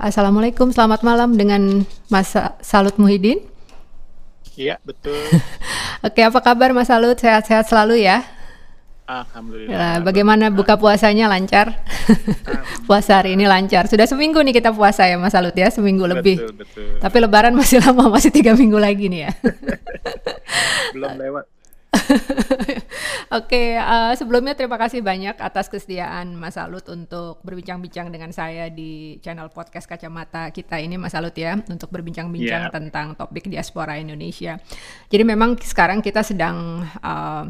Assalamualaikum, 0.00 0.72
selamat 0.72 1.04
malam 1.04 1.36
dengan 1.36 1.84
Mas 2.08 2.32
Salut 2.64 2.96
Muhyiddin. 2.96 3.36
Iya, 4.56 4.80
betul. 4.80 5.12
Oke, 6.08 6.24
apa 6.24 6.40
kabar 6.40 6.72
Mas 6.72 6.88
Salut? 6.88 7.20
Sehat-sehat 7.20 7.68
selalu 7.68 8.08
ya? 8.08 8.24
Alhamdulillah. 9.04 9.68
Nah, 9.68 9.96
bagaimana 10.00 10.48
buka 10.48 10.80
puasanya 10.80 11.28
lancar? 11.28 11.84
puasa 12.88 13.20
hari 13.20 13.36
ini 13.36 13.44
lancar. 13.44 13.92
Sudah 13.92 14.08
seminggu 14.08 14.40
nih 14.40 14.56
kita 14.56 14.72
puasa 14.72 15.04
ya 15.04 15.20
Mas 15.20 15.36
Salut 15.36 15.52
ya, 15.52 15.68
seminggu 15.68 16.08
betul, 16.08 16.16
lebih. 16.16 16.36
Betul. 16.56 16.96
Tapi 16.96 17.16
Lebaran 17.20 17.52
masih 17.52 17.84
lama, 17.84 18.08
masih 18.16 18.32
tiga 18.32 18.56
minggu 18.56 18.80
lagi 18.80 19.04
nih 19.04 19.28
ya. 19.28 19.30
Belum 20.96 21.12
lewat. 21.12 21.44
Oke, 23.38 23.78
uh, 23.78 24.12
sebelumnya 24.18 24.58
terima 24.58 24.76
kasih 24.76 25.00
banyak 25.00 25.38
atas 25.38 25.70
kesediaan 25.70 26.34
Mas 26.34 26.58
Salut 26.58 26.82
untuk 26.90 27.38
berbincang-bincang 27.46 28.10
dengan 28.10 28.34
saya 28.34 28.66
di 28.68 29.22
channel 29.22 29.48
podcast 29.50 29.86
Kacamata 29.86 30.50
kita 30.50 30.78
ini 30.82 30.98
Mas 30.98 31.14
Salut 31.14 31.34
ya, 31.34 31.56
untuk 31.56 31.90
berbincang-bincang 31.90 32.48
Yeah. 32.50 32.72
tentang 32.72 33.14
topik 33.14 33.46
diaspora 33.46 33.94
Indonesia. 34.00 34.58
Jadi 35.06 35.22
memang 35.22 35.54
sekarang 35.60 36.02
kita 36.02 36.26
sedang 36.26 36.82
uh, 36.98 37.46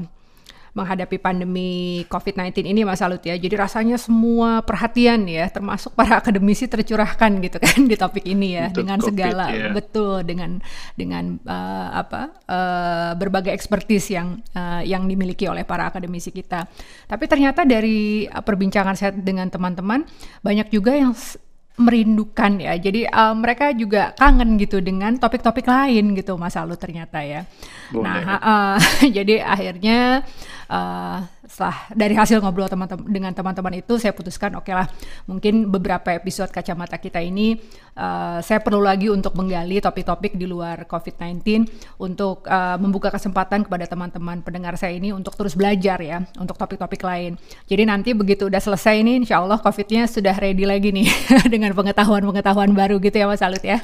menghadapi 0.74 1.19
pandemi 1.19 2.02
COVID-19 2.06 2.66
ini 2.70 2.87
Mas 2.87 3.02
Salut 3.02 3.20
ya. 3.23 3.34
Jadi 3.34 3.55
rasanya 3.59 3.97
semua 3.98 4.62
perhatian 4.62 5.27
ya, 5.27 5.51
termasuk 5.51 5.95
para 5.98 6.19
akademisi 6.19 6.70
tercurahkan 6.70 7.43
gitu 7.43 7.59
kan 7.59 7.87
di 7.87 7.96
topik 7.98 8.24
ini 8.27 8.59
ya 8.59 8.70
Untuk 8.70 8.84
dengan 8.84 8.98
COVID, 9.02 9.09
segala 9.10 9.45
ya. 9.51 9.70
betul 9.74 10.23
dengan 10.23 10.51
dengan 10.95 11.38
uh, 11.45 11.88
apa 11.95 12.23
uh, 12.46 13.12
berbagai 13.19 13.51
ekspertis 13.51 14.15
yang 14.15 14.38
uh, 14.55 14.83
yang 14.87 15.06
dimiliki 15.10 15.51
oleh 15.51 15.66
para 15.66 15.91
akademisi 15.91 16.30
kita. 16.30 16.66
Tapi 17.10 17.24
ternyata 17.26 17.66
dari 17.66 18.30
perbincangan 18.30 18.95
saya 18.95 19.13
dengan 19.15 19.51
teman-teman 19.51 20.07
banyak 20.43 20.71
juga 20.71 20.95
yang 20.95 21.13
merindukan 21.80 22.60
ya. 22.60 22.76
Jadi 22.76 23.09
uh, 23.09 23.32
mereka 23.32 23.73
juga 23.73 24.13
kangen 24.13 24.60
gitu 24.60 24.85
dengan 24.85 25.16
topik-topik 25.16 25.65
lain 25.65 26.13
gitu 26.13 26.37
Mas 26.37 26.54
Alu 26.54 26.76
ternyata 26.76 27.24
ya. 27.24 27.48
Boleh. 27.88 28.04
Nah, 28.04 28.21
uh, 28.38 28.76
jadi 29.16 29.41
akhirnya 29.41 30.23
uh, 30.71 31.26
setelah 31.51 31.90
dari 31.90 32.15
hasil 32.15 32.38
ngobrol 32.38 32.70
teman-teman 32.70 33.10
dengan 33.10 33.34
teman-teman 33.34 33.82
itu 33.82 33.98
saya 33.98 34.15
putuskan 34.15 34.54
oke 34.54 34.70
lah 34.70 34.87
mungkin 35.26 35.66
beberapa 35.66 36.15
episode 36.15 36.54
kacamata 36.54 36.95
kita 36.95 37.18
ini 37.18 37.59
uh, 37.98 38.38
saya 38.38 38.62
perlu 38.62 38.79
lagi 38.79 39.10
untuk 39.10 39.34
menggali 39.34 39.82
topik-topik 39.82 40.38
di 40.38 40.46
luar 40.46 40.87
COVID-19 40.87 41.66
untuk 41.98 42.46
uh, 42.46 42.79
membuka 42.79 43.10
kesempatan 43.10 43.66
kepada 43.66 43.90
teman-teman 43.90 44.46
pendengar 44.46 44.79
saya 44.79 44.95
ini 44.95 45.10
untuk 45.10 45.34
terus 45.34 45.59
belajar 45.59 45.98
ya 45.98 46.23
untuk 46.38 46.54
topik-topik 46.54 47.02
lain. 47.02 47.34
Jadi 47.66 47.82
nanti 47.82 48.14
begitu 48.14 48.46
udah 48.46 48.62
selesai 48.62 49.02
ini 49.02 49.26
insya 49.26 49.42
Allah 49.42 49.59
COVID-nya 49.59 50.07
sudah 50.07 50.38
ready 50.38 50.62
lagi 50.62 50.95
nih 50.95 51.10
dengan 51.52 51.74
pengetahuan-pengetahuan 51.74 52.70
baru 52.70 53.02
gitu 53.02 53.18
ya 53.18 53.26
Mas 53.26 53.42
Alut 53.42 53.66
ya. 53.66 53.82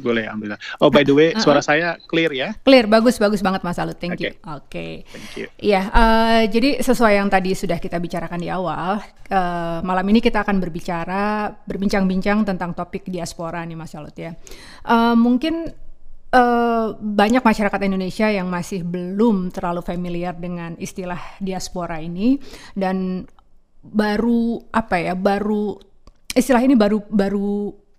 Boleh, 0.00 0.28
alhamdulillah. 0.28 0.60
Oh, 0.80 0.92
by 0.92 1.04
the 1.06 1.14
way, 1.14 1.32
suara 1.40 1.64
saya 1.64 1.96
clear 2.08 2.32
ya? 2.32 2.52
Clear, 2.64 2.84
bagus, 2.84 3.16
bagus 3.16 3.40
banget 3.40 3.64
Mas 3.64 3.80
Alut. 3.80 3.96
Thank 3.96 4.20
you. 4.20 4.32
Oke. 4.44 4.70
Oke. 4.70 4.88
Thank 5.12 5.32
you. 5.36 5.46
Iya, 5.60 5.82
eh, 5.88 6.42
jadi 6.52 6.79
sesuai 6.80 7.20
yang 7.20 7.28
tadi 7.28 7.52
sudah 7.52 7.76
kita 7.76 8.00
bicarakan 8.00 8.40
di 8.40 8.48
awal, 8.48 8.98
eh, 9.28 9.78
malam 9.84 10.06
ini 10.08 10.24
kita 10.24 10.42
akan 10.42 10.58
berbicara, 10.58 11.52
berbincang-bincang 11.68 12.48
tentang 12.48 12.72
topik 12.72 13.06
diaspora 13.06 13.62
nih 13.68 13.76
Mas 13.76 13.92
Alut 13.92 14.16
ya. 14.16 14.32
Eh, 14.88 15.16
mungkin 15.16 15.68
eh, 16.32 16.88
banyak 16.96 17.44
masyarakat 17.44 17.80
Indonesia 17.84 18.26
yang 18.32 18.48
masih 18.48 18.82
belum 18.82 19.52
terlalu 19.52 19.84
familiar 19.84 20.32
dengan 20.34 20.74
istilah 20.80 21.20
diaspora 21.38 22.00
ini 22.00 22.40
dan 22.72 23.28
baru 23.84 24.60
apa 24.72 24.96
ya, 25.00 25.12
baru 25.12 25.76
istilah 26.34 26.62
ini 26.62 26.78
baru 26.78 27.02
baru 27.10 27.74
uh, 27.74 27.89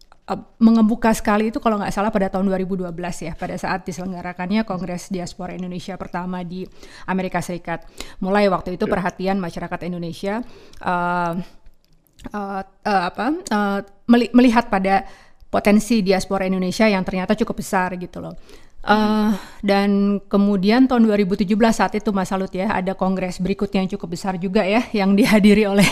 mengemuka 0.59 1.11
sekali 1.15 1.49
itu 1.49 1.59
kalau 1.59 1.79
nggak 1.81 1.93
salah 1.93 2.11
pada 2.13 2.27
tahun 2.31 2.47
2012 2.51 2.91
ya 3.25 3.33
pada 3.35 3.55
saat 3.57 3.83
diselenggarakannya 3.87 4.63
Kongres 4.63 5.09
Diaspora 5.09 5.55
Indonesia 5.55 5.95
pertama 5.95 6.43
di 6.45 6.67
Amerika 7.07 7.39
Serikat. 7.39 7.87
Mulai 8.23 8.47
waktu 8.51 8.75
itu 8.75 8.85
perhatian 8.87 9.39
masyarakat 9.39 9.79
Indonesia 9.87 10.43
uh, 10.83 11.33
uh, 12.33 12.61
uh, 12.63 13.03
apa 13.09 13.25
uh, 13.49 13.79
meli- 14.07 14.31
melihat 14.35 14.69
pada 14.69 15.05
potensi 15.51 15.99
diaspora 15.99 16.47
Indonesia 16.47 16.87
yang 16.87 17.03
ternyata 17.03 17.35
cukup 17.35 17.59
besar 17.59 17.99
gitu 17.99 18.23
loh. 18.23 18.39
Uh, 18.81 19.37
dan 19.61 20.17
kemudian 20.25 20.89
tahun 20.89 21.05
2017 21.05 21.45
saat 21.69 21.93
itu 21.93 22.09
Mas 22.09 22.33
Salut 22.33 22.49
ya 22.49 22.65
ada 22.73 22.97
kongres 22.97 23.37
berikutnya 23.37 23.85
yang 23.85 23.91
cukup 23.93 24.17
besar 24.17 24.41
juga 24.41 24.65
ya 24.65 24.81
yang 24.89 25.13
dihadiri 25.13 25.69
oleh 25.69 25.85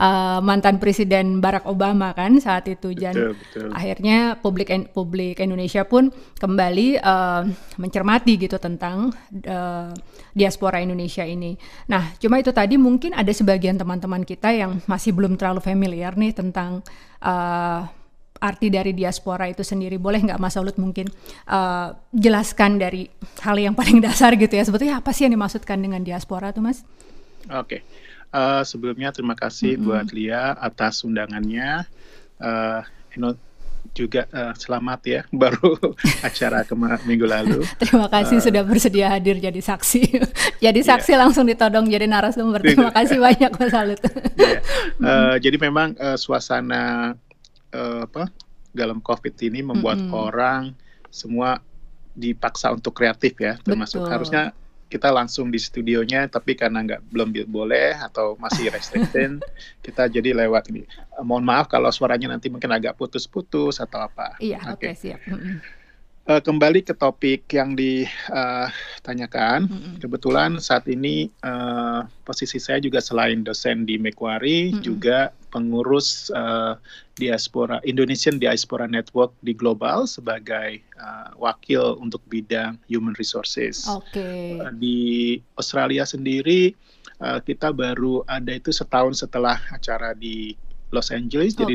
uh, 0.00 0.40
mantan 0.48 0.80
Presiden 0.80 1.44
Barack 1.44 1.68
Obama 1.68 2.16
kan 2.16 2.40
saat 2.40 2.72
itu 2.72 2.96
dan 2.96 3.12
Betul, 3.12 3.36
betul. 3.36 3.68
akhirnya 3.76 4.40
publik 4.40 4.72
publik 4.96 5.44
Indonesia 5.44 5.84
pun 5.84 6.08
kembali 6.40 7.04
uh, 7.04 7.44
mencermati 7.76 8.40
gitu 8.40 8.56
tentang 8.56 9.12
uh, 9.44 9.92
diaspora 10.32 10.80
Indonesia 10.80 11.28
ini. 11.28 11.52
Nah, 11.92 12.16
cuma 12.16 12.40
itu 12.40 12.48
tadi 12.48 12.80
mungkin 12.80 13.12
ada 13.12 13.28
sebagian 13.28 13.76
teman-teman 13.76 14.24
kita 14.24 14.56
yang 14.56 14.80
masih 14.88 15.12
belum 15.12 15.36
terlalu 15.36 15.60
familiar 15.60 16.16
nih 16.16 16.32
tentang 16.32 16.80
uh, 17.20 17.84
arti 18.42 18.74
dari 18.74 18.90
diaspora 18.90 19.46
itu 19.46 19.62
sendiri. 19.62 20.02
Boleh 20.02 20.18
nggak 20.18 20.42
Mas 20.42 20.58
Aulut 20.58 20.74
mungkin 20.82 21.06
uh, 21.46 21.94
jelaskan 22.10 22.82
dari 22.82 23.06
hal 23.46 23.54
yang 23.54 23.78
paling 23.78 24.02
dasar 24.02 24.34
gitu 24.34 24.58
ya. 24.58 24.66
Sebetulnya 24.66 24.98
apa 24.98 25.14
sih 25.14 25.30
yang 25.30 25.38
dimaksudkan 25.38 25.78
dengan 25.78 26.02
diaspora 26.02 26.50
tuh 26.50 26.66
Mas? 26.66 26.82
Oke. 27.46 27.86
Eh, 28.32 28.62
sebelumnya 28.64 29.12
terima 29.12 29.36
kasih 29.36 29.76
buat 29.76 30.08
Lia 30.10 30.56
atas 30.56 31.04
undangannya. 31.04 31.84
Eh, 32.40 32.80
Eno 33.12 33.36
juga 33.92 34.24
eh, 34.32 34.54
selamat 34.56 35.00
ya 35.04 35.20
baru 35.42 35.76
acara 36.24 36.64
kemarin 36.64 37.02
minggu 37.04 37.28
lalu. 37.28 37.60
Terima 37.82 38.08
kasih 38.08 38.40
sudah 38.40 38.64
bersedia 38.64 39.12
hadir 39.12 39.36
jadi 39.36 39.60
saksi. 39.60 40.02
jadi 40.64 40.80
saksi 40.80 41.12
langsung 41.12 41.44
ditodong 41.44 41.92
jadi 41.92 42.08
narasumber. 42.08 42.64
Terima 42.64 42.88
kasih 42.88 43.20
banyak 43.20 43.52
Mas 43.52 43.74
Aulut. 43.76 44.00
Iya. 44.00 44.58
Eh, 44.96 45.34
jadi 45.44 45.56
memang 45.60 45.92
eh, 46.00 46.16
suasana 46.16 47.12
eh, 47.72 48.00
apa 48.06 48.28
dalam 48.72 49.00
COVID 49.04 49.34
ini 49.48 49.60
membuat 49.60 50.00
orang 50.12 50.72
semua 51.12 51.60
dipaksa 52.12 52.72
untuk 52.72 52.92
kreatif 52.96 53.36
ya, 53.40 53.56
termasuk 53.60 54.04
Betul. 54.04 54.12
harusnya 54.12 54.44
kita 54.92 55.08
langsung 55.08 55.48
di 55.48 55.56
studionya, 55.56 56.28
tapi 56.28 56.52
karena 56.52 56.84
nggak 56.84 57.08
belum 57.08 57.32
boleh 57.48 57.96
atau 57.96 58.36
masih 58.36 58.68
restricted, 58.68 59.40
kita 59.84 60.04
jadi 60.12 60.36
lewat 60.44 60.68
ini. 60.68 60.84
Eh, 60.84 61.24
mohon 61.24 61.48
maaf 61.48 61.72
kalau 61.72 61.88
suaranya 61.88 62.36
nanti 62.36 62.52
mungkin 62.52 62.68
agak 62.68 63.00
putus-putus 63.00 63.80
atau 63.80 64.04
apa. 64.04 64.36
Iya, 64.36 64.60
oke 64.68 64.92
Oke. 64.92 64.92
siap. 64.92 65.20
Eh, 66.22 66.38
kembali 66.38 66.86
ke 66.86 66.94
topik 66.94 67.50
yang 67.50 67.74
ditanyakan, 67.74 69.66
Mm-mm. 69.66 69.94
kebetulan 69.98 70.54
saat 70.62 70.86
ini 70.86 71.26
eh, 71.26 72.00
posisi 72.22 72.62
saya 72.62 72.78
juga 72.78 73.02
selain 73.02 73.42
dosen 73.42 73.82
di 73.82 73.98
Macquarie, 73.98 74.70
Mm-mm. 74.70 74.86
juga 74.86 75.34
pengurus 75.50 76.30
eh, 76.30 76.78
diaspora 77.18 77.82
Indonesian 77.82 78.38
Diaspora 78.38 78.86
Network 78.86 79.34
di 79.42 79.50
global 79.50 80.06
sebagai 80.06 80.78
eh, 80.78 81.30
wakil 81.42 81.98
untuk 81.98 82.22
bidang 82.30 82.78
human 82.86 83.18
resources. 83.18 83.90
Oke. 83.90 84.62
Eh, 84.62 84.72
Di 84.78 84.98
Australia 85.58 86.06
sendiri 86.06 86.70
eh, 87.18 87.40
kita 87.42 87.74
baru 87.74 88.22
ada 88.30 88.54
itu 88.54 88.70
setahun 88.70 89.26
setelah 89.26 89.58
acara 89.74 90.14
di 90.14 90.54
Los 90.94 91.10
Angeles, 91.10 91.58
jadi 91.58 91.74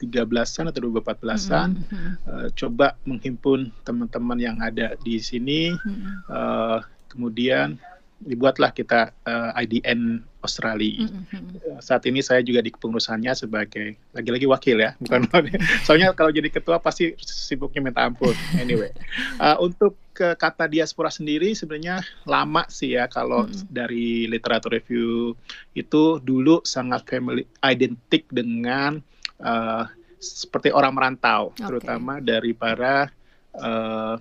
Oke. 0.00 0.24
2013-an 0.24 0.72
atau 0.72 0.80
2014-an 0.88 1.68
Mm-mm. 1.76 2.10
eh, 2.24 2.48
coba 2.56 2.96
menghimpun 3.04 3.68
teman-teman 3.84 4.38
yang 4.40 4.56
ada 4.64 4.96
di 5.04 5.20
sini 5.20 5.76
Mm-mm. 5.76 6.24
eh, 6.30 6.78
kemudian 7.12 7.76
dibuatlah 8.20 8.68
kita 8.76 9.16
eh, 9.24 9.60
IDN 9.64 10.20
Australia 10.44 11.08
Mm-mm. 11.08 11.56
Eh, 11.60 11.80
saat 11.80 12.04
ini 12.04 12.20
saya 12.20 12.44
juga 12.44 12.60
di 12.60 12.68
kepengurusannya 12.72 13.32
sebagai 13.32 13.96
lagi-lagi 14.12 14.44
wakil 14.48 14.76
ya 14.76 14.92
bukan 15.00 15.28
soalnya 15.88 16.12
kalau 16.12 16.28
jadi 16.28 16.52
ketua 16.52 16.80
pasti 16.80 17.16
sibuknya 17.20 17.80
minta 17.80 18.04
ampun 18.04 18.36
anyway 18.60 18.92
eh, 19.44 19.56
untuk 19.60 19.96
ke 20.12 20.36
kata 20.36 20.68
diaspora 20.68 21.08
sendiri 21.08 21.56
sebenarnya 21.56 22.04
lama 22.28 22.68
sih 22.68 22.92
ya 22.92 23.08
kalau 23.08 23.48
Mm-mm. 23.48 23.72
dari 23.72 24.28
literatur 24.28 24.76
review 24.76 25.32
itu 25.72 26.20
dulu 26.20 26.60
sangat 26.60 27.08
family 27.08 27.48
identik 27.64 28.28
dengan 28.28 29.00
eh, 29.40 29.84
seperti 30.20 30.68
orang 30.70 30.92
merantau 30.92 31.50
Oke. 31.56 31.64
terutama 31.64 32.20
dari 32.20 32.52
para 32.52 33.08
eh, 33.56 34.16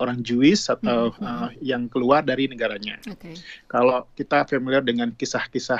orang 0.00 0.18
Jewish 0.18 0.66
atau 0.66 1.12
Mm-mm. 1.12 1.52
eh, 1.52 1.76
yang 1.76 1.86
keluar 1.86 2.24
dari 2.24 2.48
negaranya 2.48 2.98
Oke. 3.06 3.36
kalau 3.68 4.08
kita 4.16 4.48
familiar 4.48 4.80
dengan 4.80 5.12
kisah-kisah 5.12 5.78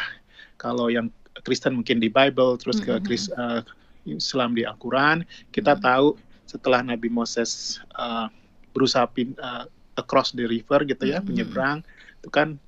kalau 0.54 0.86
yang 0.86 1.08
Kristen 1.42 1.74
mungkin 1.74 1.96
di 1.96 2.12
Bible 2.12 2.60
terus 2.60 2.78
ke 2.78 2.92
Mhm. 2.92 3.02
Kris- 3.02 3.32
eh, 3.32 3.60
Islam 4.04 4.52
di 4.52 4.62
Al-Quran 4.62 5.24
kita 5.48 5.74
tahu 5.80 6.14
setelah 6.44 6.84
Nabi 6.84 7.08
Moses 7.08 7.80
eh, 7.96 8.26
berusaha 8.70 9.08
pin, 9.08 9.32
eh, 9.32 9.64
across 9.96 10.30
the 10.32 10.44
river 10.44 10.84
gitu 10.84 11.08
ya 11.08 11.18
Mhm. 11.18 11.26
menyeberang 11.26 11.78
itu 12.20 12.28
kan 12.28 12.60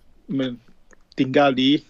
tinggal 1.15 1.53
di 1.53 1.85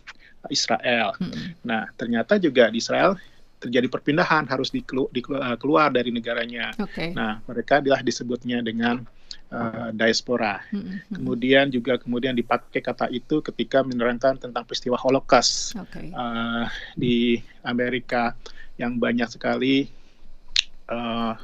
Israel 0.50 1.14
Mm-mm. 1.16 1.56
nah 1.62 1.88
ternyata 1.94 2.36
juga 2.36 2.68
di 2.68 2.82
Israel 2.82 3.16
terjadi 3.64 3.88
perpindahan 3.88 4.44
harus 4.44 4.68
dikelu, 4.68 5.08
dikelu, 5.08 5.40
uh, 5.40 5.56
keluar 5.56 5.88
dari 5.88 6.12
negaranya. 6.12 6.76
Okay. 6.76 7.16
Nah, 7.16 7.40
mereka 7.48 7.80
adalah 7.80 8.04
disebutnya 8.04 8.60
dengan 8.60 9.00
uh, 9.48 9.88
diaspora. 9.96 10.60
Mm-hmm. 10.68 11.16
Kemudian 11.16 11.64
juga 11.72 11.96
kemudian 11.96 12.36
dipakai 12.36 12.84
kata 12.84 13.08
itu 13.08 13.40
ketika 13.40 13.80
menerangkan 13.80 14.36
tentang 14.36 14.68
peristiwa 14.68 15.00
Holocaust 15.00 15.78
okay. 15.80 16.12
uh, 16.12 16.68
di 16.92 17.40
Amerika 17.64 18.36
yang 18.76 18.98
banyak 18.98 19.30
sekali 19.30 19.88
uh, 20.90 21.34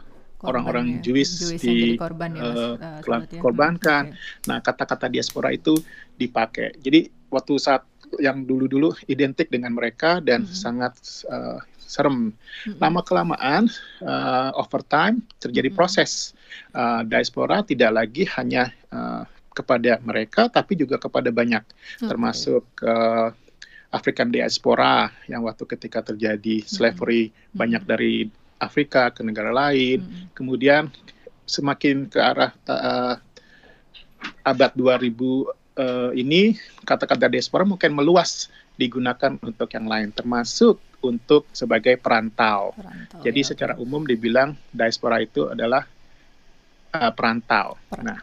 orang-orang 0.45 1.01
ya. 1.01 1.11
Jewish, 1.11 1.33
Jewish 1.37 1.63
di 1.63 1.79
korban 2.01 2.33
ya, 2.37 2.43
uh, 2.43 2.75
uh, 2.77 3.01
ya. 3.01 3.41
korbankan. 3.41 4.13
Okay. 4.13 4.49
Nah, 4.49 4.59
kata-kata 4.65 5.07
diaspora 5.13 5.53
itu 5.53 5.77
dipakai. 6.17 6.77
Jadi 6.81 7.09
waktu 7.31 7.55
saat 7.61 7.85
yang 8.19 8.43
dulu-dulu 8.43 8.91
identik 9.07 9.53
dengan 9.53 9.71
mereka 9.71 10.19
dan 10.19 10.43
hmm. 10.43 10.51
sangat 10.51 10.99
uh, 11.31 11.63
serem. 11.91 12.31
Lama 12.79 13.03
kelamaan 13.03 13.67
uh, 14.07 14.55
over 14.55 14.87
time 14.87 15.27
terjadi 15.43 15.75
proses. 15.75 16.39
Uh, 16.71 17.03
diaspora 17.03 17.67
tidak 17.67 17.91
lagi 17.91 18.23
hanya 18.39 18.71
uh, 18.95 19.27
kepada 19.51 19.99
mereka 20.07 20.47
tapi 20.47 20.79
juga 20.79 21.03
kepada 21.03 21.35
banyak. 21.35 21.67
Okay. 21.99 22.07
termasuk 22.07 22.63
uh, 22.87 23.35
African 23.91 24.31
diaspora 24.31 25.11
yang 25.27 25.43
waktu 25.43 25.67
ketika 25.67 26.15
terjadi 26.15 26.63
slavery 26.63 27.35
banyak 27.51 27.83
dari 27.83 28.31
Afrika 28.63 29.11
ke 29.11 29.27
negara 29.27 29.51
lain. 29.51 30.31
Kemudian 30.31 30.95
semakin 31.51 32.07
ke 32.07 32.23
arah 32.23 32.55
uh, 32.71 33.19
abad 34.47 34.71
2000 34.79 35.11
uh, 35.11 36.11
ini 36.15 36.55
kata-kata 36.87 37.27
diaspora 37.27 37.67
mungkin 37.67 37.91
meluas 37.91 38.47
digunakan 38.81 39.37
untuk 39.45 39.69
yang 39.77 39.85
lain 39.85 40.09
termasuk 40.17 40.81
untuk 41.05 41.49
sebagai 41.53 42.01
perantau. 42.01 42.73
perantau 42.73 43.21
Jadi 43.21 43.41
ya, 43.45 43.49
secara 43.53 43.73
okay. 43.77 43.85
umum 43.85 44.09
dibilang 44.09 44.57
diaspora 44.73 45.21
itu 45.21 45.53
adalah 45.53 45.85
uh, 46.97 47.13
perantau. 47.13 47.77
perantau. 47.89 48.05
Nah, 48.05 48.19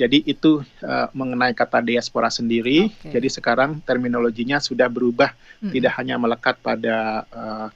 jadi 0.00 0.16
itu 0.24 0.64
uh, 0.64 1.08
mengenai 1.12 1.52
kata 1.52 1.84
diaspora 1.84 2.32
sendiri. 2.32 2.88
Okay. 2.88 3.20
Jadi 3.20 3.28
sekarang 3.28 3.84
terminologinya 3.84 4.56
sudah 4.56 4.88
berubah, 4.88 5.36
hmm. 5.60 5.72
tidak 5.76 5.92
hanya 6.00 6.16
melekat 6.16 6.56
pada 6.64 7.28
uh, 7.28 7.68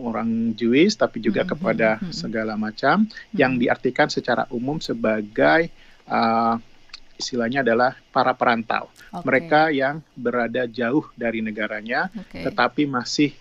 orang 0.00 0.56
Jewish, 0.56 0.96
tapi 0.96 1.20
juga 1.20 1.44
hmm. 1.44 1.50
kepada 1.52 1.88
hmm. 2.00 2.12
segala 2.16 2.56
macam 2.56 3.04
hmm. 3.04 3.36
yang 3.36 3.60
diartikan 3.60 4.08
secara 4.08 4.48
umum 4.48 4.80
sebagai 4.80 5.68
uh, 6.08 6.56
istilahnya 7.20 7.60
adalah 7.60 7.94
para 8.10 8.32
perantau. 8.32 8.88
Okay. 9.12 9.22
Mereka 9.22 9.60
yang 9.70 10.00
berada 10.16 10.64
jauh 10.64 11.04
dari 11.14 11.44
negaranya, 11.44 12.08
okay. 12.10 12.48
tetapi 12.48 12.88
masih 12.88 13.36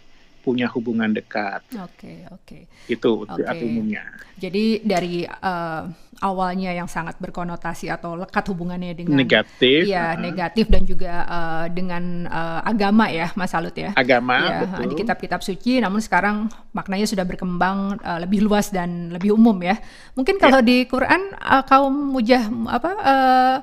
punya 0.49 0.65
hubungan 0.73 1.13
dekat. 1.13 1.61
Oke, 1.77 1.93
okay, 1.93 2.17
oke. 2.33 2.41
Okay. 2.41 2.61
Itu 2.89 3.29
okay. 3.29 3.61
umumnya. 3.61 4.01
Jadi 4.41 4.81
dari 4.81 5.29
uh, 5.29 5.85
awalnya 6.25 6.73
yang 6.73 6.89
sangat 6.89 7.21
berkonotasi 7.21 7.93
atau 7.93 8.17
lekat 8.17 8.49
hubungannya 8.49 8.97
dengan 8.97 9.21
negatif, 9.21 9.85
ya 9.85 10.17
uh 10.17 10.17
negatif 10.19 10.65
dan 10.73 10.83
juga 10.89 11.23
uh, 11.29 11.65
dengan 11.69 12.25
uh, 12.25 12.65
agama 12.65 13.13
ya, 13.13 13.29
Mas 13.37 13.53
Salut 13.53 13.77
ya. 13.77 13.93
Agama, 13.93 14.41
ya, 14.41 14.57
betul. 14.65 14.89
Di 14.89 14.95
kitab-kitab 15.05 15.39
suci, 15.45 15.77
namun 15.77 16.01
sekarang 16.01 16.49
maknanya 16.73 17.05
sudah 17.05 17.29
berkembang 17.29 18.01
uh, 18.01 18.19
lebih 18.25 18.41
luas 18.41 18.73
dan 18.73 19.13
lebih 19.13 19.37
umum 19.37 19.55
ya. 19.61 19.77
Mungkin 20.17 20.41
kalau 20.41 20.65
ya. 20.65 20.65
di 20.65 20.77
Quran 20.89 21.37
uh, 21.37 21.61
kaum 21.61 21.93
mujah 21.93 22.49
apa? 22.67 22.91
Uh, 23.05 23.57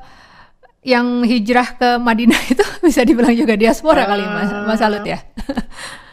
yang 0.87 1.27
hijrah 1.27 1.75
ke 1.75 1.89
Madinah 1.99 2.41
itu 2.55 2.63
bisa 2.79 3.03
dibilang 3.03 3.35
juga 3.35 3.59
diaspora 3.59 4.07
uh, 4.07 4.09
kali 4.15 4.23
Mas, 4.23 4.51
Mas 4.71 4.79
Salut 4.79 5.03
ya. 5.03 5.19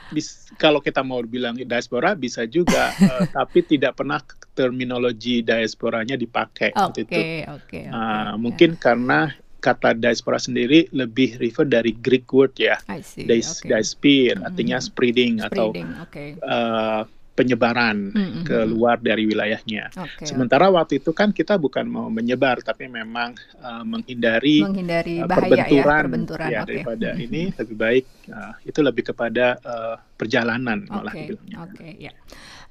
bis, 0.09 0.42
kalau 0.57 0.79
kita 0.79 1.01
mau 1.01 1.21
bilang 1.23 1.57
diaspora 1.57 2.13
bisa 2.17 2.45
juga, 2.45 2.93
uh, 2.97 3.25
tapi 3.37 3.65
tidak 3.65 3.97
pernah 3.99 4.21
terminologi 4.53 5.41
diasporanya 5.41 6.13
dipakai. 6.15 6.73
Oke, 6.77 7.05
okay, 7.05 7.33
oke. 7.49 7.65
Okay, 7.69 7.83
uh, 7.89 8.37
Mungkin 8.37 8.77
karena 8.77 9.33
kata 9.63 9.95
diaspora 9.95 10.35
sendiri 10.35 10.91
lebih 10.91 11.39
refer 11.39 11.63
dari 11.63 11.95
Greek 11.95 12.27
word 12.35 12.59
ya, 12.59 12.75
Dias, 13.15 13.63
okay. 13.63 13.71
diaspir, 13.71 14.35
artinya 14.43 14.77
spreading, 14.83 15.39
spreading 15.39 15.47
atau 15.47 15.67
okay. 16.03 16.35
uh, 16.43 17.07
penyebaran 17.33 18.13
mm-hmm. 18.13 18.43
keluar 18.45 19.01
dari 19.01 19.25
wilayahnya. 19.25 19.89
Okay, 19.89 20.29
Sementara 20.29 20.69
okay. 20.69 20.75
waktu 20.77 20.93
itu 21.01 21.11
kan 21.17 21.33
kita 21.33 21.57
bukan 21.57 21.85
mau 21.89 22.07
menyebar, 22.13 22.61
tapi 22.61 22.85
memang 22.85 23.33
uh, 23.61 23.81
menghindari, 23.81 24.61
menghindari 24.61 25.17
uh, 25.21 25.25
bahaya 25.25 25.65
perbenturan, 25.65 25.81
ya, 25.81 26.03
perbenturan 26.05 26.49
ya 26.49 26.61
okay. 26.61 26.69
daripada 26.69 27.09
mm-hmm. 27.13 27.25
ini 27.25 27.41
lebih 27.57 27.75
baik 27.77 28.05
uh, 28.29 28.53
itu 28.61 28.79
lebih 28.85 29.03
kepada 29.09 29.45
uh, 29.65 29.95
perjalanan 30.13 30.85
okay. 30.85 30.93
malah 30.93 31.13
Oke, 31.13 31.33
okay, 31.73 31.91
ya. 31.97 32.11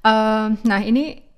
Uh, 0.03 0.55
nah 0.67 0.83
ini 0.83 1.32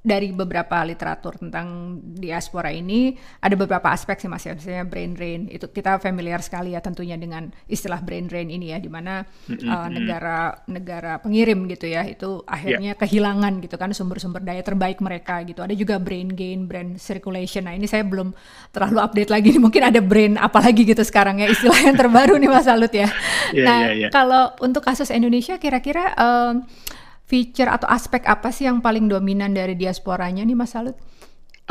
dari 0.00 0.32
beberapa 0.32 0.80
literatur 0.80 1.36
tentang 1.36 2.00
diaspora 2.16 2.72
ini 2.72 3.12
ada 3.44 3.52
beberapa 3.52 3.92
aspek 3.92 4.16
sih 4.16 4.32
mas 4.32 4.48
ya 4.48 4.56
misalnya 4.56 4.88
brain 4.88 5.12
drain 5.12 5.44
itu 5.52 5.68
kita 5.68 6.00
familiar 6.00 6.40
sekali 6.40 6.72
ya 6.72 6.80
tentunya 6.80 7.20
dengan 7.20 7.52
istilah 7.68 8.00
brain 8.00 8.24
drain 8.24 8.48
ini 8.48 8.72
ya 8.72 8.80
di 8.80 8.88
mana 8.88 9.28
mm-hmm. 9.28 9.68
uh, 9.68 9.88
negara 9.92 10.38
negara 10.72 11.12
pengirim 11.20 11.68
gitu 11.68 11.84
ya 11.84 12.08
itu 12.08 12.40
akhirnya 12.48 12.96
yeah. 12.96 13.00
kehilangan 13.00 13.60
gitu 13.60 13.76
kan 13.76 13.92
sumber-sumber 13.92 14.40
daya 14.40 14.64
terbaik 14.64 15.04
mereka 15.04 15.44
gitu 15.44 15.60
ada 15.60 15.76
juga 15.76 16.00
brain 16.00 16.32
gain 16.32 16.64
brain 16.64 16.96
circulation 16.96 17.68
nah 17.68 17.76
ini 17.76 17.84
saya 17.84 18.00
belum 18.00 18.32
terlalu 18.72 19.04
update 19.04 19.28
lagi 19.28 19.52
nih 19.52 19.60
mungkin 19.68 19.84
ada 19.84 20.00
brain 20.00 20.40
apalagi 20.40 20.88
gitu 20.88 21.04
sekarang 21.04 21.44
ya 21.44 21.52
istilah 21.52 21.76
yang 21.76 21.96
terbaru 22.00 22.40
nih 22.40 22.48
mas 22.48 22.64
Salut 22.64 22.92
ya 22.92 23.04
yeah, 23.52 23.66
nah 23.68 23.80
yeah, 23.92 24.08
yeah. 24.08 24.10
kalau 24.10 24.56
untuk 24.64 24.80
kasus 24.80 25.12
Indonesia 25.12 25.60
kira-kira 25.60 26.16
um, 26.16 26.64
feature 27.30 27.70
atau 27.70 27.86
aspek 27.86 28.26
apa 28.26 28.50
sih 28.50 28.66
yang 28.66 28.82
paling 28.82 29.06
dominan 29.06 29.54
dari 29.54 29.78
diasporanya 29.78 30.42
nih 30.42 30.58
Mas 30.58 30.74
Salut? 30.74 30.98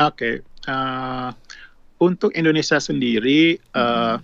okay. 0.00 0.34
uh, 0.72 1.28
eh, 1.28 1.30
untuk 2.00 2.32
Indonesia 2.32 2.80
sendiri, 2.80 3.60
uh, 3.76 4.16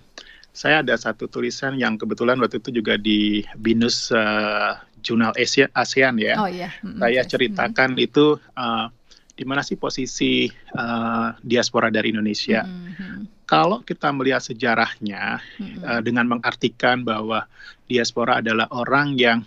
saya 0.49 0.81
ada 0.81 0.97
satu 0.97 1.29
tulisan 1.29 1.77
yang 1.77 2.01
kebetulan 2.01 2.41
waktu 2.41 2.57
itu 2.57 2.81
juga 2.81 2.97
di 2.97 3.45
Binus 3.61 4.09
uh, 4.09 4.73
Jurnal 5.05 5.37
Asia, 5.37 5.69
ASEAN 5.77 6.17
ya. 6.17 6.41
Oh 6.41 6.49
iya. 6.49 6.73
Mm-hmm. 6.81 6.97
Saya 6.97 7.21
ceritakan 7.29 7.89
mm-hmm. 7.93 8.07
itu 8.09 8.25
uh, 8.57 8.89
di 9.37 9.45
mana 9.45 9.61
sih 9.61 9.77
posisi 9.77 10.49
uh, 10.73 11.37
diaspora 11.45 11.93
dari 11.93 12.09
Indonesia. 12.09 12.65
Mm-hmm. 12.65 13.45
Kalau 13.45 13.85
kita 13.85 14.09
melihat 14.09 14.41
sejarahnya 14.41 15.37
mm-hmm. 15.61 15.85
uh, 15.85 16.01
dengan 16.01 16.25
mengartikan 16.25 17.05
bahwa 17.05 17.45
diaspora 17.85 18.41
adalah 18.41 18.65
orang 18.73 19.13
yang 19.13 19.45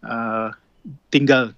uh, 0.00 0.56
tinggal 1.12 1.52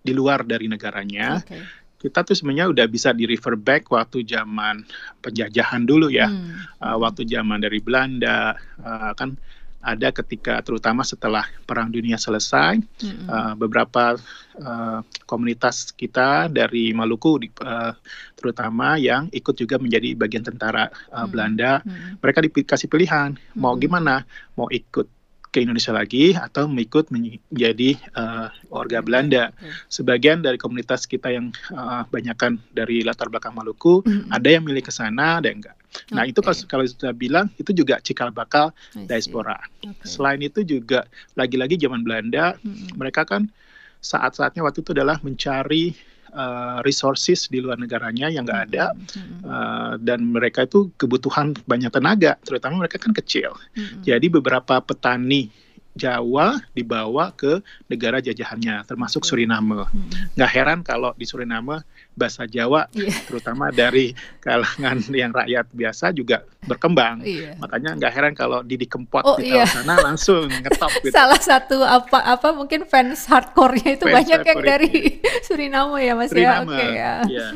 di 0.00 0.12
luar 0.16 0.44
dari 0.46 0.66
negaranya, 0.66 1.40
okay. 1.40 1.62
kita 2.00 2.24
tuh 2.24 2.32
sebenarnya 2.32 2.72
udah 2.72 2.86
bisa 2.88 3.12
di 3.12 3.28
refer 3.28 3.56
back 3.56 3.92
waktu 3.92 4.24
zaman 4.24 4.84
penjajahan 5.20 5.84
dulu 5.84 6.08
ya, 6.08 6.28
hmm. 6.28 6.80
uh, 6.80 6.96
waktu 7.00 7.28
zaman 7.28 7.60
dari 7.60 7.78
Belanda 7.84 8.56
uh, 8.80 9.12
kan 9.12 9.36
ada 9.80 10.12
ketika 10.12 10.60
terutama 10.60 11.00
setelah 11.00 11.48
Perang 11.64 11.88
Dunia 11.88 12.20
selesai 12.20 12.76
mm-hmm. 12.76 13.26
uh, 13.26 13.54
beberapa 13.56 14.20
uh, 14.60 15.00
komunitas 15.24 15.88
kita 15.96 16.52
dari 16.52 16.92
Maluku 16.92 17.40
uh, 17.40 17.96
terutama 18.36 19.00
yang 19.00 19.32
ikut 19.32 19.56
juga 19.56 19.80
menjadi 19.80 20.12
bagian 20.12 20.44
tentara 20.44 20.88
uh, 20.88 20.92
mm-hmm. 20.92 21.28
Belanda 21.32 21.72
mm-hmm. 21.80 22.12
mereka 22.20 22.38
dikasih 22.44 22.88
pilihan 22.92 23.40
mau 23.56 23.72
mm-hmm. 23.72 23.80
gimana 23.80 24.14
mau 24.52 24.68
ikut 24.68 25.08
ke 25.50 25.66
Indonesia 25.66 25.90
lagi 25.90 26.32
atau 26.32 26.70
mengikut 26.70 27.10
menjadi 27.10 27.98
uh, 28.14 28.54
warga 28.70 29.02
Belanda. 29.02 29.50
Hmm. 29.58 29.74
Sebagian 29.90 30.46
dari 30.46 30.54
komunitas 30.56 31.10
kita 31.10 31.34
yang 31.34 31.50
uh, 31.74 32.06
banyakkan 32.06 32.62
dari 32.70 33.02
latar 33.02 33.26
belakang 33.26 33.58
Maluku, 33.58 34.06
hmm. 34.06 34.30
ada 34.30 34.48
yang 34.48 34.62
milih 34.62 34.86
ke 34.86 34.94
sana, 34.94 35.42
ada 35.42 35.50
yang 35.50 35.58
enggak. 35.58 35.76
Nah, 36.14 36.22
okay. 36.22 36.30
itu 36.30 36.38
kalau, 36.38 36.56
kalau 36.70 36.84
sudah 36.86 37.10
bilang 37.10 37.46
itu 37.58 37.74
juga 37.74 37.98
cikal 37.98 38.30
bakal 38.30 38.70
diaspora. 38.94 39.58
Okay. 39.82 40.06
Selain 40.06 40.38
itu 40.38 40.62
juga 40.62 41.02
lagi-lagi 41.34 41.74
zaman 41.82 42.06
Belanda, 42.06 42.54
hmm. 42.62 42.94
mereka 42.94 43.26
kan 43.26 43.50
saat-saatnya 43.98 44.62
waktu 44.62 44.86
itu 44.86 44.94
adalah 44.94 45.18
mencari 45.20 45.92
uh, 46.34 46.78
resources 46.86 47.46
di 47.50 47.62
luar 47.62 47.76
negaranya 47.76 48.30
yang 48.30 48.46
nggak 48.46 48.62
ada 48.70 48.94
mm-hmm. 48.94 49.38
uh, 49.44 49.94
dan 50.00 50.30
mereka 50.30 50.64
itu 50.64 50.90
kebutuhan 50.96 51.54
banyak 51.66 51.90
tenaga 51.92 52.38
terutama 52.42 52.86
mereka 52.86 52.98
kan 52.98 53.14
kecil 53.14 53.54
mm-hmm. 53.74 54.02
jadi 54.06 54.26
beberapa 54.30 54.78
petani 54.82 55.50
Jawa 55.90 56.62
dibawa 56.70 57.34
ke 57.34 57.58
negara 57.90 58.22
jajahannya, 58.22 58.86
termasuk 58.86 59.26
Suriname. 59.26 59.90
Hmm. 59.90 60.10
Nggak 60.38 60.50
heran 60.54 60.80
kalau 60.86 61.10
di 61.18 61.26
Suriname 61.26 61.82
bahasa 62.14 62.44
Jawa, 62.44 62.90
yeah. 62.92 63.14
terutama 63.24 63.70
dari 63.72 64.12
kalangan 64.42 65.00
yang 65.20 65.32
rakyat 65.32 65.66
biasa 65.72 66.12
juga 66.12 66.44
berkembang. 66.66 67.24
Yeah. 67.24 67.56
Makanya 67.56 67.96
nggak 67.96 68.12
heran 68.12 68.34
kalau 68.36 68.60
Didi 68.60 68.84
Kempot 68.84 69.24
oh, 69.24 69.38
di 69.40 69.54
iya. 69.54 69.64
sana 69.64 69.96
langsung 70.02 70.50
ngetop. 70.62 70.90
Gitu. 71.00 71.14
Salah 71.14 71.40
satu 71.40 71.80
apa 71.80 72.20
apa 72.20 72.52
mungkin 72.52 72.84
fans 72.84 73.24
hardcore-nya 73.24 73.96
itu 73.96 74.04
fans 74.04 74.16
banyak 74.20 74.40
yang 74.44 74.60
dari 74.60 74.92
Suriname 75.46 75.98
ya 76.04 76.14
Mas 76.18 76.30
ya? 76.30 76.60
Suriname, 76.60 76.76
ya. 76.76 76.76
Okay, 76.76 76.90
ya. 76.92 77.14
ya. 77.28 77.48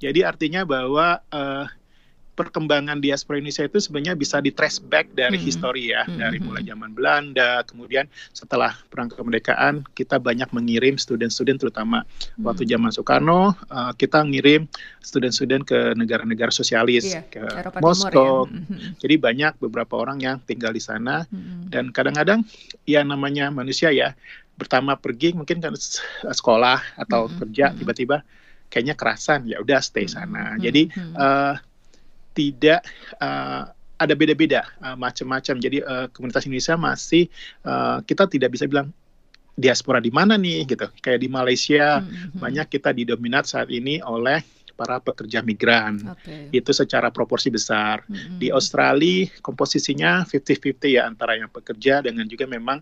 Jadi 0.00 0.20
artinya 0.24 0.62
bahwa 0.64 1.20
uh, 1.28 1.64
perkembangan 2.40 3.04
diaspora 3.04 3.36
Indonesia 3.36 3.68
itu 3.68 3.76
sebenarnya 3.76 4.16
bisa 4.16 4.40
di 4.40 4.48
trace 4.48 4.80
back 4.80 5.12
dari 5.12 5.36
hmm. 5.36 5.44
histori 5.44 5.92
ya, 5.92 6.08
hmm. 6.08 6.16
dari 6.16 6.40
mulai 6.40 6.64
zaman 6.64 6.96
Belanda, 6.96 7.60
kemudian 7.68 8.08
setelah 8.32 8.72
perang 8.88 9.12
kemerdekaan 9.12 9.84
kita 9.92 10.16
banyak 10.16 10.48
mengirim 10.56 10.96
student-student 10.96 11.60
terutama 11.60 12.08
hmm. 12.08 12.48
waktu 12.48 12.64
zaman 12.64 12.88
Soekarno 12.88 13.52
uh, 13.52 13.92
kita 13.92 14.24
ngirim 14.24 14.64
student-student 15.04 15.68
ke 15.68 15.92
negara-negara 15.92 16.48
sosialis 16.48 17.12
iya, 17.12 17.28
ke 17.28 17.44
Eropa 17.44 17.84
Moskow. 17.84 18.48
ya. 18.48 18.56
hmm. 18.56 18.96
Jadi 18.96 19.14
banyak 19.20 19.52
beberapa 19.60 20.00
orang 20.00 20.24
yang 20.24 20.40
tinggal 20.48 20.72
di 20.72 20.80
sana 20.80 21.28
hmm. 21.28 21.68
dan 21.68 21.92
kadang-kadang 21.92 22.48
ya 22.88 23.04
namanya 23.04 23.52
manusia 23.52 23.92
ya 23.92 24.16
pertama 24.56 24.96
pergi 24.96 25.36
mungkin 25.36 25.60
kan 25.60 25.76
sekolah 26.24 27.00
atau 27.00 27.28
hmm. 27.28 27.36
kerja 27.44 27.66
tiba-tiba 27.76 28.24
kayaknya 28.70 28.94
kerasan 28.94 29.50
ya 29.50 29.58
udah 29.58 29.82
stay 29.82 30.06
sana. 30.06 30.54
Hmm. 30.54 30.62
Jadi 30.62 30.88
uh, 31.18 31.58
tidak 32.34 32.86
uh, 33.18 33.70
ada 34.00 34.14
beda-beda 34.16 34.64
uh, 34.80 34.96
macam-macam. 34.96 35.60
Jadi 35.60 35.84
uh, 35.84 36.08
komunitas 36.10 36.48
Indonesia 36.48 36.74
masih 36.80 37.28
uh, 37.68 38.00
kita 38.00 38.24
tidak 38.32 38.56
bisa 38.56 38.64
bilang 38.64 38.88
diaspora 39.60 40.00
di 40.00 40.08
mana 40.08 40.40
nih 40.40 40.64
gitu. 40.64 40.88
Kayak 41.04 41.20
di 41.20 41.28
Malaysia 41.28 42.00
mm-hmm. 42.00 42.40
banyak 42.40 42.66
kita 42.72 42.96
didominat 42.96 43.44
saat 43.44 43.68
ini 43.68 44.00
oleh 44.00 44.40
para 44.72 44.96
pekerja 44.96 45.44
migran. 45.44 46.00
Okay. 46.16 46.48
Itu 46.48 46.72
secara 46.72 47.12
proporsi 47.12 47.52
besar. 47.52 48.00
Mm-hmm. 48.08 48.40
Di 48.40 48.48
Australia 48.48 49.28
komposisinya 49.44 50.24
50-50 50.24 50.96
ya 50.96 51.04
antara 51.04 51.36
yang 51.36 51.52
pekerja 51.52 52.00
dengan 52.00 52.24
juga 52.24 52.48
memang 52.48 52.80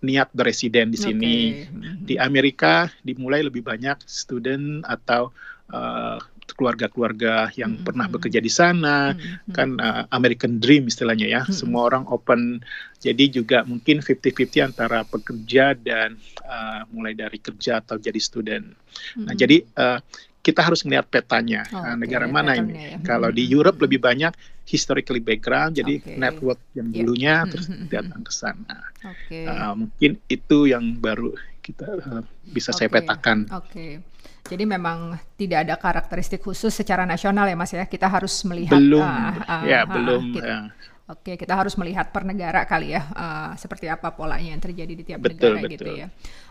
niat 0.00 0.32
beresiden 0.32 0.88
di 0.88 0.96
sini. 0.96 1.36
Okay. 1.52 1.68
Mm-hmm. 1.68 1.94
Di 2.08 2.14
Amerika 2.16 2.88
dimulai 3.04 3.44
lebih 3.44 3.60
banyak 3.60 4.00
student 4.08 4.80
atau 4.88 5.28
uh, 5.68 6.16
keluarga-keluarga 6.52 7.48
yang 7.56 7.80
mm-hmm. 7.80 7.86
pernah 7.88 8.06
bekerja 8.12 8.40
di 8.44 8.52
sana 8.52 9.16
mm-hmm. 9.16 9.54
kan 9.56 9.68
uh, 9.80 10.04
American 10.12 10.60
Dream 10.60 10.84
istilahnya 10.84 11.24
ya 11.24 11.42
mm-hmm. 11.42 11.56
semua 11.56 11.88
orang 11.88 12.04
open 12.12 12.60
jadi 13.00 13.32
juga 13.32 13.64
mungkin 13.64 14.04
50-50 14.04 14.68
antara 14.68 15.00
pekerja 15.08 15.72
dan 15.72 16.20
uh, 16.44 16.84
mulai 16.92 17.16
dari 17.16 17.40
kerja 17.40 17.80
atau 17.80 17.96
jadi 17.96 18.20
student 18.20 18.68
mm-hmm. 18.68 19.24
nah 19.24 19.34
jadi 19.34 19.56
uh, 19.80 19.98
kita 20.44 20.60
harus 20.60 20.84
melihat 20.84 21.08
petanya 21.08 21.64
oh, 21.72 21.80
uh, 21.80 21.96
negara 21.96 22.28
okay, 22.28 22.36
mana 22.36 22.52
ini 22.60 22.72
ya. 22.76 23.00
kalau 23.00 23.32
di 23.32 23.48
Europe 23.48 23.80
lebih 23.80 24.04
banyak 24.04 24.36
historically 24.68 25.24
background 25.24 25.80
jadi 25.80 26.04
okay. 26.04 26.20
network 26.20 26.60
yang 26.76 26.92
ya. 26.92 26.94
dulunya 27.00 27.34
yeah. 27.40 27.48
terus 27.48 27.66
datang 27.88 28.20
ke 28.20 28.32
sana 28.32 28.76
okay. 29.00 29.48
uh, 29.48 29.72
mungkin 29.72 30.20
itu 30.28 30.68
yang 30.68 31.00
baru 31.00 31.32
kita 31.64 31.88
uh, 31.96 32.20
bisa 32.44 32.76
okay. 32.76 32.84
saya 32.84 32.88
petakan 32.92 33.48
okay. 33.48 34.04
Jadi 34.44 34.68
memang 34.68 35.16
tidak 35.40 35.64
ada 35.64 35.74
karakteristik 35.80 36.44
khusus 36.44 36.68
secara 36.68 37.08
nasional 37.08 37.48
ya 37.48 37.56
Mas 37.56 37.72
ya. 37.72 37.88
Kita 37.88 38.12
harus 38.12 38.44
melihat 38.44 38.76
belum 38.76 39.00
uh, 39.00 39.40
uh, 39.40 39.62
ya 39.64 39.88
uh, 39.88 39.88
belum 39.88 40.22
kita, 40.36 40.44
ya. 40.44 40.58
Oke, 41.04 41.36
kita 41.36 41.52
harus 41.52 41.76
melihat 41.76 42.12
per 42.12 42.24
negara 42.24 42.64
kali 42.64 42.96
ya, 42.96 43.04
uh, 43.12 43.52
seperti 43.60 43.92
apa 43.92 44.16
polanya 44.16 44.56
yang 44.56 44.60
terjadi 44.60 44.92
di 44.96 45.04
tiap 45.04 45.20
betul, 45.20 45.56
negara 45.56 45.68
betul. 45.68 45.72
gitu 45.76 45.90
ya. 46.00 46.06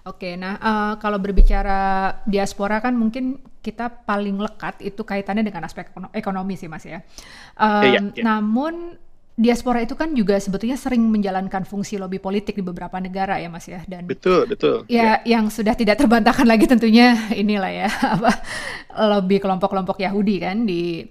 Oke, 0.06 0.38
nah 0.38 0.58
uh, 0.62 0.94
kalau 1.02 1.18
berbicara 1.18 2.22
diaspora 2.30 2.78
kan 2.78 2.94
mungkin 2.94 3.42
kita 3.66 4.06
paling 4.06 4.38
lekat 4.38 4.82
itu 4.86 5.02
kaitannya 5.02 5.42
dengan 5.42 5.66
aspek 5.66 5.90
ekonomi 6.14 6.54
sih 6.54 6.70
mas 6.70 6.86
ya. 6.86 7.02
Um, 7.58 7.82
iya, 7.82 8.00
iya. 8.14 8.22
Namun 8.26 8.98
diaspora 9.34 9.82
itu 9.82 9.98
kan 9.98 10.14
juga 10.14 10.38
sebetulnya 10.38 10.78
sering 10.78 11.10
menjalankan 11.10 11.66
fungsi 11.66 11.98
lobby 11.98 12.22
politik 12.22 12.54
di 12.54 12.62
beberapa 12.62 13.02
negara 13.02 13.42
ya 13.42 13.50
Mas 13.50 13.66
ya 13.66 13.82
dan 13.90 14.06
betul 14.06 14.46
betul 14.46 14.86
ya, 14.86 15.18
ya. 15.26 15.38
yang 15.38 15.50
sudah 15.50 15.74
tidak 15.74 15.98
terbantahkan 15.98 16.46
lagi 16.46 16.70
tentunya 16.70 17.18
inilah 17.34 17.72
ya 17.74 17.90
apa 18.16 18.30
lobby 18.98 19.38
kelompok-kelompok 19.38 20.02
Yahudi 20.02 20.36
kan 20.42 20.66
di 20.66 21.04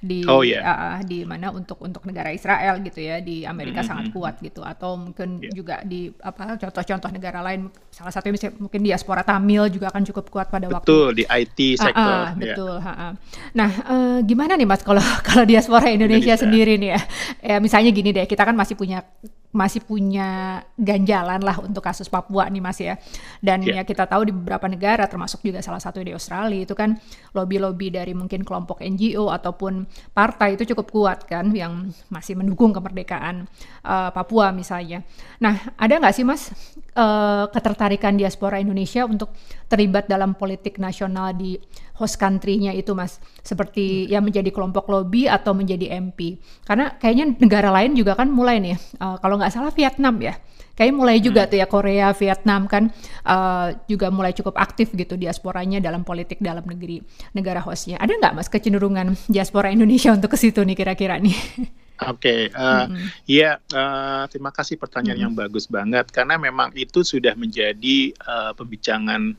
di 0.00 0.24
oh, 0.24 0.40
yeah. 0.40 0.62
uh, 0.64 0.98
di 1.04 1.26
mana 1.28 1.52
untuk 1.52 1.80
untuk 1.82 2.06
negara 2.06 2.30
Israel 2.32 2.80
gitu 2.80 3.02
ya 3.02 3.20
di 3.20 3.42
Amerika 3.44 3.80
mm 3.80 3.84
-hmm. 3.84 3.90
sangat 3.90 4.06
kuat 4.14 4.34
gitu 4.40 4.62
atau 4.64 4.96
mungkin 4.96 5.42
yeah. 5.42 5.52
juga 5.52 5.76
di 5.82 6.08
apa 6.22 6.56
contoh-contoh 6.56 7.10
negara 7.12 7.44
lain 7.44 7.68
salah 7.90 8.14
satunya 8.14 8.52
mungkin 8.56 8.80
diaspora 8.80 9.26
Tamil 9.26 9.68
juga 9.68 9.92
akan 9.92 10.02
cukup 10.08 10.30
kuat 10.30 10.46
pada 10.48 10.70
betul, 10.70 10.76
waktu 10.76 10.88
betul 10.88 11.08
di 11.16 11.24
IT 11.26 11.58
sektor 11.76 12.00
uh, 12.00 12.30
uh, 12.30 12.38
betul 12.38 12.74
yeah. 12.80 12.88
uh, 12.88 13.02
uh. 13.08 13.12
nah 13.52 13.70
uh, 13.88 14.18
gimana 14.24 14.54
nih 14.56 14.68
Mas 14.68 14.80
kalau 14.80 15.02
kalau 15.28 15.44
diaspora 15.44 15.90
Indonesia, 15.90 16.20
Indonesia 16.20 16.36
sendiri 16.36 16.74
nih 16.76 16.90
ya, 16.92 17.00
ya 17.40 17.56
misalnya 17.58 17.90
gini 17.90 18.10
deh, 18.12 18.26
kita 18.28 18.42
kan 18.44 18.54
masih 18.54 18.74
punya 18.76 19.02
masih 19.50 19.82
punya 19.82 20.62
ganjalan 20.78 21.42
lah 21.42 21.58
untuk 21.58 21.82
kasus 21.82 22.06
Papua 22.06 22.46
nih 22.46 22.62
Mas 22.62 22.78
ya. 22.78 22.94
Dan 23.42 23.66
yeah. 23.66 23.82
ya 23.82 23.88
kita 23.88 24.06
tahu 24.06 24.30
di 24.30 24.32
beberapa 24.32 24.70
negara 24.70 25.10
termasuk 25.10 25.42
juga 25.42 25.58
salah 25.58 25.82
satu 25.82 25.98
di 25.98 26.14
Australia 26.14 26.62
itu 26.62 26.74
kan 26.78 26.94
lobby-lobby 27.34 27.90
dari 27.90 28.14
mungkin 28.14 28.46
kelompok 28.46 28.78
NGO 28.78 29.26
ataupun 29.30 29.90
partai 30.14 30.54
itu 30.54 30.62
cukup 30.70 30.86
kuat 30.94 31.18
kan 31.26 31.50
yang 31.50 31.90
masih 32.06 32.38
mendukung 32.38 32.70
kemerdekaan 32.70 33.50
uh, 33.82 34.14
Papua 34.14 34.54
misalnya. 34.54 35.02
Nah, 35.42 35.74
ada 35.74 35.98
nggak 35.98 36.14
sih 36.14 36.22
Mas 36.22 36.54
uh, 37.00 37.48
ketertarikan 37.48 38.20
diaspora 38.20 38.60
Indonesia 38.60 39.08
untuk 39.08 39.32
terlibat 39.72 40.04
dalam 40.04 40.36
politik 40.36 40.76
nasional 40.76 41.32
di 41.32 41.56
host 41.96 42.20
country-nya 42.20 42.76
itu 42.76 42.92
Mas? 42.92 43.16
Seperti 43.40 44.04
hmm. 44.04 44.12
ya 44.12 44.20
menjadi 44.20 44.50
kelompok 44.52 44.92
lobby 44.92 45.24
atau 45.24 45.56
menjadi 45.56 45.96
MP. 45.96 46.36
Karena 46.68 46.92
kayaknya 47.00 47.40
negara 47.40 47.72
lain 47.72 47.96
juga 47.96 48.12
kan 48.12 48.28
mulai 48.28 48.60
nih 48.60 48.76
uh, 49.00 49.16
kalau 49.18 49.40
nggak 49.40 49.52
salah 49.52 49.72
Vietnam 49.72 50.20
ya 50.20 50.36
kayak 50.80 50.96
mulai 50.96 51.20
juga 51.20 51.44
hmm. 51.44 51.50
tuh 51.52 51.58
ya 51.60 51.66
Korea, 51.68 52.06
Vietnam 52.16 52.64
kan 52.64 52.88
uh, 53.28 53.76
juga 53.84 54.08
mulai 54.08 54.32
cukup 54.32 54.56
aktif 54.56 54.96
gitu 54.96 55.20
diasporanya 55.20 55.76
dalam 55.76 56.08
politik 56.08 56.40
dalam 56.40 56.64
negeri 56.64 57.04
negara 57.36 57.60
hostnya. 57.60 58.00
Ada 58.00 58.16
nggak 58.16 58.32
mas 58.32 58.48
kecenderungan 58.48 59.12
diaspora 59.28 59.68
Indonesia 59.68 60.08
untuk 60.16 60.32
ke 60.32 60.38
situ 60.40 60.64
nih 60.64 60.76
kira-kira 60.76 61.20
nih? 61.20 61.36
Oke, 62.08 62.48
okay, 62.48 62.56
uh, 62.56 62.88
mm 62.88 62.96
-hmm. 62.96 63.08
ya 63.28 63.50
uh, 63.76 64.24
terima 64.32 64.48
kasih 64.48 64.80
pertanyaan 64.80 65.20
mm 65.20 65.26
-hmm. 65.28 65.36
yang 65.36 65.48
bagus 65.48 65.68
banget 65.68 66.08
karena 66.08 66.40
memang 66.40 66.72
itu 66.72 67.04
sudah 67.04 67.36
menjadi 67.36 68.16
uh, 68.24 68.56
pembicaraan 68.56 69.36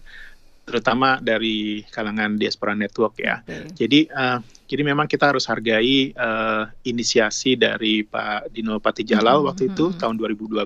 terutama 0.61 1.17
dari 1.19 1.83
kalangan 1.89 2.37
diaspora 2.37 2.77
network 2.77 3.17
ya. 3.17 3.41
Okay. 3.43 3.65
Jadi 3.75 3.99
uh, 4.13 4.39
jadi 4.69 4.87
memang 4.87 5.09
kita 5.09 5.33
harus 5.33 5.43
hargai 5.49 6.15
uh, 6.15 6.69
inisiasi 6.87 7.59
dari 7.59 8.07
Pak 8.07 8.53
Dino 8.55 8.79
Patijalal 8.79 9.19
mm 9.19 9.39
-hmm. 9.41 9.49
waktu 9.51 9.63
itu 9.73 9.85
tahun 9.97 10.15
2012. 10.15 10.63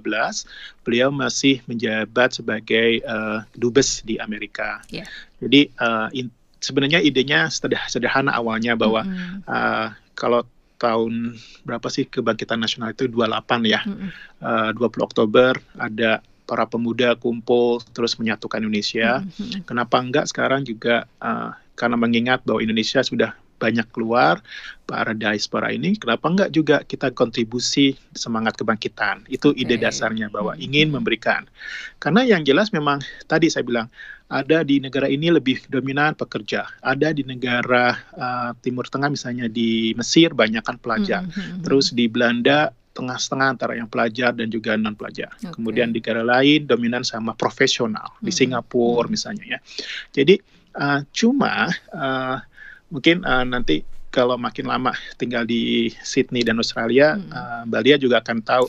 Beliau 0.86 1.10
masih 1.10 1.64
menjabat 1.66 2.38
sebagai 2.38 3.02
uh, 3.08 3.42
dubes 3.58 4.06
di 4.06 4.20
Amerika. 4.22 4.84
Yeah. 4.92 5.10
Jadi 5.42 5.74
uh, 5.82 6.12
in, 6.14 6.30
sebenarnya 6.62 7.02
idenya 7.02 7.50
sederhana 7.90 8.36
awalnya 8.36 8.78
bahwa 8.78 9.08
mm 9.08 9.10
-hmm. 9.10 9.38
uh, 9.50 9.90
kalau 10.14 10.46
tahun 10.77 11.39
berapa 11.63 11.88
sih 11.88 12.08
kebangkitan 12.08 12.60
nasional 12.60 12.91
itu 12.91 13.08
28 13.08 13.65
ya. 13.65 13.82
Mm 13.84 14.12
-hmm. 14.41 14.72
uh, 14.72 14.72
20 14.75 15.08
Oktober 15.08 15.58
ada 15.79 16.24
para 16.46 16.70
pemuda 16.70 17.17
kumpul 17.17 17.82
terus 17.91 18.15
menyatukan 18.22 18.62
Indonesia. 18.62 19.25
Mm-hmm. 19.25 19.65
Kenapa 19.65 19.98
enggak 20.00 20.25
sekarang 20.29 20.62
juga 20.63 21.10
uh, 21.20 21.58
karena 21.74 21.98
mengingat 21.98 22.46
bahwa 22.46 22.62
Indonesia 22.62 23.01
sudah 23.01 23.34
banyak 23.55 23.88
keluar 23.96 24.44
para 24.86 25.15
diaspora 25.15 25.72
ini, 25.72 25.96
kenapa 25.96 26.27
enggak 26.27 26.50
juga 26.53 26.84
kita 26.86 27.10
kontribusi 27.15 27.98
semangat 28.13 28.60
kebangkitan? 28.60 29.25
Itu 29.32 29.55
ide 29.58 29.79
dasarnya 29.79 30.29
bahwa 30.29 30.53
ingin 30.60 30.94
memberikan. 30.94 31.48
Karena 31.98 32.27
yang 32.27 32.46
jelas 32.46 32.70
memang 32.75 33.01
tadi 33.25 33.50
saya 33.50 33.65
bilang 33.65 33.88
ada 34.25 34.65
di 34.65 34.82
negara 34.82 35.05
ini 35.05 35.29
lebih 35.29 35.70
dominan 35.70 36.17
pekerja, 36.17 36.65
ada 36.82 37.13
di 37.13 37.22
negara 37.22 37.94
uh, 38.17 38.51
Timur 38.58 38.89
Tengah 38.89 39.13
misalnya 39.13 39.46
di 39.46 39.94
Mesir 39.94 40.34
banyakkan 40.34 40.82
pelajar, 40.82 41.29
mm-hmm. 41.29 41.62
terus 41.62 41.94
di 41.94 42.10
Belanda 42.10 42.74
tengah-tengah 42.96 43.48
antara 43.51 43.75
yang 43.75 43.91
pelajar 43.91 44.32
dan 44.32 44.48
juga 44.48 44.79
non 44.79 44.96
pelajar. 44.96 45.36
Okay. 45.36 45.51
Kemudian 45.51 45.91
di 45.91 46.00
negara 46.00 46.24
lain 46.24 46.63
dominan 46.63 47.03
sama 47.03 47.36
profesional 47.36 48.15
hmm. 48.17 48.24
di 48.24 48.32
Singapura 48.32 49.05
hmm. 49.05 49.12
misalnya 49.12 49.46
ya. 49.46 49.60
Jadi 50.15 50.39
uh, 50.79 51.03
cuma 51.12 51.67
uh, 51.91 52.38
mungkin 52.88 53.27
uh, 53.27 53.44
nanti 53.44 53.84
kalau 54.15 54.39
makin 54.39 54.72
lama 54.72 54.96
tinggal 55.20 55.44
di 55.44 55.91
Sydney 56.00 56.48
dan 56.48 56.55
Australia, 56.55 57.20
hmm. 57.20 57.29
uh, 57.36 57.62
Mbak 57.67 57.82
Lia 57.84 57.98
juga 58.00 58.24
akan 58.24 58.39
tahu 58.39 58.65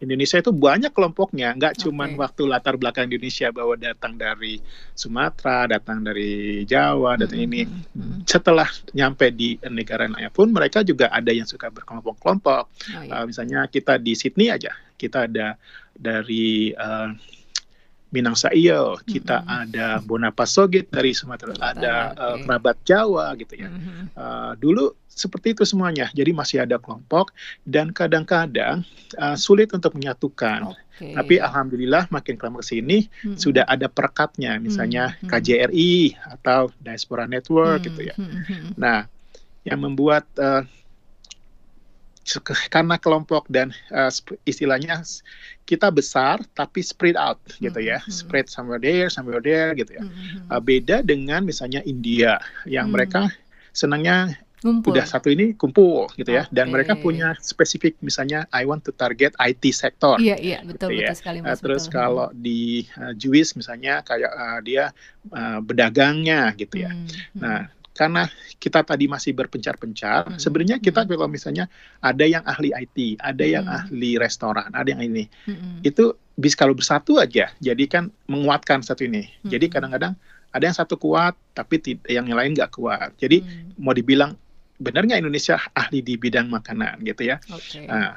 Indonesia 0.00 0.40
itu 0.40 0.48
banyak 0.48 0.96
kelompoknya, 0.96 1.52
nggak 1.52 1.76
okay. 1.76 1.82
cuma 1.84 2.08
waktu 2.16 2.48
latar 2.48 2.80
belakang 2.80 3.12
Indonesia 3.12 3.52
bahwa 3.52 3.76
datang 3.76 4.16
dari 4.16 4.56
Sumatera, 4.96 5.68
datang 5.68 6.00
dari 6.00 6.64
Jawa, 6.64 7.20
datang 7.20 7.44
mm 7.44 7.44
-hmm. 7.44 7.56
ini. 7.60 7.62
Hmm, 7.68 8.00
hmm. 8.00 8.20
Setelah 8.24 8.68
nyampe 8.96 9.28
di 9.28 9.60
negara 9.68 10.08
lain 10.08 10.32
pun 10.32 10.48
mereka 10.48 10.80
juga 10.80 11.12
ada 11.12 11.28
yang 11.28 11.44
suka 11.44 11.68
berkelompok-kelompok. 11.68 12.64
Oh, 12.64 13.02
iya. 13.04 13.12
uh, 13.20 13.24
misalnya 13.28 13.68
kita 13.68 14.00
di 14.00 14.16
Sydney 14.16 14.48
aja, 14.48 14.72
kita 14.96 15.28
ada 15.28 15.60
dari 15.92 16.72
uh, 16.72 17.12
Minang 18.10 18.34
Saio, 18.34 18.98
kita 19.06 19.46
mm-hmm. 19.46 19.60
ada 19.62 19.86
Bonapasogit 20.02 20.90
dari 20.90 21.14
Sumatera, 21.14 21.54
ada 21.62 22.10
uh, 22.18 22.36
kerabat 22.42 22.76
Jawa 22.82 23.38
gitu 23.38 23.54
ya. 23.54 23.70
Mm-hmm. 23.70 24.02
Uh, 24.18 24.52
dulu 24.58 24.84
seperti 25.06 25.54
itu 25.54 25.62
semuanya. 25.62 26.10
Jadi 26.10 26.34
masih 26.34 26.66
ada 26.66 26.82
kelompok 26.82 27.30
dan 27.62 27.94
kadang-kadang 27.94 28.82
uh, 29.22 29.38
sulit 29.38 29.70
untuk 29.70 29.94
menyatukan. 29.94 30.74
Okay. 30.98 31.14
Tapi 31.14 31.38
alhamdulillah 31.38 32.10
makin 32.10 32.34
ke 32.34 32.46
sini 32.66 33.06
mm-hmm. 33.06 33.38
sudah 33.38 33.62
ada 33.70 33.86
perekatnya, 33.86 34.58
misalnya 34.58 35.14
mm-hmm. 35.14 35.30
KJRI 35.30 35.94
atau 36.34 36.74
Diaspora 36.82 37.30
Network 37.30 37.86
mm-hmm. 37.86 37.88
gitu 37.94 38.00
ya. 38.10 38.14
Mm-hmm. 38.18 38.74
Nah, 38.74 39.06
yang 39.62 39.80
membuat 39.86 40.26
uh, 40.40 40.66
karena 42.70 43.00
kelompok 43.00 43.48
dan 43.48 43.72
uh, 43.90 44.12
istilahnya 44.44 45.02
kita 45.64 45.88
besar 45.88 46.42
tapi 46.52 46.84
spread 46.84 47.16
out 47.16 47.40
gitu 47.58 47.80
ya, 47.80 47.98
mm-hmm. 47.98 48.12
spread 48.12 48.46
somewhere 48.46 48.82
there, 48.82 49.08
somewhere 49.08 49.42
there 49.42 49.72
gitu 49.74 49.96
ya. 49.96 50.04
Mm-hmm. 50.04 50.52
Uh, 50.52 50.60
beda 50.60 51.02
dengan 51.02 51.42
misalnya 51.42 51.80
India 51.88 52.38
yang 52.68 52.90
mm. 52.90 52.94
mereka 52.94 53.30
senangnya 53.72 54.36
Ngumpul. 54.60 54.92
udah 54.92 55.08
satu 55.08 55.32
ini 55.32 55.56
kumpul 55.56 56.12
gitu 56.20 56.36
ya, 56.36 56.44
okay. 56.44 56.52
dan 56.52 56.68
mereka 56.68 56.92
punya 56.92 57.32
spesifik 57.40 57.96
misalnya 58.04 58.44
I 58.52 58.68
want 58.68 58.84
to 58.84 58.92
target 58.92 59.32
IT 59.40 59.64
sektor. 59.72 60.20
Iya 60.20 60.36
iya 60.36 60.58
betul 60.60 60.92
gitu 60.92 61.08
betul 61.08 61.16
ya. 61.16 61.16
sekali 61.16 61.38
mas. 61.40 61.56
Uh, 61.56 61.58
terus 61.64 61.84
betul. 61.88 61.96
kalau 61.96 62.28
di 62.36 62.84
uh, 63.00 63.16
Jewish 63.16 63.56
misalnya 63.56 64.04
kayak 64.04 64.28
uh, 64.28 64.60
dia 64.60 64.92
uh, 65.32 65.64
bedagangnya 65.64 66.52
gitu 66.60 66.84
ya. 66.84 66.92
Mm-hmm. 66.92 67.40
Nah 67.40 67.79
karena 68.00 68.32
kita 68.56 68.80
tadi 68.80 69.04
masih 69.12 69.36
berpencar-pencar, 69.36 70.32
hmm. 70.32 70.40
sebenarnya 70.40 70.80
kita 70.80 71.04
hmm. 71.04 71.08
kalau 71.12 71.28
misalnya 71.28 71.68
ada 72.00 72.24
yang 72.24 72.40
ahli 72.48 72.72
IT, 72.72 73.20
ada 73.20 73.44
yang 73.44 73.68
hmm. 73.68 73.76
ahli 73.76 74.16
restoran, 74.16 74.72
ada 74.72 74.88
yang 74.88 75.04
ini, 75.04 75.28
hmm. 75.44 75.84
itu 75.84 76.16
bisa 76.32 76.56
kalau 76.56 76.72
bersatu 76.72 77.20
aja, 77.20 77.52
jadi 77.60 77.84
kan 77.84 78.08
menguatkan 78.24 78.80
satu 78.80 79.04
ini. 79.04 79.28
Hmm. 79.44 79.52
Jadi 79.52 79.68
kadang-kadang 79.68 80.16
ada 80.48 80.64
yang 80.64 80.72
satu 80.72 80.96
kuat, 80.96 81.36
tapi 81.52 82.00
yang 82.08 82.24
lain 82.32 82.56
nggak 82.56 82.72
kuat. 82.72 83.12
Jadi 83.20 83.44
hmm. 83.44 83.76
mau 83.76 83.92
dibilang 83.92 84.32
benar 84.80 85.04
nggak 85.04 85.20
Indonesia 85.20 85.60
ahli 85.76 86.00
di 86.00 86.16
bidang 86.16 86.48
makanan 86.48 87.04
gitu 87.04 87.28
ya? 87.28 87.36
Okay. 87.52 87.84
Nah, 87.84 88.16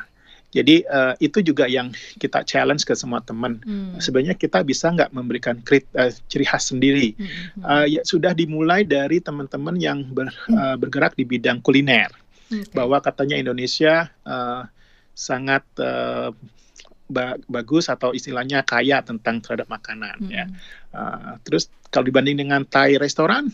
jadi 0.53 0.85
uh, 0.85 1.13
itu 1.17 1.41
juga 1.41 1.65
yang 1.65 1.89
kita 2.21 2.45
challenge 2.45 2.85
ke 2.85 2.93
semua 2.93 3.25
teman. 3.25 3.57
Hmm. 3.65 3.97
Sebenarnya 3.97 4.37
kita 4.37 4.61
bisa 4.61 4.93
nggak 4.93 5.09
memberikan 5.09 5.57
krit, 5.65 5.89
uh, 5.97 6.13
ciri 6.29 6.45
khas 6.45 6.69
sendiri. 6.69 7.17
Hmm. 7.17 7.65
Uh, 7.65 7.85
ya 7.89 8.01
sudah 8.05 8.37
dimulai 8.37 8.85
dari 8.85 9.17
teman-teman 9.17 9.81
yang 9.81 10.05
ber, 10.13 10.29
uh, 10.53 10.77
bergerak 10.77 11.17
di 11.17 11.25
bidang 11.25 11.65
kuliner, 11.65 12.13
okay. 12.53 12.69
bahwa 12.77 13.01
katanya 13.01 13.41
Indonesia 13.41 14.13
uh, 14.29 14.69
sangat 15.17 15.65
uh, 15.81 16.29
ba 17.09 17.35
bagus 17.49 17.89
atau 17.89 18.13
istilahnya 18.13 18.61
kaya 18.61 19.01
tentang 19.01 19.41
terhadap 19.41 19.65
makanan 19.73 20.21
hmm. 20.21 20.29
ya. 20.29 20.45
Uh, 20.93 21.41
terus 21.41 21.73
kalau 21.89 22.05
dibanding 22.05 22.45
dengan 22.45 22.61
Thai 22.69 23.01
restoran 23.01 23.49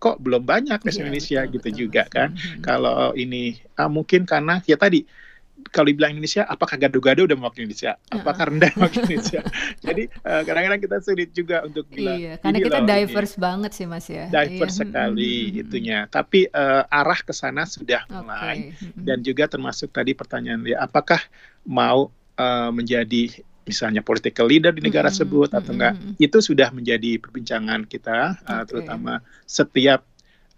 kok 0.00 0.16
belum 0.18 0.48
banyak 0.48 0.80
di 0.80 0.90
iya, 0.90 0.98
Indonesia 1.04 1.40
betul, 1.44 1.52
gitu 1.54 1.68
betul. 1.68 1.78
juga 1.78 2.02
kan. 2.10 2.28
Hmm. 2.34 2.58
Kalau 2.64 3.14
ini 3.14 3.54
uh, 3.78 3.86
mungkin 3.86 4.26
karena 4.26 4.58
ya 4.66 4.74
tadi 4.74 5.06
kalau 5.68 5.86
dibilang 5.92 6.16
Indonesia, 6.16 6.48
apakah 6.48 6.80
gado-gado 6.80 7.28
udah 7.28 7.36
mewakili 7.36 7.68
Indonesia? 7.68 8.00
Apakah 8.08 8.48
rendang 8.48 8.74
mewakili 8.74 9.14
Indonesia? 9.14 9.40
Jadi 9.86 10.02
uh, 10.24 10.42
kadang-kadang 10.42 10.80
kita 10.80 10.96
sulit 11.04 11.30
juga 11.36 11.62
untuk 11.68 11.84
bilang. 11.92 12.18
Iya, 12.18 12.32
karena 12.40 12.58
kita 12.58 12.78
loh, 12.80 12.88
diverse 12.88 13.34
ini. 13.36 13.42
banget 13.44 13.70
sih 13.76 13.86
Mas 13.86 14.06
ya. 14.10 14.26
Diverse 14.32 14.76
iya. 14.76 14.80
sekali 14.82 15.34
hmm. 15.36 15.60
itunya. 15.62 15.98
Tapi 16.10 16.40
uh, 16.50 16.82
arah 16.88 17.20
ke 17.20 17.32
sana 17.36 17.68
sudah 17.68 18.02
okay. 18.08 18.16
mulai. 18.16 18.58
Dan 18.96 19.20
juga 19.22 19.46
termasuk 19.46 19.92
tadi 19.94 20.16
pertanyaan 20.16 20.64
dia, 20.66 20.82
apakah 20.82 21.22
mau 21.68 22.10
uh, 22.40 22.70
menjadi 22.74 23.30
misalnya 23.70 24.02
political 24.02 24.50
leader 24.50 24.74
di 24.74 24.82
negara 24.82 25.06
mm 25.06 25.14
-hmm. 25.14 25.22
tersebut 25.22 25.48
atau 25.54 25.70
enggak? 25.70 25.94
Mm 25.94 26.02
-hmm. 26.02 26.26
Itu 26.26 26.38
sudah 26.42 26.68
menjadi 26.74 27.10
perbincangan 27.22 27.86
kita, 27.86 28.42
uh, 28.42 28.62
terutama 28.66 29.22
setiap 29.46 30.02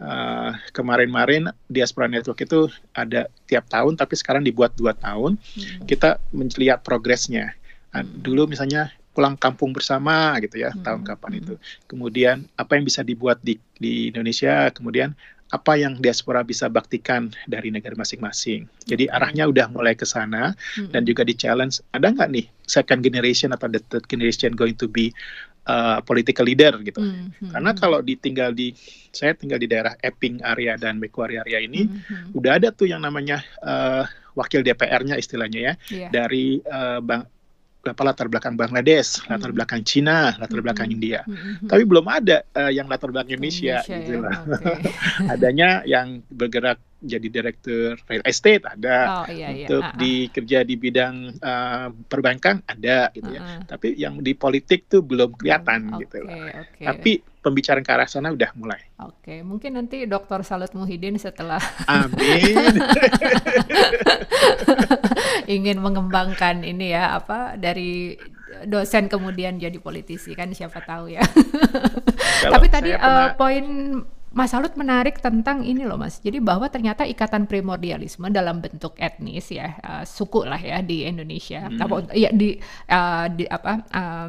uh, 0.02 0.52
kemarin-marin 0.74 1.48
diaspora 1.70 2.10
network 2.10 2.42
itu 2.42 2.66
ada 2.92 3.30
tiap 3.46 3.70
tahun 3.70 3.94
tapi 3.94 4.18
sekarang 4.18 4.42
dibuat 4.42 4.74
dua 4.74 4.92
tahun 4.98 5.38
hmm. 5.38 5.86
kita 5.86 6.18
melihat 6.34 6.82
progresnya 6.82 7.54
uh, 7.94 8.02
dulu 8.02 8.50
misalnya 8.50 8.90
pulang 9.12 9.36
kampung 9.36 9.70
bersama 9.76 10.34
gitu 10.42 10.60
ya 10.60 10.72
hmm. 10.72 10.82
tahun 10.82 11.02
kapan 11.06 11.32
itu 11.38 11.54
kemudian 11.86 12.48
apa 12.58 12.76
yang 12.76 12.84
bisa 12.84 13.04
dibuat 13.06 13.38
di 13.44 13.60
di 13.76 14.10
Indonesia 14.10 14.72
kemudian 14.74 15.14
apa 15.52 15.76
yang 15.76 16.00
diaspora 16.00 16.40
bisa 16.40 16.72
baktikan 16.72 17.28
dari 17.44 17.68
negara 17.68 17.92
masing-masing. 17.92 18.64
Jadi 18.88 19.12
arahnya 19.12 19.44
udah 19.44 19.68
mulai 19.68 19.92
ke 19.92 20.08
sana 20.08 20.56
hmm. 20.56 20.96
dan 20.96 21.04
juga 21.04 21.28
di 21.28 21.36
challenge 21.36 21.84
ada 21.92 22.08
nggak 22.08 22.28
nih 22.32 22.48
second 22.64 23.04
generation 23.04 23.52
atau 23.52 23.68
the 23.68 23.76
third 23.92 24.08
generation 24.08 24.56
going 24.56 24.72
to 24.72 24.88
be 24.88 25.12
uh, 25.68 25.98
political 26.02 26.44
leader 26.46 26.74
gitu. 26.82 27.00
Hmm. 27.02 27.30
hmm 27.32 27.50
Karena 27.52 27.70
hmm. 27.74 27.80
kalau 27.80 27.98
ditinggal 28.00 28.50
di 28.54 28.74
saya 29.12 29.36
tinggal 29.36 29.60
di 29.60 29.68
daerah 29.68 29.94
Epping 30.00 30.42
area 30.42 30.74
dan 30.80 30.98
Macquarie 30.98 31.38
area 31.38 31.62
ini 31.62 31.86
hmm. 31.86 32.32
hmm. 32.32 32.38
udah 32.38 32.52
ada 32.58 32.68
tuh 32.72 32.88
yang 32.88 33.02
namanya 33.02 33.44
uh, 33.62 34.04
wakil 34.32 34.64
DPR-nya 34.64 35.20
istilahnya 35.20 35.60
ya 35.60 35.74
yeah. 35.92 36.10
dari 36.10 36.64
uh, 36.64 37.04
bang 37.04 37.28
berapa 37.82 37.98
latar 38.06 38.30
belakang 38.30 38.54
Bangladesh, 38.54 39.18
hmm. 39.18 39.26
latar 39.26 39.50
belakang 39.50 39.82
Cina, 39.82 40.38
latar 40.38 40.62
hmm. 40.62 40.66
belakang 40.70 40.88
India. 40.94 41.26
Hmm. 41.26 41.66
Tapi 41.66 41.82
belum 41.82 42.06
ada 42.06 42.46
uh, 42.54 42.70
yang 42.70 42.86
latar 42.86 43.10
belakang 43.10 43.34
Indonesia, 43.34 43.82
Indonesia 43.82 43.98
gitu 43.98 44.12
ya? 44.14 44.22
lah. 44.22 44.36
Okay. 44.46 45.30
Adanya 45.34 45.68
yang 45.82 46.22
bergerak 46.30 46.78
jadi 47.02 47.26
direktur 47.26 47.98
real 48.06 48.24
estate 48.24 48.62
ada, 48.62 49.22
oh, 49.22 49.24
iya, 49.26 49.50
iya. 49.50 49.66
untuk 49.66 49.82
uh 49.82 49.90
-uh. 49.90 49.98
di 49.98 50.30
kerja 50.30 50.62
di 50.62 50.74
bidang 50.78 51.34
uh, 51.42 51.90
perbankan 52.06 52.62
ada 52.64 53.10
gitu 53.10 53.28
uh 53.28 53.34
-uh. 53.34 53.42
ya. 53.42 53.66
Tapi 53.66 53.98
yang 53.98 54.22
di 54.22 54.32
politik 54.38 54.86
tuh 54.86 55.02
belum 55.02 55.34
kelihatan 55.34 55.90
okay, 55.92 56.00
gitu 56.06 56.18
lah. 56.22 56.62
Okay. 56.62 56.86
Tapi 56.86 57.12
pembicaraan 57.42 57.82
ke 57.82 57.90
arah 57.90 58.06
sana 58.06 58.30
udah 58.30 58.54
mulai. 58.54 58.78
Oke, 59.02 59.18
okay. 59.18 59.38
mungkin 59.42 59.74
nanti 59.74 60.06
Dr. 60.06 60.46
Salut 60.46 60.70
Muhyiddin 60.78 61.18
setelah 61.18 61.58
Amin. 61.90 62.54
ingin 65.58 65.82
mengembangkan 65.82 66.62
ini 66.62 66.94
ya 66.94 67.18
apa 67.18 67.58
dari 67.58 68.14
dosen 68.62 69.10
kemudian 69.10 69.58
jadi 69.58 69.74
politisi 69.82 70.38
kan 70.38 70.54
siapa 70.54 70.86
tahu 70.86 71.10
ya. 71.10 71.22
Tapi 72.46 72.66
tadi 72.70 72.94
uh, 72.94 73.34
poin 73.34 73.66
Mas 74.32 74.52
Salut 74.52 74.72
menarik 74.80 75.20
tentang 75.20 75.60
ini 75.64 75.84
loh 75.84 76.00
Mas. 76.00 76.20
Jadi 76.24 76.40
bahwa 76.40 76.68
ternyata 76.72 77.04
ikatan 77.04 77.44
primordialisme 77.44 78.32
dalam 78.32 78.64
bentuk 78.64 78.96
etnis 78.96 79.52
ya, 79.52 79.76
uh, 79.84 80.04
suku 80.08 80.48
lah 80.48 80.60
ya 80.60 80.80
di 80.80 81.04
Indonesia. 81.04 81.68
Hmm. 81.68 81.80
Apa 81.80 81.94
ya 82.16 82.32
di 82.32 82.56
uh, 82.88 83.26
di 83.28 83.44
apa 83.44 83.72
uh, 83.92 84.28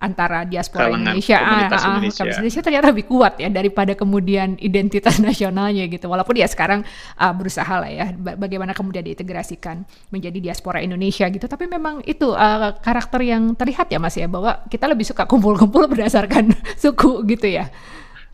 antara 0.00 0.48
diaspora 0.48 0.88
Kalangan 0.88 1.12
Indonesia, 1.12 1.36
komunitas 1.36 1.80
ah, 1.84 1.88
Indonesia. 1.92 2.22
Ah, 2.24 2.32
Indonesia 2.32 2.60
ternyata 2.64 2.86
lebih 2.88 3.04
kuat 3.04 3.34
ya 3.36 3.48
daripada 3.52 3.92
kemudian 3.92 4.56
identitas 4.56 5.20
nasionalnya 5.24 5.84
gitu. 5.92 6.08
Walaupun 6.08 6.40
ya 6.40 6.48
sekarang 6.48 6.80
uh, 7.20 7.32
berusaha 7.36 7.68
lah 7.68 7.90
ya 7.92 8.16
bagaimana 8.16 8.72
kemudian 8.72 9.04
diintegrasikan 9.04 9.84
menjadi 10.08 10.40
diaspora 10.40 10.80
Indonesia 10.80 11.28
gitu. 11.28 11.44
Tapi 11.44 11.68
memang 11.68 12.00
itu 12.08 12.32
uh, 12.32 12.72
karakter 12.80 13.20
yang 13.20 13.52
terlihat 13.52 13.92
ya 13.92 14.00
Mas 14.00 14.16
ya 14.16 14.24
bahwa 14.24 14.64
kita 14.72 14.88
lebih 14.88 15.04
suka 15.04 15.28
kumpul-kumpul 15.28 15.84
berdasarkan 15.92 16.56
suku 16.82 17.20
gitu 17.28 17.52
ya. 17.52 17.68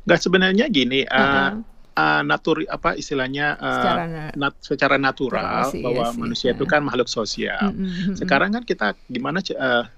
Gak 0.07 0.21
sebenarnya 0.23 0.71
gini. 0.71 1.03
Uh, 1.07 1.19
uh 1.19 1.27
-huh. 1.27 1.53
Uh, 1.97 2.21
natur 2.29 2.61
apa 2.69 2.93
istilahnya 2.93 3.57
uh, 3.57 3.73
secara, 3.73 4.03
nat, 4.37 4.55
secara 4.61 4.97
natural 5.01 5.73
bahwa 5.81 6.05
iya 6.13 6.13
manusia 6.13 6.51
itu 6.53 6.69
kan 6.69 6.85
makhluk 6.85 7.09
sosial. 7.09 7.73
Mm 7.73 7.89
-hmm. 7.89 8.15
Sekarang 8.21 8.53
kan 8.53 8.69
kita 8.69 8.93
gimana 9.09 9.41
uh, 9.57 9.89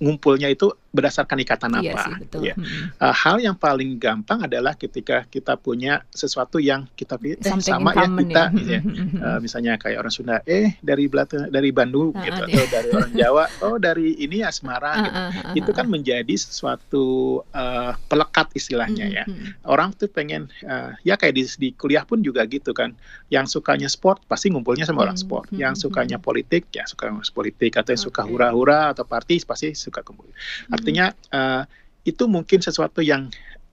ngumpulnya 0.00 0.48
itu 0.48 0.72
berdasarkan 0.96 1.36
ikatan 1.44 1.70
iya 1.84 1.92
apa. 1.92 2.00
Sih, 2.00 2.14
betul. 2.24 2.40
Ya. 2.48 2.54
Hmm. 2.56 2.88
Uh, 2.96 3.14
hal 3.14 3.36
yang 3.44 3.56
paling 3.56 4.00
gampang 4.00 4.48
adalah 4.48 4.72
ketika 4.72 5.28
kita 5.28 5.60
punya 5.60 6.00
sesuatu 6.08 6.56
yang 6.56 6.88
kita 6.96 7.20
eh, 7.20 7.36
sama 7.60 7.92
ya 7.92 8.08
kita, 8.08 8.44
ya. 8.64 8.80
Uh, 9.20 9.38
misalnya 9.44 9.76
kayak 9.76 10.00
orang 10.00 10.12
Sunda, 10.14 10.40
eh 10.48 10.80
dari 10.80 11.04
Belata, 11.10 11.52
dari 11.52 11.68
Bandung 11.68 12.16
uh, 12.16 12.24
gitu, 12.24 12.40
uh, 12.40 12.48
atau 12.48 12.64
dari 12.72 12.88
orang 12.96 13.12
Jawa, 13.12 13.44
oh 13.60 13.76
dari 13.76 14.16
ini 14.22 14.40
ya 14.40 14.48
Semarang, 14.48 14.96
uh, 15.04 15.04
gitu. 15.04 15.20
Uh, 15.20 15.44
uh, 15.52 15.58
itu 15.60 15.70
kan 15.76 15.86
menjadi 15.90 16.34
sesuatu 16.38 17.04
uh, 17.52 17.92
pelekat 18.08 18.48
istilahnya 18.56 19.06
ya. 19.10 19.24
Orang 19.66 19.92
tuh 19.92 20.08
pengen, 20.08 20.48
uh, 20.64 20.96
ya 21.02 21.20
kayak 21.20 21.36
di, 21.36 21.44
di 21.58 21.68
kuliah 21.76 22.06
pun 22.06 22.22
juga 22.22 22.46
gitu 22.48 22.72
kan, 22.72 22.96
yang 23.28 23.44
sukanya 23.44 23.90
sport 23.90 24.22
pasti 24.30 24.48
ngumpulnya 24.48 24.86
sama 24.86 25.04
orang 25.04 25.18
sport, 25.18 25.50
yang 25.52 25.74
sukanya 25.74 26.16
politik 26.22 26.70
ya 26.70 26.86
suka 26.86 27.10
politik, 27.34 27.74
atau 27.74 27.92
yang 27.92 28.02
suka 28.02 28.22
hura-hura 28.22 28.94
atau 28.94 29.02
party 29.02 29.42
pasti 29.42 29.74
suka 29.74 30.06
kumpul. 30.06 30.30
Artinya 30.70 30.85
uh, 31.32 31.62
itu 32.06 32.24
mungkin 32.30 32.62
sesuatu 32.62 33.02
yang 33.02 33.30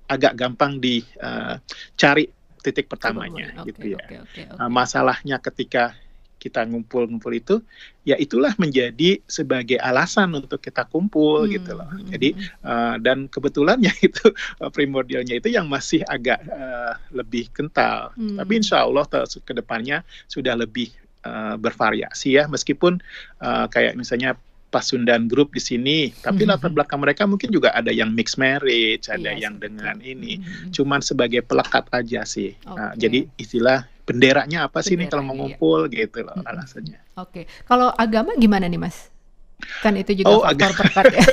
agak 0.09 0.33
gampang 0.37 0.81
dicari 0.81 2.25
uh, 2.27 2.31
titik 2.63 2.87
pertamanya 2.87 3.51
okay, 3.59 3.73
gitu 3.73 3.85
ya. 3.93 4.01
Okay, 4.07 4.17
okay, 4.23 4.43
okay. 4.47 4.57
Uh, 4.57 4.71
masalahnya 4.71 5.37
ketika 5.43 5.93
kita 6.43 6.67
ngumpul-ngumpul 6.67 7.31
itu, 7.31 7.55
ya 8.03 8.19
itulah 8.19 8.51
menjadi 8.59 9.23
sebagai 9.23 9.79
alasan 9.79 10.35
untuk 10.35 10.59
kita 10.59 10.83
kumpul 10.91 11.47
hmm, 11.47 11.51
gitu 11.55 11.71
loh. 11.71 11.87
Hmm, 11.87 12.03
Jadi 12.11 12.35
uh, 12.67 12.99
dan 12.99 13.31
kebetulannya 13.31 13.95
itu 14.07 14.27
uh, 14.59 14.67
primordialnya 14.67 15.39
itu 15.39 15.47
yang 15.47 15.71
masih 15.71 16.03
agak 16.03 16.43
uh, 16.51 16.99
lebih 17.15 17.47
kental. 17.55 18.11
Hmm. 18.19 18.35
Tapi 18.35 18.59
insya 18.59 18.83
Allah 18.83 19.07
ke 19.23 19.53
depannya 19.55 20.03
sudah 20.27 20.59
lebih 20.59 20.91
uh, 21.23 21.55
bervariasi 21.55 22.35
ya, 22.35 22.51
meskipun 22.51 22.99
uh, 23.39 23.71
kayak 23.71 23.95
misalnya 23.95 24.35
Pasundan 24.73 25.29
Group 25.29 25.53
di 25.53 25.61
sini, 25.61 26.09
tapi 26.09 26.49
mm-hmm. 26.49 26.57
latar 26.57 26.73
belakang 26.73 26.97
mereka 26.97 27.29
mungkin 27.29 27.53
juga 27.53 27.69
ada 27.77 27.93
yang 27.93 28.09
mixed 28.09 28.41
marriage, 28.41 29.05
ada 29.05 29.29
yes, 29.29 29.37
iya 29.37 29.43
yang 29.45 29.61
dengan 29.61 30.01
ini, 30.01 30.41
mm-hmm. 30.41 30.73
cuman 30.73 31.05
sebagai 31.05 31.45
pelekat 31.45 31.85
aja 31.93 32.25
sih. 32.25 32.57
Okay. 32.57 32.73
Nah, 32.73 32.97
jadi 32.97 33.29
istilah 33.37 33.85
benderanya 34.03 34.65
apa 34.65 34.81
sih 34.81 34.97
nih 34.97 35.07
kalau 35.13 35.23
mau 35.23 35.37
iya. 35.37 35.41
ngumpul 35.45 35.79
iya. 35.87 36.09
gitu 36.09 36.25
loh 36.25 36.33
mm-hmm. 36.33 36.49
alasannya. 36.49 36.99
Oke, 37.21 37.21
okay. 37.21 37.43
kalau 37.69 37.93
agama 37.93 38.33
gimana 38.33 38.65
nih 38.65 38.81
Mas? 38.81 39.13
Kan 39.85 39.93
itu 39.95 40.25
juga 40.25 40.33
oh, 40.33 40.41
faktor 40.41 40.73
pelekat 40.73 41.05
ya. 41.13 41.25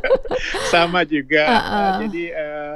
Sama 0.72 1.04
juga. 1.04 1.42
Uh, 1.44 1.54
uh. 1.54 1.68
Uh, 1.68 1.94
jadi 2.08 2.24
uh, 2.34 2.74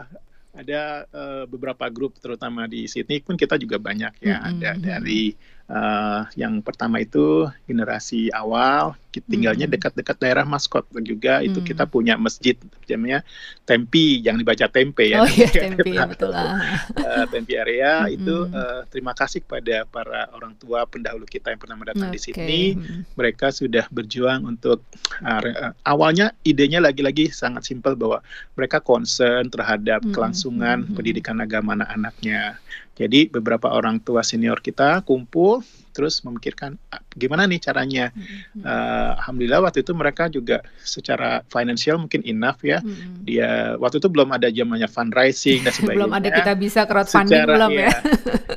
ada 0.55 0.81
uh, 1.11 1.45
beberapa 1.51 1.91
grup 1.91 2.15
terutama 2.23 2.71
di 2.71 2.87
Sydney 2.87 3.19
pun 3.25 3.35
kita 3.35 3.59
juga 3.59 3.81
banyak 3.81 4.23
ya. 4.23 4.39
Mm-hmm. 4.39 4.51
Ada 4.61 4.71
dari 4.79 5.35
Uh, 5.65 6.29
yang 6.37 6.61
pertama 6.61 7.01
itu 7.01 7.49
generasi 7.65 8.29
awal 8.37 8.93
tinggalnya 9.23 9.65
hmm. 9.65 9.75
dekat-dekat 9.79 10.17
daerah 10.19 10.43
maskot 10.43 10.89
juga 11.05 11.39
itu 11.45 11.63
hmm. 11.63 11.69
kita 11.69 11.85
punya 11.87 12.19
masjid 12.19 12.59
namanya 12.91 13.23
Tempi 13.65 14.21
yang 14.21 14.37
dibaca 14.37 14.69
tempe 14.69 15.09
ya. 15.09 15.25
Oh 15.25 15.29
iya 15.29 15.49
Tempi 15.73 15.97
ya 15.97 16.05
betul 16.05 16.37
lah. 16.37 16.85
Uh, 17.01 17.25
tempi 17.33 17.57
area 17.57 18.05
hmm. 18.05 18.17
itu 18.17 18.37
uh, 18.53 18.85
terima 18.93 19.17
kasih 19.17 19.41
kepada 19.41 19.89
para 19.89 20.29
orang 20.37 20.53
tua 20.61 20.85
pendahulu 20.85 21.25
kita 21.25 21.49
yang 21.49 21.61
pernah 21.61 21.81
datang 21.81 22.13
okay. 22.13 22.17
di 22.17 22.21
sini. 22.21 22.63
Hmm. 22.77 23.09
Mereka 23.17 23.57
sudah 23.57 23.89
berjuang 23.89 24.45
untuk 24.45 24.85
uh, 25.25 25.41
uh, 25.41 25.73
awalnya 25.89 26.37
idenya 26.45 26.85
lagi-lagi 26.85 27.33
sangat 27.33 27.65
simpel 27.65 27.97
bahwa 27.97 28.21
mereka 28.53 28.85
concern 28.85 29.49
terhadap 29.49 30.05
hmm. 30.05 30.13
kelangsungan 30.13 30.85
hmm. 30.85 30.93
pendidikan 30.93 31.41
agama 31.41 31.73
anak-anaknya. 31.73 32.61
Jadi 32.95 33.27
beberapa 33.27 33.75
orang 33.75 33.99
tua 33.99 34.23
senior 34.23 34.63
kita 34.63 35.03
kumpul 35.03 35.67
terus 35.95 36.27
memikirkan 36.27 36.75
ah, 36.91 36.99
gimana 37.15 37.47
nih 37.47 37.63
caranya. 37.63 38.11
Mm-hmm. 38.11 38.67
Uh, 38.67 39.11
Alhamdulillah 39.23 39.63
waktu 39.63 39.87
itu 39.87 39.95
mereka 39.95 40.27
juga 40.27 40.59
secara 40.83 41.47
financial 41.47 42.03
mungkin 42.03 42.27
enough 42.27 42.63
ya. 42.67 42.83
Mm-hmm. 42.83 43.15
Dia 43.23 43.51
waktu 43.79 44.03
itu 44.03 44.11
belum 44.11 44.35
ada 44.35 44.51
zamannya 44.51 44.91
fundraising 44.91 45.63
dan 45.63 45.73
sebagainya. 45.79 45.99
belum 46.03 46.13
ada 46.19 46.29
kita 46.35 46.53
bisa 46.59 46.81
crowdfunding 46.87 47.47
secara, 47.47 47.51
belum 47.55 47.71
ya. 47.79 47.87
ya. 47.87 47.91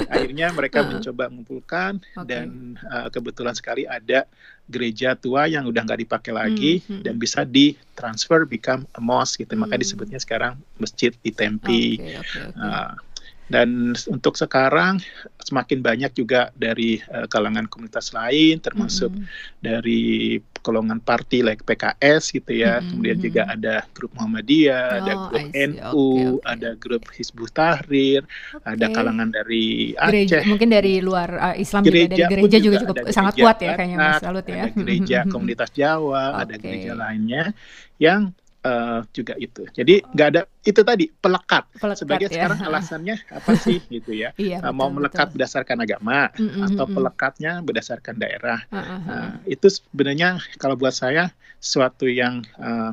akhirnya 0.09 0.47
mereka 0.49 0.79
mencoba 0.89 1.23
mengumpulkan 1.29 1.91
okay. 2.17 2.25
dan 2.25 2.77
uh, 2.89 3.07
kebetulan 3.13 3.53
sekali 3.53 3.85
ada 3.85 4.25
gereja 4.67 5.15
tua 5.15 5.47
yang 5.47 5.63
udah 5.69 5.81
nggak 5.85 6.01
dipakai 6.09 6.33
lagi 6.33 6.81
mm-hmm. 6.81 7.05
dan 7.05 7.15
bisa 7.21 7.45
ditransfer 7.45 8.49
become 8.49 8.89
a 8.97 9.01
mosque 9.01 9.45
gitu. 9.45 9.53
Mm-hmm. 9.53 9.69
Maka 9.69 9.75
disebutnya 9.77 10.17
sekarang 10.17 10.57
masjid 10.81 11.13
di 11.21 11.29
Tempi. 11.29 12.01
Okay, 12.01 12.17
okay, 12.17 12.41
okay. 12.49 12.65
Uh, 12.65 12.97
dan 13.47 13.95
untuk 14.11 14.35
sekarang 14.35 14.99
semakin 15.39 15.79
banyak 15.79 16.11
juga 16.11 16.51
dari 16.51 16.99
uh, 17.07 17.23
kalangan 17.31 17.71
komunitas 17.71 18.11
lain, 18.11 18.59
termasuk 18.59 19.07
mm 19.07 19.23
-hmm. 19.23 19.59
dari 19.63 20.03
golongan 20.59 20.99
parti 20.99 21.39
like 21.39 21.63
PKS 21.63 22.35
gitu 22.35 22.51
ya. 22.51 22.77
Mm 22.77 22.83
-hmm. 22.83 22.89
Kemudian 22.91 23.17
juga 23.23 23.41
ada 23.47 23.75
grup 23.95 24.11
Muhammadiyah, 24.19 24.83
oh, 24.83 24.97
ada 24.99 25.13
grup 25.31 25.47
NU, 25.55 25.79
okay, 25.79 26.27
okay. 26.27 26.51
ada 26.51 26.69
grup 26.75 27.03
Hizbut 27.07 27.51
Tahrir, 27.55 28.27
okay. 28.27 28.67
ada 28.75 28.85
kalangan 28.91 29.31
dari 29.31 29.95
Aceh. 29.95 30.11
Gereja, 30.11 30.37
mungkin 30.43 30.67
dari 30.67 30.93
luar 30.99 31.29
uh, 31.39 31.55
Islam 31.55 31.87
gereja 31.87 32.03
juga 32.11 32.27
dari 32.27 32.41
gereja 32.43 32.57
juga, 32.59 32.67
juga 32.67 32.77
cukup 32.83 32.95
sangat 33.15 33.33
kuat 33.39 33.57
ya 33.63 33.71
kayaknya 33.79 33.97
Mas 33.97 34.19
Salut 34.19 34.43
ya. 34.43 34.63
Ada 34.67 34.75
gereja 34.75 35.19
komunitas 35.33 35.69
Jawa, 35.71 36.23
okay. 36.35 36.41
ada 36.43 36.55
gereja 36.59 36.91
lainnya 36.99 37.43
yang 37.95 38.35
uh, 38.67 38.99
juga 39.15 39.33
itu. 39.39 39.63
Jadi 39.71 40.03
nggak 40.03 40.27
ada 40.35 40.41
itu 40.67 40.81
tadi 40.83 41.07
pelekat. 41.07 41.63
pelekat 41.79 42.03
Sebagai 42.03 42.27
ya. 42.27 42.33
sekarang 42.35 42.59
alasannya 42.67 43.15
apa 43.31 43.51
sih 43.55 43.79
gitu 43.87 44.11
ya? 44.11 44.35
iya, 44.41 44.59
uh, 44.59 44.75
mau 44.75 44.91
melekat 44.91 45.31
betul. 45.31 45.35
berdasarkan 45.39 45.77
agama 45.87 46.29
mm 46.35 46.47
-hmm. 46.47 46.65
atau 46.71 46.85
pelekatnya 46.85 47.51
berdasarkan 47.63 48.15
daerah. 48.19 48.59
Uh 48.67 48.77
-huh. 48.77 48.99
uh, 49.07 49.29
itu 49.47 49.67
sebenarnya 49.71 50.43
kalau 50.59 50.75
buat 50.75 50.93
saya 50.93 51.31
suatu 51.63 52.05
yang 52.05 52.43
uh, 52.59 52.91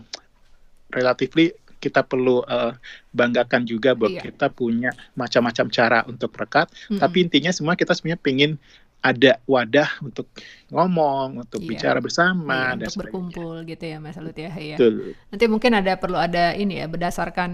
relatively 0.95 1.53
kita 1.83 2.01
perlu 2.01 2.41
uh, 2.49 2.73
banggakan 3.13 3.69
juga 3.69 3.93
bahwa 3.93 4.17
iya. 4.17 4.25
kita 4.25 4.49
punya 4.49 4.97
macam-macam 5.13 5.69
cara 5.69 6.01
untuk 6.09 6.33
perekat. 6.33 6.73
Mm 6.73 6.97
-hmm. 6.97 7.01
Tapi 7.05 7.17
intinya 7.21 7.53
semua 7.53 7.77
kita 7.77 7.93
sebenarnya 7.93 8.25
pengen 8.25 8.57
ada 9.05 9.37
wadah 9.45 10.01
untuk 10.01 10.33
ngomong, 10.73 11.45
untuk 11.45 11.61
iya. 11.61 11.69
bicara 11.69 11.99
bersama 12.01 12.73
iya, 12.73 12.81
dan 12.81 12.88
untuk 12.88 13.01
berkumpul 13.05 13.55
gitu 13.69 13.85
ya 13.85 14.01
Mas 14.01 14.17
Alut 14.17 14.33
ya. 14.33 14.49
Iya. 14.49 14.81
Nanti 15.29 15.45
mungkin 15.45 15.77
ada 15.77 15.93
perlu 16.01 16.17
ada 16.17 16.57
ini 16.57 16.81
ya 16.81 16.88
berdasarkan 16.88 17.51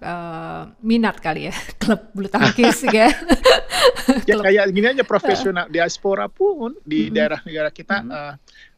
uh, 0.00 0.72
minat 0.80 1.20
kali 1.20 1.52
ya 1.52 1.54
klub 1.80 2.08
bulu 2.16 2.32
tangkis 2.32 2.88
ya. 2.88 3.12
ya 4.28 4.34
kayak 4.40 4.72
gini 4.72 4.96
aja 4.96 5.04
profesional 5.04 5.68
diaspora 5.68 6.24
pun 6.32 6.72
di 6.80 7.04
mm 7.04 7.06
-hmm. 7.12 7.14
daerah 7.20 7.40
negara 7.44 7.68
kita 7.68 8.00
mm 8.00 8.08
-hmm. 8.08 8.16
uh, 8.16 8.34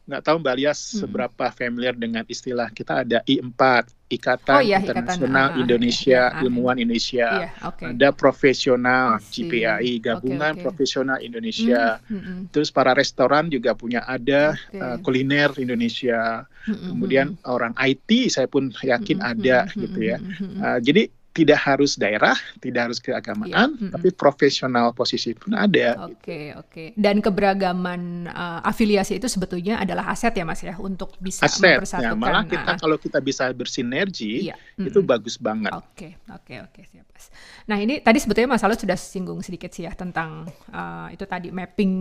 nggak 0.07 0.23
tahu 0.23 0.39
Mbak 0.39 0.55
Lias 0.55 0.79
hmm. 0.79 0.99
seberapa 1.03 1.45
familiar 1.51 1.91
dengan 1.91 2.23
istilah 2.31 2.71
kita 2.71 3.03
ada 3.03 3.19
I4 3.27 3.91
Ikatan 4.07 4.55
oh, 4.55 4.63
iya, 4.63 4.79
Internasional 4.79 5.51
Ikatan, 5.51 5.61
Indonesia 5.67 6.21
uh, 6.31 6.43
Ilmuwan 6.47 6.79
Indonesia 6.79 7.27
iya, 7.43 7.49
okay. 7.59 7.91
ada 7.91 8.15
profesional 8.15 9.19
GPAI 9.19 9.99
Gabungan 9.99 10.55
okay, 10.55 10.63
okay. 10.63 10.63
Profesional 10.63 11.19
Indonesia 11.19 11.99
hmm, 11.99 12.07
hmm, 12.07 12.23
hmm, 12.23 12.41
terus 12.55 12.71
para 12.71 12.95
restoran 12.95 13.51
juga 13.51 13.75
punya 13.75 14.07
ada 14.07 14.55
okay. 14.55 14.79
uh, 14.79 14.97
kuliner 15.03 15.51
Indonesia 15.59 16.47
hmm, 16.47 16.71
hmm 16.71 16.87
kemudian 16.87 17.27
hmm. 17.35 17.51
orang 17.51 17.75
IT 17.75 18.31
saya 18.31 18.47
pun 18.47 18.71
yakin 18.71 19.19
hmm, 19.19 19.31
ada 19.35 19.67
hmm, 19.67 19.75
gitu 19.75 19.99
ya 19.99 20.17
uh, 20.63 20.79
jadi 20.79 21.11
tidak 21.37 21.59
harus 21.61 21.93
daerah, 21.93 22.33
tidak 22.57 22.89
harus 22.89 22.97
keagamaan, 22.97 23.77
yeah. 23.77 23.93
tapi 23.93 24.09
profesional 24.09 24.89
posisi 24.89 25.37
pun 25.37 25.53
ada. 25.53 26.09
Oke, 26.09 26.17
okay, 26.17 26.45
oke. 26.57 26.69
Okay. 26.73 26.87
Dan 26.97 27.21
keberagaman 27.21 28.25
uh, 28.25 28.65
afiliasi 28.65 29.21
itu 29.21 29.29
sebetulnya 29.29 29.77
adalah 29.77 30.09
aset 30.09 30.33
ya 30.33 30.41
Mas 30.41 30.65
ya 30.65 30.73
untuk 30.81 31.13
bisa 31.21 31.45
aset, 31.45 31.77
mempersatukan. 31.77 32.09
Ya, 32.09 32.17
malah 32.17 32.43
kita 32.49 32.73
uh, 32.73 32.77
kalau 32.81 32.97
kita 32.97 33.21
bisa 33.21 33.53
bersinergi, 33.53 34.49
yeah. 34.49 34.57
itu 34.81 34.97
mm 34.97 35.05
-hmm. 35.05 35.05
bagus 35.05 35.37
banget. 35.37 35.69
Oke, 35.77 35.85
okay, 35.93 36.11
oke, 36.33 36.41
okay, 36.41 36.57
oke, 36.65 36.73
okay, 36.73 36.83
siap 36.89 37.05
Mas. 37.13 37.25
Nah, 37.69 37.77
ini 37.77 38.01
tadi 38.01 38.17
sebetulnya 38.17 38.49
Mas 38.57 38.65
Alot 38.65 38.81
sudah 38.81 38.97
singgung 38.97 39.45
sedikit 39.45 39.69
sih 39.69 39.85
ya 39.85 39.93
tentang 39.93 40.49
uh, 40.73 41.07
itu 41.13 41.21
tadi 41.29 41.53
mapping 41.53 41.93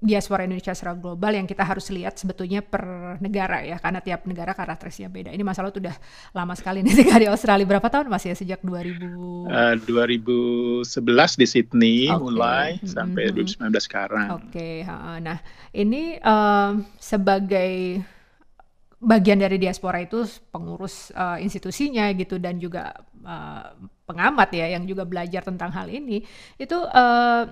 diaspora 0.00 0.48
Indonesia 0.48 0.72
secara 0.72 0.96
global 0.96 1.36
yang 1.36 1.44
kita 1.44 1.60
harus 1.60 1.92
lihat 1.92 2.16
sebetulnya 2.16 2.64
per 2.64 3.18
negara 3.20 3.60
ya, 3.60 3.76
karena 3.76 4.00
tiap 4.00 4.24
negara 4.24 4.56
karakteristiknya 4.56 5.12
beda. 5.12 5.30
Ini 5.36 5.44
Mas 5.44 5.60
Alot 5.60 5.76
udah 5.76 5.92
lama 6.32 6.56
sekali 6.56 6.80
nih 6.80 7.04
di 7.22 7.28
Australia. 7.28 7.68
Berapa 7.68 7.92
tahun 7.92 8.08
Mas 8.08 8.24
ya 8.24 8.32
sejak 8.32 8.64
2000 8.64 8.77
2000 8.84 9.48
uh, 9.50 9.74
2011 10.86 11.40
di 11.40 11.46
Sydney 11.46 11.98
okay. 12.06 12.18
mulai 12.20 12.68
mm 12.76 12.80
-hmm. 12.84 12.94
sampai 12.94 13.22
2019 13.34 13.88
sekarang. 13.88 14.26
Oke, 14.38 14.84
okay. 14.84 15.20
nah 15.22 15.38
ini 15.74 16.16
uh, 16.22 16.78
sebagai 16.98 18.02
bagian 18.98 19.38
dari 19.38 19.62
diaspora 19.62 20.02
itu 20.02 20.26
pengurus 20.50 21.14
uh, 21.14 21.38
institusinya 21.38 22.10
gitu 22.18 22.42
dan 22.42 22.58
juga 22.58 22.98
uh, 23.22 23.70
pengamat 24.10 24.50
ya 24.50 24.74
yang 24.74 24.82
juga 24.90 25.06
belajar 25.06 25.46
tentang 25.46 25.70
hal 25.70 25.86
ini 25.86 26.26
itu 26.58 26.74
uh, 26.74 27.46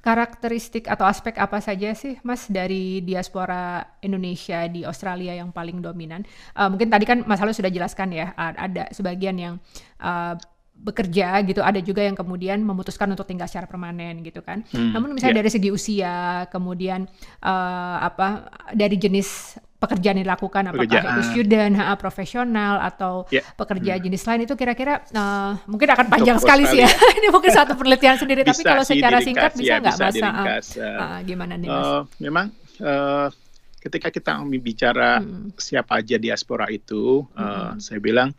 karakteristik 0.00 0.88
atau 0.88 1.04
aspek 1.04 1.36
apa 1.36 1.60
saja 1.60 1.92
sih 1.92 2.16
Mas 2.24 2.48
dari 2.48 3.04
diaspora 3.04 3.84
Indonesia 4.00 4.64
di 4.70 4.86
Australia 4.86 5.36
yang 5.36 5.52
paling 5.52 5.84
dominan? 5.84 6.24
Uh, 6.56 6.72
mungkin 6.72 6.88
tadi 6.88 7.04
kan 7.04 7.26
Mas 7.28 7.42
Halo 7.42 7.52
sudah 7.52 7.68
jelaskan 7.68 8.14
ya 8.16 8.32
ada 8.38 8.88
sebagian 8.94 9.36
yang 9.36 9.54
uh, 10.00 10.34
bekerja 10.80 11.44
gitu 11.44 11.60
ada 11.60 11.76
juga 11.84 12.00
yang 12.00 12.16
kemudian 12.16 12.64
memutuskan 12.64 13.12
untuk 13.12 13.28
tinggal 13.28 13.44
secara 13.44 13.68
permanen 13.68 14.24
gitu 14.24 14.40
kan 14.40 14.64
hmm, 14.72 14.96
namun 14.96 15.12
misalnya 15.12 15.36
yeah. 15.36 15.42
dari 15.44 15.50
segi 15.52 15.68
usia 15.68 16.16
kemudian 16.48 17.04
uh, 17.44 17.96
apa 18.00 18.48
dari 18.72 18.96
jenis 18.96 19.60
pekerjaan 19.80 20.20
yang 20.20 20.28
dilakukan 20.28 20.62
apakah 20.68 20.84
Pekerjaan. 20.84 21.16
itu 21.16 21.22
student, 21.32 21.72
ha, 21.80 21.96
profesional 21.96 22.74
atau 22.84 23.24
yeah. 23.32 23.40
pekerja 23.56 23.96
hmm. 23.96 24.02
jenis 24.04 24.22
lain 24.28 24.40
itu 24.44 24.54
kira-kira 24.54 25.00
uh, 25.16 25.56
mungkin 25.64 25.88
akan 25.88 26.06
panjang 26.12 26.36
sekali, 26.36 26.68
sekali 26.68 26.84
sih 26.84 26.84
ya. 26.84 26.90
Ini 27.18 27.28
mungkin 27.32 27.50
satu 27.50 27.72
penelitian 27.80 28.20
sendiri 28.20 28.44
tapi 28.44 28.60
kalau 28.60 28.84
secara 28.84 29.24
singkat 29.24 29.56
bisa 29.56 29.80
ya, 29.80 29.82
nggak 29.82 29.96
Mas? 29.96 30.16
Uh, 30.76 30.84
uh, 30.84 31.18
gimana 31.24 31.56
nih 31.56 31.68
Mas? 31.72 31.80
Uh, 31.88 32.02
memang 32.20 32.46
uh, 32.84 33.32
ketika 33.80 34.12
kita 34.12 34.36
bicara 34.60 35.24
hmm. 35.24 35.56
siapa 35.56 36.04
aja 36.04 36.20
diaspora 36.20 36.68
itu, 36.68 37.24
uh, 37.32 37.72
hmm. 37.72 37.80
saya 37.80 37.98
bilang 38.04 38.36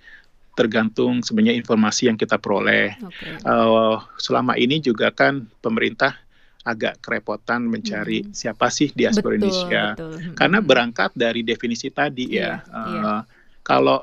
tergantung 0.53 1.25
sebenarnya 1.25 1.57
informasi 1.57 2.05
yang 2.05 2.17
kita 2.21 2.37
peroleh. 2.37 2.93
Okay. 3.01 3.33
Uh, 3.41 3.97
selama 4.21 4.53
ini 4.61 4.77
juga 4.77 5.09
kan 5.09 5.49
pemerintah 5.57 6.21
agak 6.61 7.01
kerepotan 7.01 7.65
mencari 7.65 8.21
hmm. 8.21 8.37
siapa 8.37 8.69
sih 8.69 8.93
diaspora 8.93 9.33
betul, 9.33 9.39
Indonesia, 9.41 9.83
betul. 9.97 10.13
Hmm. 10.13 10.35
karena 10.37 10.59
berangkat 10.61 11.11
dari 11.17 11.41
definisi 11.41 11.89
tadi 11.89 12.37
yeah, 12.37 12.61
ya. 12.69 12.73
Uh, 12.73 12.87
yeah. 12.93 13.19
Kalau 13.61 14.01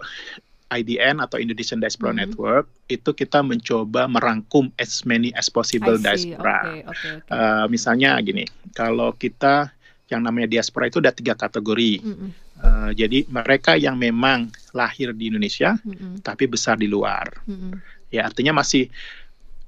IDN 0.68 1.24
atau 1.24 1.40
Indonesian 1.40 1.80
Diaspora 1.80 2.12
hmm. 2.12 2.20
Network 2.20 2.66
itu 2.92 3.10
kita 3.16 3.40
mencoba 3.40 4.04
merangkum 4.04 4.68
as 4.76 5.02
many 5.08 5.32
as 5.32 5.48
possible 5.48 5.96
diaspora. 5.96 6.60
Okay, 6.64 6.80
okay, 6.84 7.12
okay. 7.24 7.32
Uh, 7.32 7.64
misalnya 7.72 8.20
gini, 8.20 8.44
kalau 8.76 9.16
kita 9.16 9.72
yang 10.08 10.24
namanya 10.24 10.48
diaspora 10.48 10.88
itu 10.88 11.00
ada 11.00 11.12
tiga 11.12 11.36
kategori. 11.36 12.00
Mm 12.00 12.14
-mm. 12.16 12.30
Uh, 12.58 12.90
jadi 12.90 13.22
mereka 13.30 13.78
yang 13.78 13.94
memang 13.94 14.50
lahir 14.74 15.14
di 15.14 15.30
Indonesia 15.30 15.78
mm 15.78 15.94
-mm. 15.94 16.12
tapi 16.24 16.48
besar 16.48 16.74
di 16.80 16.88
luar. 16.90 17.28
Mm 17.44 17.54
-mm. 17.54 17.72
Ya 18.08 18.24
artinya 18.24 18.56
masih 18.56 18.88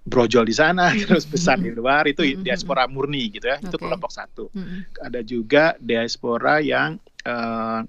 brojol 0.05 0.49
di 0.49 0.55
sana 0.57 0.91
terus 1.05 1.29
besar 1.29 1.61
di 1.61 1.71
luar 1.71 2.09
itu 2.09 2.25
diaspora 2.41 2.89
murni 2.89 3.37
gitu 3.37 3.47
ya. 3.49 3.61
Okay. 3.61 3.69
Itu 3.69 3.77
kelompok 3.77 4.11
satu. 4.11 4.49
Mm 4.53 4.63
-mm. 4.65 4.81
Ada 5.07 5.21
juga 5.25 5.65
diaspora 5.79 6.59
yang 6.61 6.97
uh, 7.29 7.85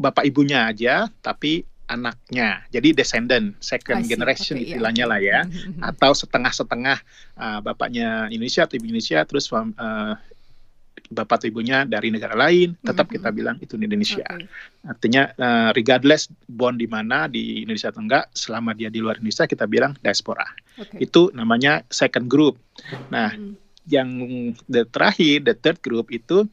bapak 0.00 0.24
ibunya 0.26 0.66
aja 0.66 1.12
tapi 1.20 1.62
anaknya. 1.92 2.64
Jadi 2.72 2.96
descendant, 2.96 3.52
second 3.60 4.08
generation 4.08 4.56
okay, 4.56 4.64
iya, 4.64 4.70
istilahnya 4.74 5.04
iya. 5.04 5.10
lah 5.12 5.20
ya. 5.20 5.40
Mm 5.44 5.50
-hmm. 5.52 5.88
Atau 5.92 6.12
setengah-setengah 6.16 6.98
uh, 7.36 7.60
bapaknya 7.60 8.32
Indonesia 8.32 8.64
atau 8.64 8.80
ibu 8.80 8.88
Indonesia 8.88 9.20
terus 9.28 9.52
uh, 9.52 10.16
bapak 11.12 11.44
atau 11.44 11.48
ibunya 11.52 11.84
dari 11.84 12.08
negara 12.08 12.32
lain, 12.32 12.74
tetap 12.80 13.06
mm 13.06 13.12
-hmm. 13.12 13.14
kita 13.20 13.28
bilang 13.30 13.56
itu 13.60 13.74
di 13.76 13.84
Indonesia. 13.86 14.26
Okay. 14.26 14.48
Artinya 14.88 15.22
uh, 15.36 15.70
regardless 15.76 16.32
born 16.48 16.80
di 16.80 16.88
mana 16.88 17.28
di 17.28 17.62
Indonesia 17.62 17.92
atau 17.92 18.02
enggak, 18.02 18.32
selama 18.32 18.72
dia 18.72 18.88
di 18.88 18.98
luar 18.98 19.20
Indonesia 19.20 19.44
kita 19.44 19.68
bilang 19.68 19.92
diaspora. 20.00 20.44
Okay. 20.80 21.04
Itu 21.04 21.30
namanya 21.36 21.84
second 21.92 22.26
group. 22.26 22.56
Nah, 23.12 23.36
mm 23.36 23.38
-hmm. 23.38 23.52
yang 23.92 24.08
the 24.66 24.88
terakhir, 24.88 25.44
the 25.44 25.54
third 25.54 25.78
group 25.84 26.08
itu 26.08 26.48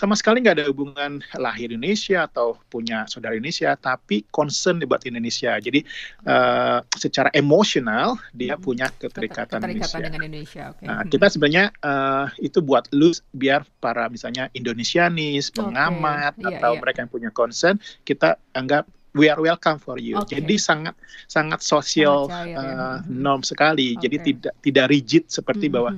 sama 0.00 0.16
sekali 0.16 0.40
nggak 0.40 0.56
ada 0.56 0.66
hubungan 0.72 1.20
lahir 1.36 1.68
Indonesia 1.68 2.24
atau 2.24 2.56
punya 2.72 3.04
saudara 3.04 3.36
Indonesia, 3.36 3.76
tapi 3.76 4.24
concern 4.32 4.80
buat 4.88 5.04
Indonesia. 5.04 5.60
Jadi 5.60 5.84
uh, 6.24 6.80
secara 6.96 7.28
emosional 7.36 8.16
dia 8.32 8.56
hmm. 8.56 8.64
punya 8.64 8.88
keterikatan, 8.96 9.60
keterikatan 9.60 9.68
Indonesia. 9.76 9.98
dengan 10.00 10.20
Indonesia. 10.24 10.64
Okay. 10.72 10.86
Nah, 10.88 11.02
kita 11.04 11.26
sebenarnya 11.28 11.66
uh, 11.84 12.32
itu 12.40 12.64
buat 12.64 12.88
lu 12.96 13.12
biar 13.36 13.68
para 13.84 14.08
misalnya 14.08 14.48
Indonesianis, 14.56 15.52
pengamat 15.52 16.32
okay. 16.40 16.48
Iya, 16.48 16.56
atau 16.56 16.72
yeah. 16.72 16.80
mereka 16.80 16.98
yang 17.04 17.12
punya 17.12 17.30
concern, 17.36 17.76
kita 18.08 18.40
anggap 18.56 18.88
we 19.12 19.28
are 19.28 19.36
welcome 19.36 19.76
for 19.76 20.00
you. 20.00 20.16
Okay. 20.24 20.40
Jadi 20.40 20.56
sangat 20.56 20.96
sangat 21.28 21.60
sosial 21.60 22.24
uh, 22.30 22.46
ya. 22.48 23.04
norm 23.04 23.44
sekali. 23.44 24.00
Okay. 24.00 24.08
Jadi 24.08 24.16
tidak 24.32 24.54
tidak 24.64 24.86
rigid 24.88 25.24
seperti 25.28 25.68
mm 25.68 25.76
-hmm. 25.76 25.76
bahwa 25.76 25.90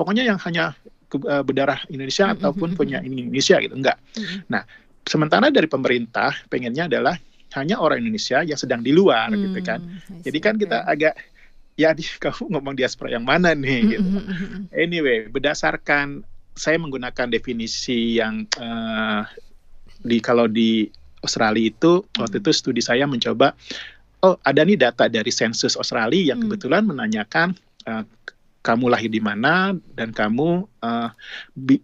pokoknya 0.00 0.24
yang 0.24 0.40
hanya 0.48 0.72
uh, 1.18 1.42
berdarah 1.42 1.82
Indonesia 1.90 2.30
ataupun 2.32 2.78
punya 2.78 3.02
Indonesia 3.02 3.58
gitu 3.58 3.74
enggak. 3.74 3.98
Nah, 4.46 4.62
sementara 5.02 5.50
dari 5.50 5.66
pemerintah 5.66 6.30
pengennya 6.46 6.86
adalah 6.86 7.16
hanya 7.58 7.82
orang 7.82 8.06
Indonesia 8.06 8.46
yang 8.46 8.58
sedang 8.58 8.80
di 8.84 8.94
luar 8.94 9.30
mm-hmm. 9.30 9.42
gitu 9.50 9.60
kan. 9.66 9.80
Jadi 10.22 10.38
kan 10.38 10.54
kita 10.54 10.86
agak 10.86 11.18
ya 11.74 11.90
di 11.96 12.04
kamu 12.22 12.54
ngomong 12.54 12.74
diaspora 12.78 13.10
yang 13.10 13.26
mana 13.26 13.56
nih 13.56 13.98
gitu. 13.98 14.08
Anyway, 14.70 15.26
berdasarkan 15.26 16.22
saya 16.54 16.76
menggunakan 16.78 17.26
definisi 17.30 18.20
yang 18.20 18.46
uh, 18.60 19.24
di 20.04 20.18
kalau 20.22 20.46
di 20.46 20.86
Australia 21.20 21.68
itu 21.68 22.04
waktu 22.16 22.40
itu 22.40 22.50
studi 22.52 22.80
saya 22.80 23.04
mencoba 23.04 23.52
oh 24.24 24.36
ada 24.44 24.64
nih 24.64 24.76
data 24.76 25.08
dari 25.08 25.28
sensus 25.32 25.76
Australia 25.76 26.32
yang 26.32 26.44
kebetulan 26.44 26.84
menanyakan 26.88 27.56
uh, 27.88 28.04
kamu 28.60 28.92
lahir 28.92 29.08
di 29.08 29.24
mana 29.24 29.72
dan 29.96 30.12
kamu 30.12 30.68
uh, 30.84 31.08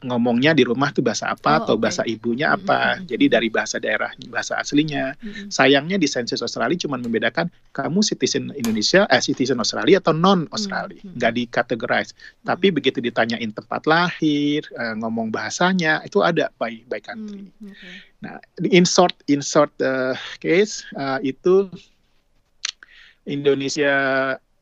ngomongnya 0.04 0.52
di 0.52 0.60
rumah 0.60 0.92
tuh 0.92 1.00
bahasa 1.00 1.32
apa 1.32 1.56
oh, 1.56 1.58
atau 1.64 1.74
okay. 1.80 1.82
bahasa 1.88 2.02
ibunya 2.04 2.52
apa. 2.52 2.96
Mm 2.96 2.96
-hmm. 3.00 3.08
Jadi 3.16 3.24
dari 3.32 3.48
bahasa 3.48 3.76
daerah 3.80 4.12
bahasa 4.28 4.60
aslinya. 4.60 5.16
Mm 5.16 5.30
-hmm. 5.32 5.48
Sayangnya 5.48 5.96
di 5.96 6.04
sensus 6.04 6.44
Australia 6.44 6.76
cuma 6.76 7.00
membedakan 7.00 7.48
kamu 7.72 8.04
citizen 8.04 8.52
Indonesia 8.52 9.08
eh 9.08 9.24
citizen 9.24 9.56
Australia 9.56 10.04
atau 10.04 10.12
non 10.12 10.44
Australia. 10.52 11.00
Mm 11.00 11.08
-hmm. 11.08 11.16
Nggak 11.16 11.32
dikategorize. 11.40 12.12
Mm 12.12 12.20
-hmm. 12.20 12.44
Tapi 12.44 12.66
begitu 12.68 12.98
ditanyain 13.00 13.50
tempat 13.56 13.88
lahir, 13.88 14.68
uh, 14.76 14.92
ngomong 15.00 15.32
bahasanya 15.32 16.04
itu 16.04 16.20
ada 16.20 16.52
by 16.60 16.84
by 16.92 17.00
country. 17.00 17.48
Mm 17.48 17.52
-hmm. 17.56 17.72
okay. 17.72 17.94
Nah, 18.20 18.36
in 18.68 18.84
short 18.84 19.16
in 19.32 19.40
short 19.40 19.72
uh, 19.80 20.12
case 20.44 20.84
uh, 20.92 21.20
itu 21.24 21.72
Indonesia 23.24 23.94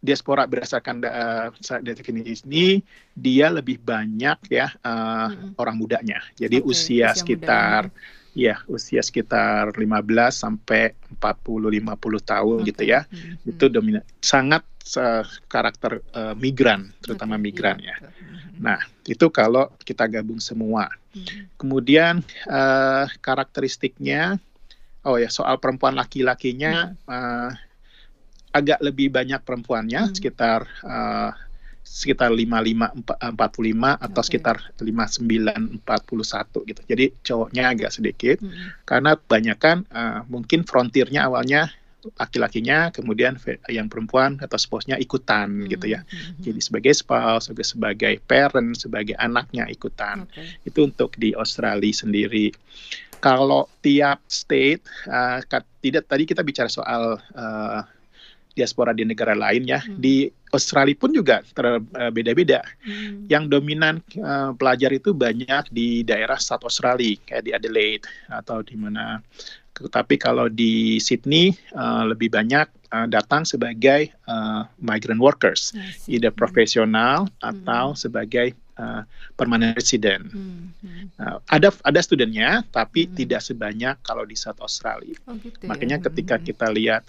diaspora 0.04 0.44
berdasarkan 0.44 1.00
uh, 1.00 1.48
definisi 1.80 2.44
ini 2.44 2.84
dia 3.16 3.48
lebih 3.48 3.80
banyak 3.80 4.36
ya 4.52 4.68
uh, 4.84 5.32
hmm. 5.32 5.56
orang 5.56 5.80
mudanya. 5.80 6.20
Jadi 6.36 6.60
okay, 6.60 6.68
usia, 6.68 7.16
usia 7.16 7.16
sekitar 7.16 7.88
muda. 7.88 8.36
ya 8.36 8.54
usia 8.68 9.00
sekitar 9.00 9.72
15 9.72 9.80
sampai 10.28 10.92
40 11.16 11.80
50 11.80 12.20
tahun 12.20 12.58
okay. 12.60 12.68
gitu 12.68 12.82
ya. 12.84 13.00
Hmm. 13.08 13.48
Itu 13.48 13.72
dominan 13.72 14.04
sangat 14.20 14.68
uh, 15.00 15.24
karakter 15.48 16.04
uh, 16.12 16.36
migran 16.36 16.92
terutama 17.00 17.40
okay, 17.40 17.44
migran 17.48 17.80
iya, 17.80 17.96
ya. 17.96 17.96
Hmm. 18.04 18.60
Nah, 18.60 18.80
itu 19.08 19.32
kalau 19.32 19.72
kita 19.88 20.04
gabung 20.04 20.38
semua. 20.44 20.92
Hmm. 21.16 21.48
Kemudian 21.56 22.20
uh, 22.52 23.08
karakteristiknya 23.24 24.36
oh 25.04 25.16
ya 25.16 25.32
soal 25.32 25.56
perempuan 25.60 25.96
laki-lakinya 25.96 26.92
hmm. 26.92 27.08
uh, 27.08 27.50
agak 28.54 28.78
lebih 28.78 29.10
banyak 29.10 29.42
perempuannya 29.42 30.08
hmm. 30.08 30.14
sekitar 30.14 30.62
uh, 30.86 31.34
sekitar 31.84 32.32
55 32.32 33.04
45 33.04 33.36
atau 33.36 34.08
okay. 34.08 34.22
sekitar 34.24 34.56
59 34.80 35.84
41 35.84 36.70
gitu. 36.70 36.80
Jadi 36.88 37.04
cowoknya 37.20 37.62
agak 37.76 37.90
sedikit 37.92 38.38
hmm. 38.40 38.86
karena 38.88 39.18
kebanyakan 39.18 39.84
uh, 39.92 40.20
mungkin 40.30 40.64
frontirnya 40.64 41.28
awalnya 41.28 41.68
laki-lakinya 42.20 42.92
kemudian 42.92 43.40
yang 43.72 43.88
perempuan 43.88 44.36
atau 44.36 44.60
spouse-nya 44.60 45.00
ikutan 45.00 45.64
hmm. 45.64 45.68
gitu 45.76 45.86
ya. 45.92 46.04
Hmm. 46.04 46.40
Jadi 46.40 46.60
sebagai 46.60 46.92
spouse, 46.96 47.48
sebagai 47.52 47.68
sebagai 47.68 48.14
parent, 48.24 48.76
sebagai 48.76 49.16
anaknya 49.16 49.68
ikutan. 49.68 50.28
Okay. 50.28 50.60
Itu 50.68 50.88
untuk 50.88 51.16
di 51.16 51.32
Australia 51.36 51.92
sendiri. 51.92 52.52
Kalau 53.20 53.72
tiap 53.80 54.20
state 54.28 54.84
uh, 55.08 55.40
tidak 55.80 56.04
tadi 56.04 56.28
kita 56.28 56.44
bicara 56.44 56.68
soal 56.68 57.16
uh, 57.16 57.80
diaspora 58.54 58.94
di 58.94 59.02
negara 59.02 59.34
lain 59.34 59.66
ya. 59.66 59.82
Hmm. 59.82 59.98
Di 59.98 60.30
Australia 60.54 60.94
pun 60.94 61.10
juga 61.10 61.42
berbeda-beda. 61.52 62.62
Hmm. 62.86 63.26
Yang 63.26 63.44
dominan 63.58 63.98
uh, 64.22 64.54
pelajar 64.54 64.94
itu 64.94 65.10
banyak 65.10 65.68
di 65.74 66.06
daerah 66.06 66.38
South 66.38 66.62
Australia 66.62 67.18
kayak 67.26 67.44
di 67.44 67.50
Adelaide 67.50 68.06
atau 68.30 68.62
di 68.62 68.78
mana. 68.78 69.18
Tapi 69.74 70.14
kalau 70.22 70.46
di 70.46 71.02
Sydney 71.02 71.50
uh, 71.74 72.06
lebih 72.06 72.30
banyak 72.30 72.70
uh, 72.94 73.10
datang 73.10 73.42
sebagai 73.42 74.14
uh, 74.30 74.62
migrant 74.78 75.18
workers, 75.18 75.74
either 76.06 76.30
profesional 76.30 77.26
hmm. 77.26 77.50
atau 77.50 77.98
sebagai 77.98 78.54
uh, 78.78 79.02
permanent 79.34 79.74
resident. 79.74 80.30
Hmm, 80.30 80.70
hmm. 80.78 81.04
Uh, 81.18 81.38
ada 81.50 81.74
ada 81.82 82.00
studentnya, 82.02 82.62
tapi 82.70 83.06
hmm. 83.06 83.14
tidak 83.18 83.40
sebanyak 83.42 83.98
kalau 84.06 84.22
di 84.22 84.38
South 84.38 84.58
Australia. 84.62 85.18
Oh, 85.26 85.34
gitu 85.38 85.66
ya? 85.66 85.68
Makanya 85.70 85.98
ketika 86.02 86.38
hmm. 86.38 86.44
kita 86.46 86.66
lihat 86.70 87.02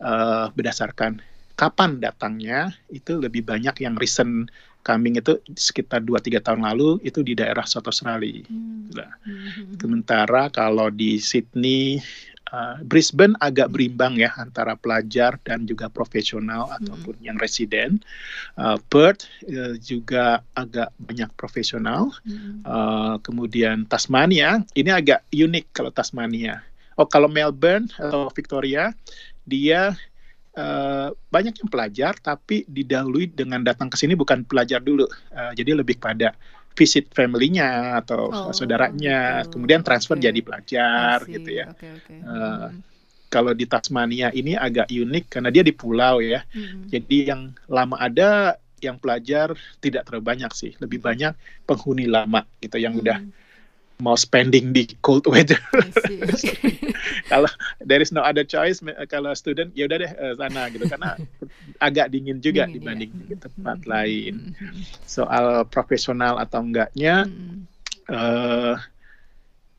uh, 0.00 0.52
berdasarkan 0.52 1.22
kapan 1.56 1.98
datangnya 1.98 2.76
itu 2.92 3.16
lebih 3.16 3.42
banyak 3.48 3.80
yang 3.80 3.96
recent 3.96 4.52
coming 4.86 5.18
itu 5.18 5.42
sekitar 5.58 6.06
2-3 6.06 6.38
tahun 6.38 6.62
lalu 6.62 7.02
itu 7.02 7.26
di 7.26 7.34
daerah 7.34 7.66
South 7.66 7.90
Australia. 7.90 8.46
Hmm. 8.46 8.86
Nah, 8.94 9.10
hmm. 9.26 9.82
Sementara 9.82 10.46
kalau 10.46 10.94
di 10.94 11.18
Sydney, 11.18 11.98
uh, 12.54 12.78
Brisbane 12.86 13.34
agak 13.42 13.74
berimbang 13.74 14.14
ya 14.14 14.30
antara 14.38 14.78
pelajar 14.78 15.42
dan 15.42 15.66
juga 15.66 15.90
profesional 15.90 16.70
hmm. 16.70 16.76
ataupun 16.78 17.14
yang 17.18 17.34
residen. 17.42 17.98
Uh, 18.54 18.78
Perth 18.86 19.26
uh, 19.50 19.74
juga 19.82 20.46
agak 20.54 20.94
banyak 21.02 21.34
profesional. 21.34 22.14
Hmm. 22.22 22.62
Uh, 22.62 23.18
kemudian 23.26 23.90
Tasmania, 23.90 24.62
ini 24.78 24.94
agak 24.94 25.26
unik 25.34 25.74
kalau 25.74 25.90
Tasmania. 25.90 26.62
Oh 26.96 27.04
kalau 27.04 27.28
Melbourne 27.28 27.92
atau 28.00 28.32
Victoria 28.32 28.88
dia 29.46 29.94
uh, 30.58 31.08
banyak 31.30 31.54
yang 31.62 31.70
pelajar 31.70 32.12
tapi 32.18 32.66
didahului 32.66 33.30
dengan 33.30 33.62
datang 33.62 33.86
ke 33.86 33.96
sini 33.96 34.18
bukan 34.18 34.42
pelajar 34.42 34.82
dulu 34.82 35.06
uh, 35.06 35.52
jadi 35.54 35.78
lebih 35.78 36.02
pada 36.02 36.34
visit 36.76 37.08
family-nya 37.16 38.02
atau 38.04 38.28
oh, 38.28 38.52
saudaranya 38.52 39.46
gitu. 39.46 39.56
kemudian 39.56 39.80
transfer 39.80 40.20
okay. 40.20 40.28
jadi 40.28 40.40
pelajar 40.44 41.16
gitu 41.24 41.48
ya 41.48 41.72
okay, 41.72 41.90
okay. 41.96 42.18
Uh, 42.20 42.28
eh, 42.28 42.66
hmm. 42.68 42.80
kalau 43.32 43.52
di 43.56 43.64
Tasmania 43.64 44.28
ini 44.36 44.52
agak 44.52 44.92
unik 44.92 45.24
karena 45.32 45.48
dia 45.48 45.64
di 45.64 45.72
pulau 45.72 46.20
ya 46.20 46.44
hmm. 46.44 46.92
jadi 46.92 47.18
yang 47.32 47.56
lama 47.72 47.96
ada 47.96 48.60
yang 48.84 49.00
pelajar 49.00 49.56
tidak 49.80 50.04
terlalu 50.04 50.36
banyak 50.36 50.52
sih 50.52 50.76
lebih 50.76 51.00
banyak 51.00 51.32
penghuni 51.64 52.04
lama 52.04 52.44
gitu 52.60 52.76
yang 52.76 52.92
hmm. 52.92 53.02
udah 53.02 53.18
mau 53.96 54.16
spending 54.16 54.76
di 54.76 54.84
cold 55.00 55.24
weather. 55.24 55.56
kalau 57.32 57.48
there 57.80 58.04
is 58.04 58.12
no 58.12 58.20
other 58.20 58.44
choice, 58.44 58.84
kalau 59.08 59.32
student 59.32 59.72
ya 59.72 59.88
udah 59.88 59.98
deh 60.04 60.12
uh, 60.12 60.34
sana 60.36 60.68
gitu 60.68 60.84
karena 60.84 61.16
agak 61.80 62.12
dingin 62.12 62.44
juga 62.44 62.68
dingin, 62.68 62.76
dibanding 62.76 63.10
ya. 63.12 63.24
di 63.32 63.36
tempat 63.40 63.78
hmm. 63.80 63.88
lain. 63.88 64.34
Hmm. 64.52 64.80
Soal 65.08 65.64
profesional 65.72 66.36
atau 66.36 66.60
enggaknya, 66.60 67.24
hmm. 67.24 67.64
uh, 68.12 68.76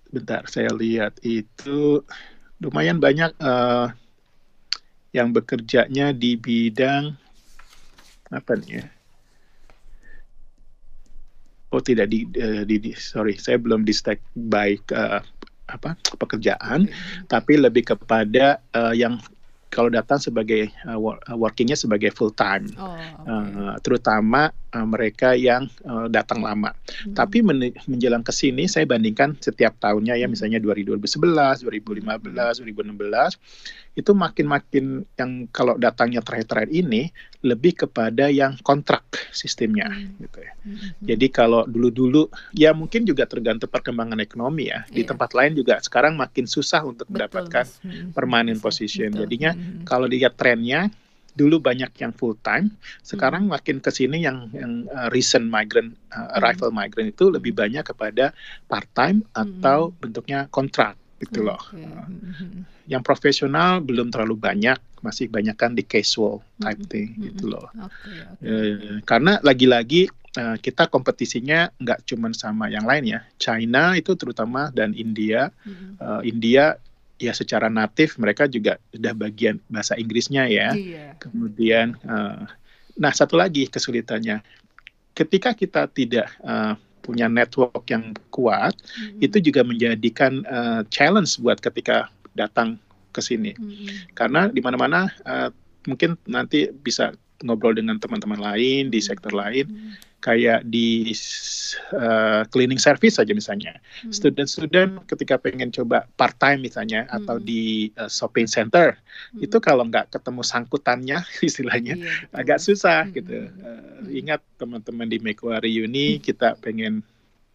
bentar 0.10 0.50
saya 0.50 0.74
lihat 0.74 1.22
itu 1.22 2.02
lumayan 2.58 2.98
banyak 2.98 3.38
uh, 3.38 3.94
yang 5.14 5.30
bekerjanya 5.30 6.10
di 6.10 6.36
bidang 6.38 7.14
apa 8.34 8.52
nih 8.60 8.82
ya? 8.82 8.86
Oh 11.78 11.84
tidak 11.86 12.10
di, 12.10 12.26
uh, 12.42 12.66
di, 12.66 12.82
di 12.82 12.92
sorry 12.98 13.38
saya 13.38 13.62
belum 13.62 13.86
di 13.86 13.94
stack 13.94 14.18
by 14.34 14.74
uh, 14.98 15.22
apa 15.70 15.94
pekerjaan 16.18 16.90
okay. 16.90 17.28
tapi 17.30 17.62
lebih 17.62 17.94
kepada 17.94 18.58
uh, 18.74 18.98
yang 18.98 19.22
kalau 19.68 19.92
datang 19.92 20.18
sebagai 20.18 20.72
uh, 20.88 20.98
workingnya 21.36 21.76
sebagai 21.76 22.16
full 22.16 22.32
time, 22.32 22.72
oh, 22.80 22.96
okay. 22.96 23.12
uh, 23.28 23.76
terutama 23.84 24.48
uh, 24.74 24.88
mereka 24.88 25.38
yang 25.38 25.70
uh, 25.88 26.08
datang 26.12 26.44
lama. 26.44 26.74
Hmm. 26.74 27.16
Tapi 27.16 27.44
men 27.44 27.72
menjelang 27.88 28.24
ke 28.24 28.34
sini 28.36 28.68
saya 28.68 28.88
bandingkan 28.88 29.38
setiap 29.40 29.78
tahunnya 29.80 30.20
ya, 30.20 30.28
hmm. 30.28 30.34
misalnya 30.34 30.60
2011, 30.60 31.64
2015, 31.64 32.64
2016 32.64 33.98
itu 33.98 34.14
makin-makin 34.14 35.10
yang 35.18 35.50
kalau 35.50 35.74
datangnya 35.74 36.22
terakhir-terakhir 36.22 36.70
ini 36.70 37.10
lebih 37.42 37.86
kepada 37.86 38.30
yang 38.30 38.54
kontrak 38.62 39.02
sistemnya 39.34 39.90
hmm. 39.90 40.22
gitu 40.22 40.40
ya. 40.46 40.54
Hmm. 40.54 40.78
Jadi 41.02 41.28
kalau 41.34 41.66
dulu-dulu 41.66 42.30
ya 42.54 42.78
mungkin 42.78 43.10
juga 43.10 43.26
tergantung 43.26 43.74
perkembangan 43.74 44.22
ekonomi 44.22 44.70
ya. 44.70 44.86
Di 44.86 45.02
yeah. 45.02 45.10
tempat 45.10 45.34
lain 45.34 45.58
juga 45.58 45.82
sekarang 45.82 46.14
makin 46.14 46.46
susah 46.46 46.86
untuk 46.86 47.10
Betul. 47.10 47.26
mendapatkan 47.26 47.66
hmm. 47.66 48.14
permanent 48.14 48.62
position. 48.62 49.10
Betul. 49.10 49.22
Jadinya 49.26 49.52
hmm. 49.58 49.90
kalau 49.90 50.06
dilihat 50.06 50.38
trennya 50.38 50.94
dulu 51.38 51.62
banyak 51.62 51.94
yang 52.02 52.12
full 52.18 52.34
time, 52.42 52.74
sekarang 53.06 53.46
hmm. 53.46 53.54
makin 53.54 53.78
ke 53.78 53.94
sini 53.94 54.26
yang 54.26 54.50
yang 54.52 54.90
uh, 54.90 55.08
recent 55.14 55.46
migrant 55.46 55.94
uh, 56.10 56.42
arrival 56.42 56.74
hmm. 56.74 56.82
migrant 56.82 57.10
itu 57.14 57.30
lebih 57.30 57.54
banyak 57.54 57.86
kepada 57.86 58.34
part 58.66 58.90
time 58.98 59.22
atau 59.38 59.94
hmm. 59.94 59.96
bentuknya 60.02 60.40
kontrak 60.50 60.98
gitu 61.22 61.46
loh. 61.46 61.62
Okay. 61.70 61.86
Uh, 61.86 62.66
yang 62.90 63.06
profesional 63.06 63.84
belum 63.84 64.10
terlalu 64.10 64.34
banyak, 64.38 64.78
masih 65.06 65.30
banyak 65.30 65.54
kan 65.54 65.78
di 65.78 65.86
casual 65.86 66.42
type 66.58 66.82
hmm. 66.82 66.90
thing 66.90 67.10
gitu 67.22 67.54
loh. 67.54 67.70
Okay, 67.70 68.18
okay. 68.18 68.50
Uh, 68.50 68.98
karena 69.06 69.38
lagi-lagi 69.46 70.10
uh, 70.38 70.58
kita 70.58 70.90
kompetisinya 70.90 71.70
nggak 71.78 72.06
cuma 72.10 72.34
sama 72.34 72.70
yang 72.70 72.86
lain 72.86 73.18
ya. 73.18 73.20
China 73.38 73.94
itu 73.94 74.18
terutama 74.18 74.74
dan 74.74 74.94
India, 74.98 75.54
hmm. 75.66 76.02
uh, 76.02 76.22
India 76.26 76.78
ya 77.18 77.34
secara 77.34 77.68
natif 77.68 78.16
mereka 78.22 78.46
juga 78.46 78.78
sudah 78.94 79.14
bagian 79.18 79.58
bahasa 79.70 79.98
Inggrisnya 79.98 80.46
ya. 80.50 80.74
Iya. 80.74 81.18
Kemudian, 81.18 81.98
uh, 82.06 82.46
nah 82.98 83.12
satu 83.14 83.38
lagi 83.38 83.66
kesulitannya, 83.70 84.42
ketika 85.18 85.58
kita 85.58 85.90
tidak 85.90 86.30
uh, 86.46 86.78
punya 87.02 87.26
network 87.32 87.88
yang 87.90 88.14
kuat, 88.30 88.78
mm-hmm. 88.78 89.26
itu 89.26 89.38
juga 89.40 89.66
menjadikan 89.66 90.44
uh, 90.46 90.82
challenge 90.94 91.40
buat 91.42 91.58
ketika 91.58 92.12
datang 92.38 92.78
ke 93.16 93.22
sini. 93.24 93.58
Mm-hmm. 93.58 94.14
Karena 94.14 94.52
di 94.54 94.62
mana-mana 94.62 95.10
uh, 95.26 95.50
mungkin 95.88 96.20
nanti 96.28 96.70
bisa 96.70 97.16
ngobrol 97.46 97.78
dengan 97.78 98.02
teman-teman 98.02 98.40
lain 98.40 98.90
di 98.90 99.00
sektor 99.02 99.34
lain. 99.34 99.68
Mm-hmm 99.68 100.08
kayak 100.18 100.66
di 100.66 101.14
uh, 101.94 102.42
cleaning 102.50 102.82
service 102.82 103.22
saja 103.22 103.32
misalnya. 103.38 103.78
Hmm. 104.02 104.10
Student-student 104.10 105.06
ketika 105.06 105.38
pengen 105.38 105.70
coba 105.70 106.10
part 106.18 106.34
time 106.42 106.66
misalnya 106.66 107.06
hmm. 107.06 107.18
atau 107.22 107.38
di 107.38 107.94
uh, 107.96 108.10
shopping 108.10 108.50
center 108.50 108.98
hmm. 108.98 109.46
itu 109.46 109.58
kalau 109.62 109.86
nggak 109.86 110.10
ketemu 110.10 110.42
sangkutannya 110.42 111.20
istilahnya 111.48 111.96
iya, 112.02 112.12
agak 112.34 112.58
susah 112.58 113.06
hmm. 113.08 113.14
gitu. 113.14 113.36
Uh, 113.62 114.10
ingat 114.10 114.42
teman-teman 114.58 115.06
di 115.06 115.22
Macquarie 115.22 115.86
Uni 115.86 116.18
hmm. 116.18 116.22
kita 116.26 116.58
pengen 116.58 117.06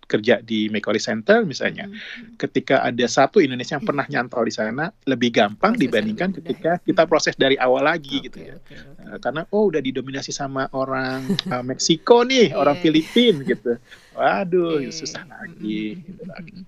kerja 0.04 0.42
di 0.42 0.68
Macquarie 0.68 1.02
Center 1.02 1.46
misalnya, 1.46 1.88
hmm. 1.88 2.36
ketika 2.36 2.84
ada 2.84 3.06
satu 3.08 3.40
Indonesia 3.40 3.78
yang 3.78 3.86
pernah 3.86 4.06
nyantol 4.06 4.44
di 4.46 4.54
sana 4.54 4.90
lebih 5.08 5.32
gampang 5.32 5.74
proses 5.74 5.82
dibandingkan 5.88 6.30
ketika 6.42 6.72
ya. 6.78 6.84
kita 6.84 7.02
proses 7.08 7.34
dari 7.38 7.56
awal 7.56 7.86
lagi 7.86 8.20
okay, 8.20 8.26
gitu 8.28 8.38
ya, 8.42 8.54
okay, 8.58 8.76
okay. 8.78 9.06
Uh, 9.08 9.18
karena 9.22 9.42
oh 9.54 9.70
udah 9.72 9.80
didominasi 9.80 10.30
sama 10.34 10.68
orang 10.74 11.26
uh, 11.52 11.64
Meksiko 11.64 12.26
nih, 12.26 12.52
orang 12.52 12.76
iya. 12.78 12.82
Filipina 12.82 13.40
gitu, 13.46 13.72
waduh 14.12 14.82
susah 14.92 15.24
lagi, 15.24 16.02
gitu 16.02 16.22
lagi. 16.28 16.66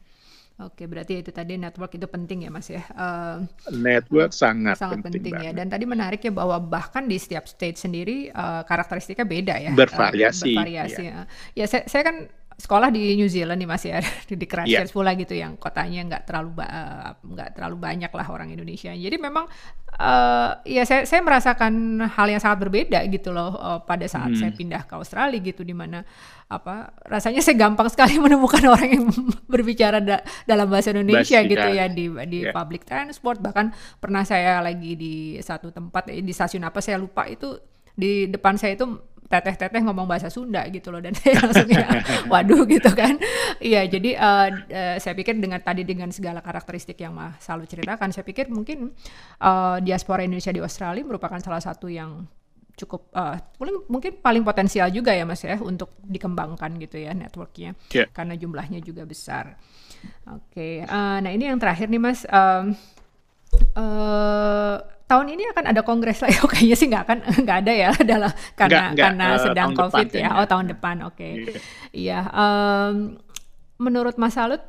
Oke, 0.62 0.86
berarti 0.86 1.18
itu 1.18 1.34
tadi 1.34 1.58
network 1.58 1.98
itu 1.98 2.06
penting 2.06 2.46
ya, 2.46 2.50
Mas 2.54 2.70
ya. 2.70 2.86
Uh, 2.94 3.42
network 3.74 4.30
uh, 4.30 4.38
sangat, 4.38 4.78
sangat 4.78 5.02
penting, 5.02 5.34
penting 5.34 5.50
ya. 5.50 5.50
Dan 5.50 5.66
tadi 5.66 5.82
menarik 5.82 6.22
ya 6.22 6.30
bahwa 6.30 6.62
bahkan 6.62 7.10
di 7.10 7.18
setiap 7.18 7.50
state 7.50 7.74
sendiri 7.74 8.30
uh, 8.30 8.62
karakteristiknya 8.62 9.26
beda 9.26 9.54
ya. 9.58 9.70
Bervariasi. 9.74 10.54
Uh, 10.54 10.62
bervariasi. 10.62 11.02
Ya, 11.10 11.26
ya 11.58 11.64
saya, 11.66 11.90
saya 11.90 12.02
kan 12.06 12.16
sekolah 12.54 12.88
di 12.94 13.18
New 13.18 13.26
Zealand 13.26 13.58
nih 13.58 13.68
masih 13.68 13.88
ya 13.94 14.00
di 14.40 14.46
Christchurch 14.46 14.90
yeah. 14.90 14.94
pula 14.94 15.10
gitu 15.18 15.34
yang 15.34 15.58
kotanya 15.58 16.00
nggak 16.06 16.22
terlalu 16.26 16.50
nggak 17.22 17.48
uh, 17.50 17.52
terlalu 17.54 17.76
banyak 17.78 18.12
lah 18.14 18.26
orang 18.30 18.48
Indonesia 18.54 18.94
jadi 18.94 19.16
memang 19.18 19.50
uh, 19.98 20.50
ya 20.62 20.86
saya 20.86 21.02
saya 21.06 21.20
merasakan 21.22 22.02
hal 22.06 22.26
yang 22.30 22.40
sangat 22.42 22.66
berbeda 22.66 23.02
gitu 23.10 23.34
loh 23.34 23.58
uh, 23.58 23.80
pada 23.82 24.06
saat 24.06 24.34
hmm. 24.34 24.38
saya 24.38 24.52
pindah 24.54 24.82
ke 24.86 24.94
Australia 24.94 25.40
gitu 25.42 25.66
di 25.66 25.74
mana 25.74 26.06
apa 26.46 26.94
rasanya 27.10 27.42
saya 27.42 27.58
gampang 27.58 27.90
sekali 27.90 28.18
menemukan 28.24 28.62
orang 28.70 28.90
yang 28.90 29.04
berbicara 29.52 29.98
da 29.98 30.22
dalam 30.46 30.70
bahasa 30.70 30.94
Indonesia 30.94 31.42
Bas, 31.42 31.50
gitu 31.50 31.68
ya 31.74 31.86
di 31.90 32.06
di 32.30 32.38
yeah. 32.46 32.54
public 32.54 32.86
transport 32.86 33.42
bahkan 33.42 33.74
pernah 33.98 34.22
saya 34.22 34.62
lagi 34.62 34.94
di 34.94 35.14
satu 35.42 35.74
tempat 35.74 36.10
di 36.10 36.32
stasiun 36.32 36.62
apa 36.62 36.78
saya 36.78 37.02
lupa 37.02 37.26
itu 37.26 37.58
di 37.94 38.26
depan 38.26 38.58
saya 38.58 38.74
itu 38.74 38.86
teteh-teteh 39.34 39.82
ngomong 39.82 40.06
bahasa 40.06 40.30
Sunda 40.30 40.62
gitu 40.70 40.94
loh 40.94 41.02
dan 41.02 41.16
saya 41.18 41.42
langsung 41.42 41.66
ya 41.66 41.86
waduh 42.30 42.62
gitu 42.68 42.90
kan 42.94 43.18
iya 43.58 43.82
jadi 43.90 44.10
uh, 44.14 44.48
uh, 44.54 44.96
saya 45.02 45.14
pikir 45.18 45.38
dengan 45.42 45.58
tadi 45.58 45.82
dengan 45.82 46.14
segala 46.14 46.38
karakteristik 46.38 47.00
yang 47.02 47.16
Mas 47.16 47.42
selalu 47.42 47.66
ceritakan 47.66 48.14
saya 48.14 48.22
pikir 48.22 48.46
mungkin 48.52 48.94
uh, 49.42 49.82
diaspora 49.82 50.22
Indonesia 50.22 50.54
di 50.54 50.62
Australia 50.62 51.02
merupakan 51.02 51.40
salah 51.42 51.62
satu 51.62 51.90
yang 51.90 52.24
cukup 52.74 53.06
uh, 53.14 53.38
mungkin 53.86 54.18
paling 54.18 54.42
potensial 54.42 54.90
juga 54.90 55.14
ya 55.14 55.22
Mas 55.22 55.42
ya 55.46 55.58
untuk 55.62 55.94
dikembangkan 56.02 56.74
gitu 56.82 56.98
ya 56.98 57.14
networknya 57.14 57.78
yeah. 57.94 58.10
karena 58.10 58.34
jumlahnya 58.34 58.82
juga 58.82 59.06
besar 59.06 59.54
oke 60.26 60.50
okay. 60.50 60.82
uh, 60.82 61.22
nah 61.22 61.30
ini 61.30 61.50
yang 61.50 61.58
terakhir 61.62 61.86
nih 61.86 62.02
Mas 62.02 62.26
um, 62.26 62.74
uh, 63.78 64.93
tahun 65.04 65.26
ini 65.36 65.42
akan 65.52 65.64
ada 65.70 65.80
kongres 65.84 66.20
lagi. 66.24 66.36
Oh, 66.44 66.50
kayaknya 66.50 66.76
sih 66.76 66.88
nggak 66.88 67.04
akan 67.08 67.18
nggak 67.44 67.58
ada 67.64 67.72
ya 67.72 67.88
adalah 67.92 68.32
karena 68.56 68.64
enggak, 68.64 68.84
enggak, 68.90 69.04
karena 69.04 69.26
uh, 69.26 69.38
sedang 69.40 69.70
covid 69.76 70.08
ya. 70.12 70.28
Oh 70.40 70.46
tahun 70.48 70.66
depan, 70.76 70.96
oke. 71.04 71.16
Okay. 71.16 71.32
Iya. 71.92 72.20
Yeah. 72.20 72.24
Um, 72.32 72.96
menurut 73.80 74.16
Mas 74.16 74.38
Salut, 74.38 74.62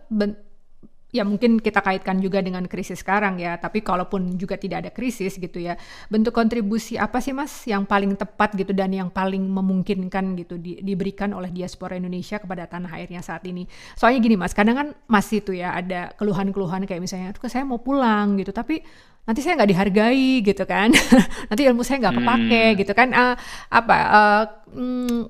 ya 1.16 1.24
mungkin 1.24 1.64
kita 1.64 1.80
kaitkan 1.80 2.20
juga 2.20 2.44
dengan 2.44 2.68
krisis 2.68 3.00
sekarang 3.00 3.40
ya. 3.40 3.56
Tapi 3.56 3.80
kalaupun 3.80 4.36
juga 4.36 4.60
tidak 4.60 4.84
ada 4.84 4.92
krisis 4.92 5.40
gitu 5.40 5.64
ya, 5.64 5.80
bentuk 6.12 6.36
kontribusi 6.36 7.00
apa 7.00 7.24
sih 7.24 7.32
Mas 7.32 7.64
yang 7.64 7.88
paling 7.88 8.20
tepat 8.20 8.52
gitu 8.60 8.76
dan 8.76 8.92
yang 8.92 9.08
paling 9.08 9.48
memungkinkan 9.48 10.36
gitu 10.36 10.60
di, 10.60 10.84
diberikan 10.84 11.32
oleh 11.32 11.52
diaspora 11.56 11.96
Indonesia 11.96 12.36
kepada 12.36 12.68
tanah 12.68 12.92
airnya 13.00 13.24
saat 13.24 13.48
ini? 13.48 13.64
Soalnya 13.96 14.20
gini 14.20 14.36
Mas, 14.36 14.52
kadang 14.52 14.76
kan 14.76 14.88
masih 15.08 15.40
tuh 15.40 15.56
ya 15.56 15.72
ada 15.72 16.12
keluhan-keluhan 16.20 16.84
kayak 16.84 17.00
misalnya, 17.00 17.32
saya 17.48 17.64
mau 17.64 17.80
pulang 17.80 18.36
gitu, 18.36 18.52
tapi 18.52 18.84
nanti 19.26 19.42
saya 19.42 19.58
nggak 19.58 19.70
dihargai 19.74 20.46
gitu 20.46 20.64
kan 20.70 20.94
nanti 21.50 21.62
ilmu 21.66 21.82
saya 21.82 21.98
nggak 21.98 22.16
kepake 22.22 22.64
hmm. 22.70 22.78
gitu 22.86 22.94
kan 22.94 23.10
uh, 23.10 23.36
apa 23.74 23.98
uh, 23.98 24.44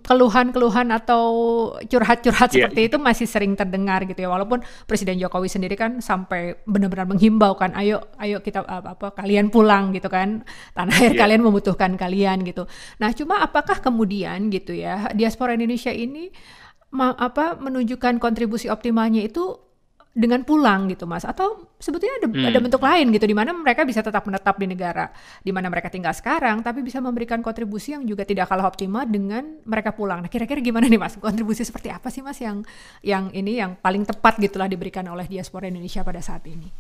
keluhan-keluhan 0.04 0.90
atau 0.92 1.24
curhat-curhat 1.88 2.50
yeah. 2.52 2.68
seperti 2.68 2.82
itu 2.92 2.98
masih 3.00 3.28
sering 3.30 3.56
terdengar 3.56 4.04
gitu 4.04 4.20
ya 4.26 4.30
walaupun 4.32 4.60
Presiden 4.84 5.16
Jokowi 5.22 5.48
sendiri 5.48 5.80
kan 5.80 6.04
sampai 6.04 6.60
benar-benar 6.68 7.08
menghimbau 7.08 7.56
kan 7.56 7.72
ayo 7.80 8.04
ayo 8.20 8.44
kita 8.44 8.68
apa, 8.68 9.00
apa 9.00 9.08
kalian 9.16 9.48
pulang 9.48 9.96
gitu 9.96 10.12
kan 10.12 10.44
tanah 10.76 10.96
air 11.00 11.14
yeah. 11.16 11.22
kalian 11.24 11.42
membutuhkan 11.46 11.96
kalian 11.96 12.44
gitu 12.44 12.68
nah 13.00 13.16
cuma 13.16 13.40
apakah 13.40 13.80
kemudian 13.80 14.52
gitu 14.52 14.76
ya 14.76 15.08
diaspora 15.16 15.56
Indonesia 15.56 15.94
ini 15.94 16.36
ma 16.96 17.12
apa 17.16 17.60
menunjukkan 17.60 18.24
kontribusi 18.24 18.72
optimalnya 18.72 19.24
itu 19.24 19.65
dengan 20.16 20.48
pulang 20.48 20.88
gitu 20.88 21.04
mas. 21.04 21.28
Atau 21.28 21.68
sebetulnya 21.76 22.24
ada, 22.24 22.28
hmm. 22.32 22.48
ada 22.48 22.60
bentuk 22.64 22.80
lain 22.80 23.12
gitu 23.12 23.28
di 23.28 23.36
mana 23.36 23.52
mereka 23.52 23.84
bisa 23.84 24.00
tetap 24.00 24.24
menetap 24.24 24.56
di 24.56 24.66
negara 24.72 25.12
di 25.44 25.52
mana 25.52 25.68
mereka 25.68 25.92
tinggal 25.92 26.16
sekarang 26.16 26.64
tapi 26.64 26.80
bisa 26.80 27.04
memberikan 27.04 27.44
kontribusi 27.44 27.92
yang 27.92 28.08
juga 28.08 28.24
tidak 28.24 28.48
kalah 28.48 28.72
optimal 28.72 29.04
dengan 29.04 29.60
mereka 29.68 29.92
pulang. 29.92 30.24
Nah 30.24 30.32
kira-kira 30.32 30.64
gimana 30.64 30.88
nih 30.88 30.98
mas? 30.98 31.20
Kontribusi 31.20 31.68
seperti 31.68 31.92
apa 31.92 32.08
sih 32.08 32.24
mas 32.24 32.40
yang 32.40 32.64
yang 33.04 33.28
ini 33.36 33.60
yang 33.60 33.76
paling 33.76 34.08
tepat 34.08 34.40
gitulah 34.40 34.72
diberikan 34.72 35.04
oleh 35.12 35.28
diaspora 35.28 35.68
Indonesia 35.68 36.00
pada 36.08 36.24
saat 36.24 36.48
ini? 36.48 36.72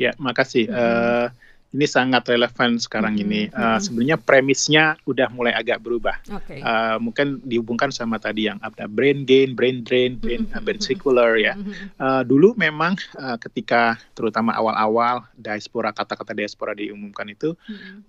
Ya 0.00 0.16
makasih. 0.16 0.72
Hmm. 0.72 0.80
uh, 0.80 1.26
ini 1.70 1.86
sangat 1.86 2.26
relevan 2.26 2.82
sekarang 2.82 3.14
hmm. 3.14 3.24
ini. 3.24 3.40
Uh, 3.54 3.78
sebenarnya 3.78 4.18
premisnya 4.18 4.98
udah 5.06 5.30
mulai 5.30 5.54
agak 5.54 5.78
berubah. 5.78 6.18
Okay. 6.26 6.58
Uh, 6.58 6.98
mungkin 6.98 7.38
dihubungkan 7.46 7.94
sama 7.94 8.18
tadi 8.18 8.50
yang 8.50 8.58
ada 8.58 8.90
brain 8.90 9.22
gain, 9.22 9.54
brain 9.54 9.86
drain, 9.86 10.18
brain, 10.18 10.50
uh, 10.50 10.58
brain 10.58 10.82
circular 10.82 11.38
ya. 11.38 11.54
Uh, 12.02 12.26
dulu 12.26 12.58
memang 12.58 12.98
uh, 13.22 13.38
ketika 13.38 13.94
terutama 14.18 14.50
awal-awal 14.58 15.22
diaspora 15.38 15.94
kata-kata 15.94 16.34
diaspora 16.34 16.74
diumumkan 16.74 17.30
itu 17.30 17.54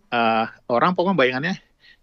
uh, 0.09 0.45
orang 0.65 0.97
pokoknya 0.97 1.17
bayangannya 1.17 1.55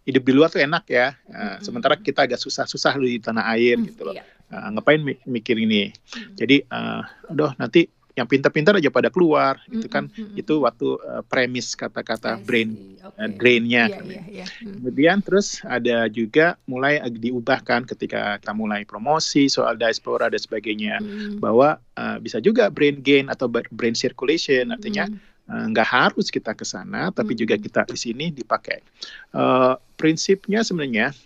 hidup 0.07 0.23
di 0.25 0.33
luar 0.33 0.49
tuh 0.49 0.63
enak 0.63 0.87
ya. 0.87 1.19
Uh, 1.27 1.59
sementara 1.59 1.99
kita 1.99 2.25
agak 2.25 2.39
susah-susah 2.39 2.95
di 3.03 3.19
tanah 3.19 3.51
air 3.59 3.77
gitu 3.83 4.07
loh. 4.07 4.15
Uh, 4.49 4.79
ngapain 4.79 5.03
mikir 5.29 5.59
ini? 5.59 5.93
Jadi, 6.33 6.65
uh, 6.71 7.05
aduh 7.29 7.53
nanti 7.61 7.91
yang 8.19 8.27
pintar-pintar 8.27 8.75
aja 8.75 8.91
pada 8.91 9.15
keluar 9.15 9.63
mm-hmm. 9.63 9.77
itu 9.79 9.87
kan 9.87 10.11
mm-hmm. 10.11 10.41
itu 10.43 10.55
waktu 10.59 10.99
uh, 11.07 11.23
premis 11.23 11.79
kata-kata 11.79 12.43
brain 12.43 12.99
okay. 12.99 13.23
uh, 13.23 13.31
drainnya 13.31 13.87
yeah, 13.87 14.03
yeah, 14.03 14.25
yeah. 14.43 14.49
Mm. 14.59 14.83
kemudian 14.83 15.17
terus 15.23 15.63
ada 15.63 16.11
juga 16.11 16.59
mulai 16.67 16.99
diubahkan 17.07 17.87
ketika 17.87 18.43
kita 18.43 18.53
mulai 18.59 18.83
promosi 18.83 19.47
soal 19.47 19.79
diaspora 19.79 20.27
dan 20.27 20.43
sebagainya 20.43 20.99
mm-hmm. 20.99 21.39
bahwa 21.39 21.79
uh, 21.95 22.19
bisa 22.19 22.43
juga 22.43 22.67
brain 22.75 22.99
gain 22.99 23.31
atau 23.31 23.47
brain 23.49 23.95
circulation 23.95 24.75
artinya 24.75 25.07
mm-hmm. 25.07 25.71
nggak 25.73 25.89
harus 25.89 26.29
kita 26.29 26.53
ke 26.53 26.67
sana 26.67 27.09
tapi 27.09 27.33
juga 27.33 27.57
kita 27.57 27.89
di 27.89 27.97
sini 27.97 28.29
dipakai 28.29 28.85
uh, 29.33 29.81
prinsipnya 29.97 30.61
sebenarnya 30.61 31.17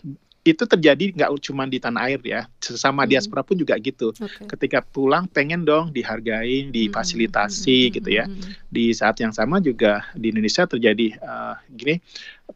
itu 0.42 0.66
terjadi 0.66 1.14
nggak 1.14 1.30
cuma 1.38 1.70
di 1.70 1.78
tanah 1.78 2.10
air 2.10 2.18
ya, 2.26 2.50
sesama 2.58 3.06
hmm. 3.06 3.10
diaspora 3.14 3.46
pun 3.46 3.54
juga 3.54 3.78
gitu. 3.78 4.10
Okay. 4.10 4.50
Ketika 4.50 4.82
pulang 4.82 5.30
pengen 5.30 5.62
dong 5.62 5.94
dihargai, 5.94 6.66
hmm. 6.66 6.74
difasilitasi 6.74 7.78
hmm. 7.86 7.92
gitu 7.94 8.10
ya. 8.10 8.26
Hmm. 8.26 8.42
Di 8.66 8.90
saat 8.90 9.22
yang 9.22 9.30
sama 9.30 9.62
juga 9.62 10.02
di 10.18 10.34
Indonesia 10.34 10.66
terjadi 10.66 11.14
uh, 11.22 11.54
gini, 11.70 12.02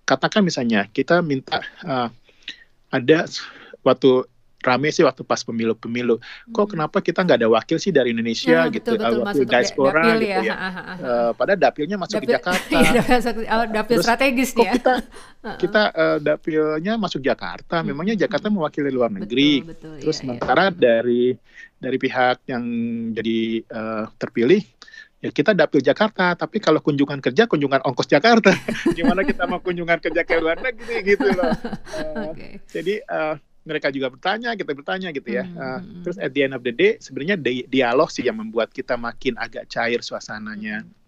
katakan 0.02 0.42
misalnya 0.42 0.90
kita 0.90 1.22
minta 1.22 1.62
uh, 1.86 2.10
ada 2.90 3.30
waktu 3.86 4.26
rame 4.66 4.90
sih 4.90 5.06
waktu 5.06 5.22
pas 5.22 5.38
pemilu-pemilu. 5.46 6.18
Kok 6.50 6.64
hmm. 6.66 6.72
kenapa 6.74 6.98
kita 6.98 7.22
nggak 7.22 7.38
ada 7.38 7.48
wakil 7.48 7.78
sih 7.78 7.94
dari 7.94 8.10
Indonesia 8.10 8.66
ya, 8.66 8.74
gitu, 8.74 8.98
betul, 8.98 9.22
betul, 9.22 9.22
wakil 9.22 9.44
diaspora 9.46 10.02
dapil 10.02 10.18
gitu 10.18 10.42
ya. 10.42 10.42
ya. 10.42 10.56
Uh, 10.98 11.30
padahal 11.38 11.60
dapilnya 11.62 11.96
masuk 11.96 12.18
dapil, 12.18 12.26
ke 12.26 12.34
Jakarta. 12.34 12.74
Iya, 12.86 13.02
dapil 13.70 13.96
Terus, 13.96 14.04
strategis 14.04 14.50
kok 14.50 14.66
ya. 14.66 14.74
kita 14.74 14.94
kita 15.62 15.82
uh, 15.94 16.18
dapilnya 16.18 16.92
masuk 16.98 17.22
Jakarta. 17.22 17.80
Hmm. 17.80 17.94
Memangnya 17.94 18.26
Jakarta 18.26 18.50
mewakili 18.50 18.90
luar 18.90 19.14
negeri. 19.14 19.62
Betul, 19.62 19.70
betul, 19.72 19.94
Terus 20.02 20.16
iya, 20.18 20.20
sementara 20.26 20.64
iya. 20.68 20.74
dari 20.74 21.24
dari 21.76 21.96
pihak 22.00 22.48
yang 22.50 22.64
jadi 23.12 23.62
uh, 23.68 24.04
terpilih 24.18 24.64
ya 25.20 25.32
kita 25.32 25.56
dapil 25.56 25.80
Jakarta 25.80 26.36
tapi 26.36 26.60
kalau 26.60 26.78
kunjungan 26.84 27.18
kerja 27.24 27.48
kunjungan 27.48 27.80
ongkos 27.82 28.08
Jakarta 28.08 28.52
gimana 28.96 29.24
kita 29.24 29.48
mau 29.48 29.58
kunjungan 29.64 29.98
kerja 29.98 30.22
ke 30.22 30.34
luar 30.38 30.60
negeri 30.60 30.96
gitu 31.02 31.26
loh 31.32 31.50
uh, 31.52 32.30
okay. 32.32 32.60
jadi 32.68 33.00
uh, 33.08 33.34
mereka 33.66 33.90
juga 33.90 34.08
bertanya 34.08 34.54
kita 34.54 34.72
bertanya 34.72 35.10
gitu 35.10 35.28
ya 35.28 35.44
mm 35.44 35.58
uh, 35.58 35.80
terus 36.06 36.16
at 36.22 36.30
the 36.32 36.46
end 36.46 36.54
of 36.54 36.62
the 36.62 36.72
day 36.72 36.96
sebenarnya 37.02 37.36
di 37.36 37.66
dialog 37.66 38.08
sih 38.08 38.22
yang 38.22 38.38
membuat 38.38 38.70
kita 38.70 38.94
makin 38.94 39.34
agak 39.36 39.66
cair 39.66 40.00
suasananya 40.00 40.86
mm 40.86 41.06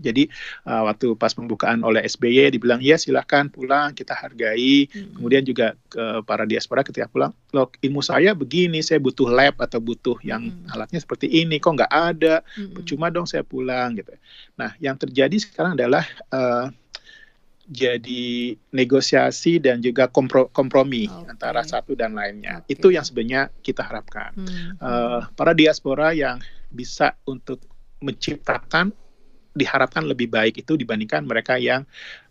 jadi 0.00 0.30
uh, 0.66 0.88
waktu 0.88 1.14
pas 1.18 1.34
pembukaan 1.34 1.82
oleh 1.82 2.02
SBY 2.06 2.54
dibilang 2.54 2.78
ya 2.78 2.96
silahkan 2.96 3.50
pulang 3.50 3.92
kita 3.92 4.14
hargai. 4.14 4.86
Hmm. 4.88 5.18
Kemudian 5.18 5.42
juga 5.44 5.74
ke 5.90 6.22
para 6.24 6.46
diaspora 6.46 6.86
ketika 6.86 7.10
pulang, 7.10 7.34
loh 7.50 7.68
ilmu 7.82 8.00
saya 8.00 8.32
begini, 8.32 8.80
saya 8.80 9.02
butuh 9.02 9.28
lab 9.28 9.58
atau 9.58 9.82
butuh 9.82 10.18
yang 10.22 10.48
hmm. 10.48 10.72
alatnya 10.72 11.02
seperti 11.02 11.26
ini, 11.28 11.58
kok 11.58 11.74
nggak 11.74 11.92
ada, 11.92 12.40
hmm. 12.56 12.78
percuma 12.78 13.10
dong 13.10 13.26
saya 13.26 13.42
pulang 13.42 13.98
gitu. 13.98 14.14
Nah 14.56 14.74
yang 14.78 14.94
terjadi 14.96 15.34
sekarang 15.38 15.74
adalah 15.74 16.06
uh, 16.30 16.70
jadi 17.68 18.56
negosiasi 18.72 19.60
dan 19.60 19.84
juga 19.84 20.08
kompro 20.08 20.48
kompromi 20.48 21.04
okay. 21.04 21.36
antara 21.36 21.60
satu 21.60 21.92
dan 21.92 22.16
lainnya. 22.16 22.64
Okay. 22.64 22.80
Itu 22.80 22.88
yang 22.88 23.04
sebenarnya 23.04 23.52
kita 23.60 23.84
harapkan. 23.84 24.32
Hmm. 24.32 24.80
Uh, 24.80 25.20
para 25.36 25.52
diaspora 25.52 26.16
yang 26.16 26.40
bisa 26.72 27.12
untuk 27.28 27.60
menciptakan 28.00 28.96
diharapkan 29.52 30.06
lebih 30.06 30.30
baik 30.30 30.62
itu 30.62 30.78
dibandingkan 30.78 31.26
mereka 31.26 31.58
yang 31.58 31.82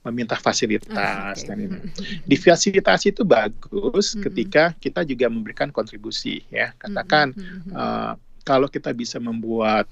meminta 0.08 0.40
fasilitas 0.40 0.96
ah, 0.96 1.36
okay. 1.36 1.44
dan 1.44 1.58
ini. 1.60 1.80
Difasilitasi 2.24 3.12
itu 3.12 3.28
bagus 3.28 4.16
mm 4.16 4.18
-hmm. 4.18 4.24
ketika 4.32 4.64
kita 4.80 5.04
juga 5.04 5.28
memberikan 5.28 5.70
kontribusi 5.70 6.48
ya. 6.48 6.72
Katakan 6.80 7.36
mm 7.36 7.44
-hmm. 7.44 7.72
uh, 7.76 8.14
kalau 8.48 8.72
kita 8.72 8.96
bisa 8.96 9.20
membuat 9.20 9.92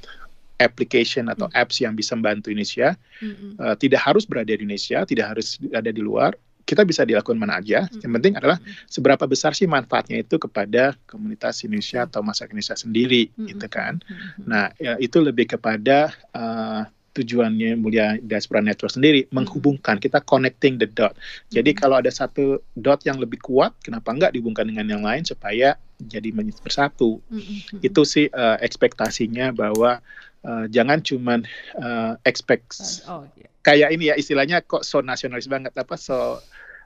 application 0.60 1.28
atau 1.32 1.48
mm 1.48 1.54
apps 1.56 1.80
yang 1.80 1.96
bisa 1.96 2.18
membantu 2.20 2.52
Indonesia, 2.52 3.00
mm 3.24 3.32
-hmm. 3.32 3.52
uh, 3.64 3.76
tidak 3.80 4.02
harus 4.04 4.28
berada 4.28 4.52
di 4.52 4.60
Indonesia, 4.60 5.08
tidak 5.08 5.36
harus 5.36 5.56
ada 5.72 5.88
di 5.88 6.02
luar, 6.04 6.36
kita 6.68 6.84
bisa 6.84 7.06
dilakukan 7.08 7.38
mana 7.40 7.62
aja. 7.64 7.88
Mm. 7.88 8.02
Yang 8.04 8.12
penting 8.20 8.34
adalah 8.36 8.58
seberapa 8.90 9.24
besar 9.30 9.56
sih 9.56 9.70
manfaatnya 9.70 10.20
itu 10.20 10.36
kepada 10.36 10.98
komunitas 11.08 11.64
Indonesia 11.64 12.04
atau 12.04 12.26
masyarakat 12.26 12.52
Indonesia 12.52 12.76
sendiri, 12.76 13.24
mm 13.30 13.34
-hmm. 13.36 13.48
gitu 13.56 13.68
kan. 13.72 13.94
Mm 14.04 14.16
-hmm. 14.16 14.44
Nah, 14.50 14.66
ya, 14.76 14.94
itu 15.00 15.18
lebih 15.24 15.56
kepada 15.56 16.12
uh, 16.36 16.84
tujuannya 17.16 17.80
Mulia 17.80 18.20
Diaspora 18.20 18.60
Network 18.60 18.92
sendiri 18.92 19.24
hmm. 19.26 19.32
menghubungkan 19.32 19.98
kita 20.04 20.20
connecting 20.28 20.76
the 20.76 20.86
dot. 20.92 21.16
Jadi 21.48 21.72
hmm. 21.72 21.80
kalau 21.80 21.96
ada 22.04 22.12
satu 22.12 22.60
dot 22.76 23.08
yang 23.08 23.18
lebih 23.18 23.40
kuat, 23.40 23.72
kenapa 23.80 24.12
enggak 24.12 24.36
dihubungkan 24.36 24.68
dengan 24.68 24.86
yang 24.92 25.04
lain 25.08 25.24
supaya 25.24 25.80
jadi 25.96 26.36
bersatu. 26.36 27.24
Hmm. 27.32 27.40
hmm. 27.40 27.80
Itu 27.80 28.04
sih 28.04 28.28
uh, 28.28 28.60
ekspektasinya 28.60 29.56
bahwa 29.56 30.04
uh, 30.46 30.66
jangan 30.70 31.02
cuman 31.02 31.44
uh, 31.82 32.16
expect 32.24 32.78
oh, 33.10 33.26
yeah. 33.36 33.50
kayak 33.66 33.90
ini 33.92 34.14
ya 34.14 34.16
istilahnya 34.16 34.62
kok 34.64 34.86
so 34.86 35.02
nasionalis 35.02 35.50
banget 35.50 35.74
apa 35.76 35.98
so 35.98 36.40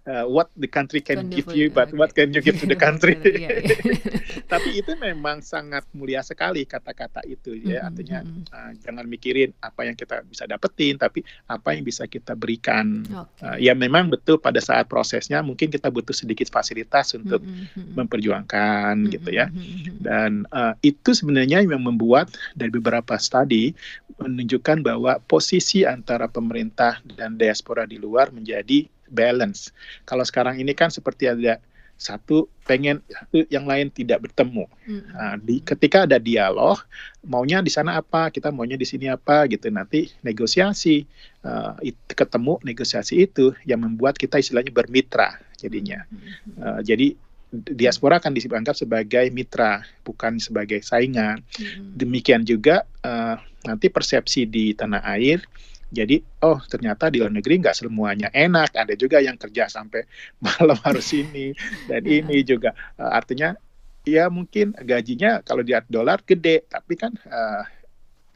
uh, 0.07 0.25
what 0.29 0.47
the 0.55 0.69
country 0.69 1.01
can 1.03 1.27
give 1.27 1.49
you, 1.51 1.71
but 1.73 1.91
what 1.95 2.13
can 2.15 2.31
you 2.31 2.39
give 2.39 2.59
to 2.61 2.67
the 2.67 2.77
country. 2.85 3.17
Iya, 3.19 3.49
iya. 3.65 3.75
Tapi 4.51 4.79
itu 4.79 4.95
memang 4.95 5.43
sangat 5.43 5.83
mulia 5.91 6.23
sekali 6.23 6.63
kata-kata 6.63 7.25
itu 7.27 7.55
ya. 7.57 7.89
Artinya 7.89 8.23
uh, 8.53 8.71
jangan 8.79 9.05
mikirin 9.09 9.51
apa 9.59 9.87
yang 9.87 9.95
kita 9.97 10.23
bisa 10.25 10.45
dapetin, 10.45 10.95
tapi 10.95 11.25
apa 11.49 11.75
yang 11.75 11.83
bisa 11.83 12.05
kita 12.05 12.37
berikan. 12.37 13.03
Okay. 13.05 13.45
Uh, 13.45 13.57
ya 13.59 13.73
memang 13.73 14.07
betul 14.11 14.39
pada 14.39 14.61
saat 14.61 14.87
prosesnya 14.87 15.41
mungkin 15.41 15.73
kita 15.73 15.89
butuh 15.89 16.15
sedikit 16.15 16.47
fasilitas 16.51 17.11
untuk 17.17 17.43
memperjuangkan 17.75 19.09
gitu 19.09 19.29
ya. 19.33 19.51
Dan 19.99 20.45
uh, 20.53 20.75
itu 20.85 21.11
sebenarnya 21.11 21.61
yang 21.65 21.81
membuat 21.81 22.31
dari 22.53 22.71
beberapa 22.73 23.15
studi 23.17 23.73
menunjukkan 24.19 24.83
bahwa 24.83 25.17
posisi 25.23 25.87
antara 25.87 26.27
pemerintah 26.27 26.99
dan 27.05 27.39
diaspora 27.39 27.87
di 27.87 27.95
luar 27.95 28.35
menjadi 28.35 28.85
balance. 29.09 29.73
Kalau 30.05 30.23
sekarang 30.23 30.61
ini 30.61 30.71
kan 30.77 30.93
seperti 30.93 31.29
ada 31.29 31.59
satu 31.99 32.47
pengen 32.63 33.03
satu 33.11 33.43
yang 33.51 33.67
lain 33.67 33.91
tidak 33.91 34.23
bertemu. 34.23 34.63
-hmm. 34.63 35.03
nah, 35.11 35.35
di 35.35 35.59
ketika 35.59 36.07
ada 36.07 36.15
dialog, 36.15 36.79
maunya 37.27 37.59
di 37.59 37.67
sana 37.67 37.99
apa, 37.99 38.31
kita 38.31 38.55
maunya 38.55 38.79
di 38.79 38.87
sini 38.87 39.11
apa 39.11 39.43
gitu. 39.51 39.67
Nanti 39.67 40.07
negosiasi 40.23 41.03
uh, 41.43 41.75
ketemu 42.07 42.55
negosiasi 42.63 43.27
itu 43.27 43.51
yang 43.67 43.83
membuat 43.83 44.15
kita 44.15 44.39
istilahnya 44.39 44.71
bermitra 44.71 45.35
jadinya. 45.59 46.07
-hmm. 46.07 46.63
uh, 46.63 46.79
jadi 46.79 47.19
diaspora 47.51 48.23
akan 48.23 48.31
dianggap 48.31 48.79
sebagai 48.79 49.27
mitra, 49.35 49.83
bukan 50.07 50.39
sebagai 50.39 50.79
saingan. 50.79 51.43
-hmm. 51.43 51.99
Demikian 51.99 52.47
juga 52.47 52.87
uh, 53.03 53.35
nanti 53.67 53.91
persepsi 53.91 54.47
di 54.47 54.71
tanah 54.71 55.03
air 55.03 55.43
jadi 55.89 56.21
oh 56.45 56.61
ternyata 56.69 57.09
di 57.09 57.17
luar 57.17 57.33
negeri 57.33 57.65
nggak 57.65 57.73
semuanya 57.73 58.29
enak, 58.29 58.77
ada 58.77 58.93
juga 58.93 59.17
yang 59.17 59.35
kerja 59.41 59.65
sampai 59.65 60.05
malam 60.45 60.77
harus 60.85 61.09
ini 61.17 61.53
dan 61.89 62.05
iya. 62.05 62.21
ini 62.21 62.45
juga 62.45 62.77
uh, 63.01 63.09
artinya 63.09 63.57
ya 64.05 64.29
mungkin 64.29 64.73
gajinya 64.77 65.41
kalau 65.41 65.65
di 65.65 65.73
dolar 65.89 66.21
gede, 66.25 66.65
tapi 66.69 66.93
kan 66.97 67.13
uh, 67.29 67.63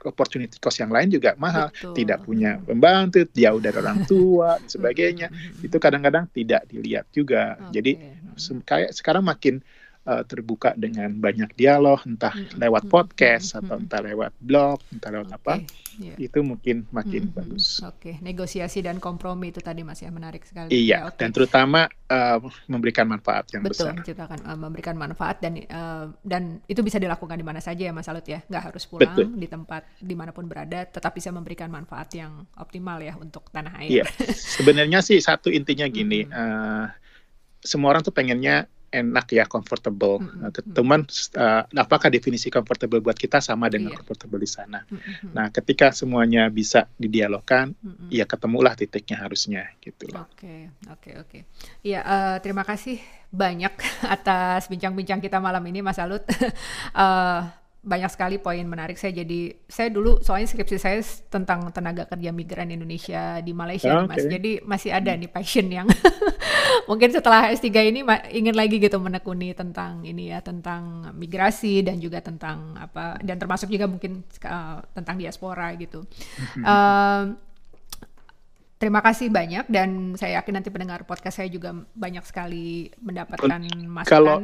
opportunity 0.03 0.59
cost 0.59 0.83
yang 0.83 0.91
lain 0.91 1.07
juga 1.09 1.33
mahal, 1.39 1.71
Betul. 1.71 1.95
tidak 2.03 2.19
punya 2.27 2.59
pembantu, 2.59 3.23
jauh 3.31 3.61
dari 3.63 3.77
orang 3.79 4.03
tua 4.11 4.59
dan 4.59 4.67
sebagainya. 4.67 5.27
itu 5.65 5.77
kadang-kadang 5.79 6.27
tidak 6.35 6.67
dilihat 6.67 7.07
juga. 7.15 7.55
Okay. 7.69 7.79
Jadi 7.79 7.91
kayak 8.67 8.91
sekarang 8.91 9.23
makin 9.23 9.63
uh, 10.07 10.23
terbuka 10.27 10.75
dengan 10.75 11.11
banyak 11.15 11.55
dialog 11.55 11.99
entah 12.03 12.33
hmm. 12.35 12.59
lewat 12.59 12.83
podcast 12.91 13.55
hmm. 13.55 13.59
atau 13.63 13.75
entah 13.79 14.01
lewat 14.03 14.31
blog 14.39 14.79
entah 14.91 15.09
lewat 15.11 15.29
okay. 15.31 15.37
apa 15.39 15.53
yeah. 15.99 16.17
itu 16.19 16.39
mungkin 16.43 16.85
makin 16.91 17.29
hmm. 17.29 17.35
bagus. 17.35 17.81
Oke 17.83 17.97
okay. 17.97 18.15
negosiasi 18.19 18.83
dan 18.83 18.99
kompromi 18.99 19.51
itu 19.55 19.63
tadi 19.63 19.81
mas 19.81 20.01
ya 20.03 20.11
menarik 20.11 20.43
sekali. 20.43 20.69
Iya 20.71 20.83
ya, 20.83 20.97
okay. 21.09 21.19
dan 21.23 21.29
terutama 21.31 21.81
uh, 22.11 22.39
memberikan 22.67 23.07
manfaat 23.07 23.47
yang 23.55 23.63
Betul, 23.63 23.71
besar. 23.71 23.91
Betul 23.93 23.99
menciptakan 24.03 24.39
uh, 24.43 24.59
memberikan 24.59 24.95
manfaat 24.99 25.37
dan 25.39 25.53
uh, 25.71 26.05
dan 26.23 26.59
itu 26.67 26.81
bisa 26.83 26.99
dilakukan 26.99 27.39
di 27.39 27.45
mana 27.45 27.63
saja 27.63 27.87
ya 27.87 27.93
mas 27.95 28.09
Alut 28.11 28.27
ya 28.27 28.43
nggak 28.47 28.63
harus 28.73 28.83
pulang 28.87 29.15
Betul. 29.15 29.39
di 29.39 29.47
tempat 29.47 29.81
di 29.99 30.15
mana 30.17 30.35
pun 30.35 30.45
berada 30.45 30.85
tetap 30.85 31.15
bisa 31.15 31.31
memberikan 31.31 31.71
manfaat 31.71 32.11
yang 32.13 32.43
optimal 32.59 32.99
ya 32.99 33.15
untuk 33.15 33.47
tanah 33.49 33.79
air. 33.79 34.03
Iya 34.03 34.05
sebenarnya 34.33 34.99
sih 34.99 35.17
satu 35.23 35.47
intinya 35.47 35.87
gini. 35.87 36.27
Hmm. 36.27 36.33
Uh, 36.33 36.85
semua 37.63 37.95
orang 37.95 38.03
tuh 38.03 38.11
pengennya 38.11 38.67
enak 38.93 39.25
ya 39.33 39.49
comfortable. 39.49 40.21
Mm-hmm. 40.21 40.71
Teman 40.77 41.01
uh, 41.41 41.65
apakah 41.73 42.13
definisi 42.13 42.53
comfortable 42.53 43.01
buat 43.01 43.17
kita 43.17 43.41
sama 43.41 43.67
dengan 43.73 43.89
yeah. 43.91 43.97
comfortable 43.97 44.37
di 44.37 44.45
sana. 44.45 44.85
Mm-hmm. 44.85 45.33
Nah, 45.33 45.49
ketika 45.49 45.89
semuanya 45.89 46.45
bisa 46.53 46.85
didialogkan, 47.01 47.73
mm-hmm. 47.73 48.13
ya 48.13 48.29
ketemulah 48.29 48.77
titiknya 48.77 49.25
harusnya 49.25 49.73
gitu 49.81 50.13
Oke, 50.13 50.21
okay, 50.21 50.59
oke, 50.93 50.93
okay, 50.93 51.13
oke. 51.17 51.27
Okay. 51.27 51.41
Iya, 51.81 51.99
uh, 52.05 52.37
terima 52.37 52.61
kasih 52.61 53.01
banyak 53.33 53.73
atas 54.15 54.69
bincang-bincang 54.69 55.17
kita 55.17 55.41
malam 55.41 55.65
ini 55.65 55.81
Mas 55.81 55.97
Alut. 55.97 56.21
uh, 56.93 57.49
banyak 57.83 58.07
sekali 58.15 58.35
poin 58.39 58.63
menarik. 58.63 58.95
Saya 58.95 59.11
jadi 59.11 59.59
saya 59.67 59.91
dulu 59.91 60.23
soalnya 60.23 60.47
skripsi 60.47 60.77
saya 60.79 61.03
tentang 61.27 61.67
tenaga 61.75 62.07
kerja 62.07 62.31
migran 62.31 62.71
Indonesia 62.71 63.43
di 63.43 63.51
Malaysia 63.51 63.91
okay. 63.99 64.07
mas. 64.07 64.23
Jadi 64.23 64.51
masih 64.63 64.95
ada 64.95 65.11
nih 65.11 65.27
passion 65.27 65.67
yang 65.67 65.87
mungkin 66.89 67.11
setelah 67.11 67.51
S3 67.51 67.67
ini 67.91 68.07
ingin 68.31 68.55
lagi 68.55 68.79
gitu 68.79 68.95
menekuni 69.03 69.51
tentang 69.51 70.07
ini 70.07 70.31
ya 70.31 70.39
tentang 70.39 71.11
migrasi 71.11 71.83
dan 71.83 71.99
juga 71.99 72.23
tentang 72.23 72.79
apa 72.79 73.19
dan 73.19 73.35
termasuk 73.35 73.67
juga 73.67 73.91
mungkin 73.91 74.23
uh, 74.47 74.79
tentang 74.95 75.19
diaspora 75.19 75.75
gitu. 75.75 76.07
Uh, 76.63 77.35
Terima 78.83 78.99
kasih 78.99 79.31
banyak 79.31 79.71
dan 79.71 80.11
saya 80.19 80.43
yakin 80.43 80.59
nanti 80.59 80.67
pendengar 80.67 81.07
podcast 81.07 81.39
saya 81.39 81.47
juga 81.47 81.71
banyak 81.71 82.19
sekali 82.27 82.91
mendapatkan 82.99 83.63
masukan. 83.87 84.11
Kalau 84.11 84.43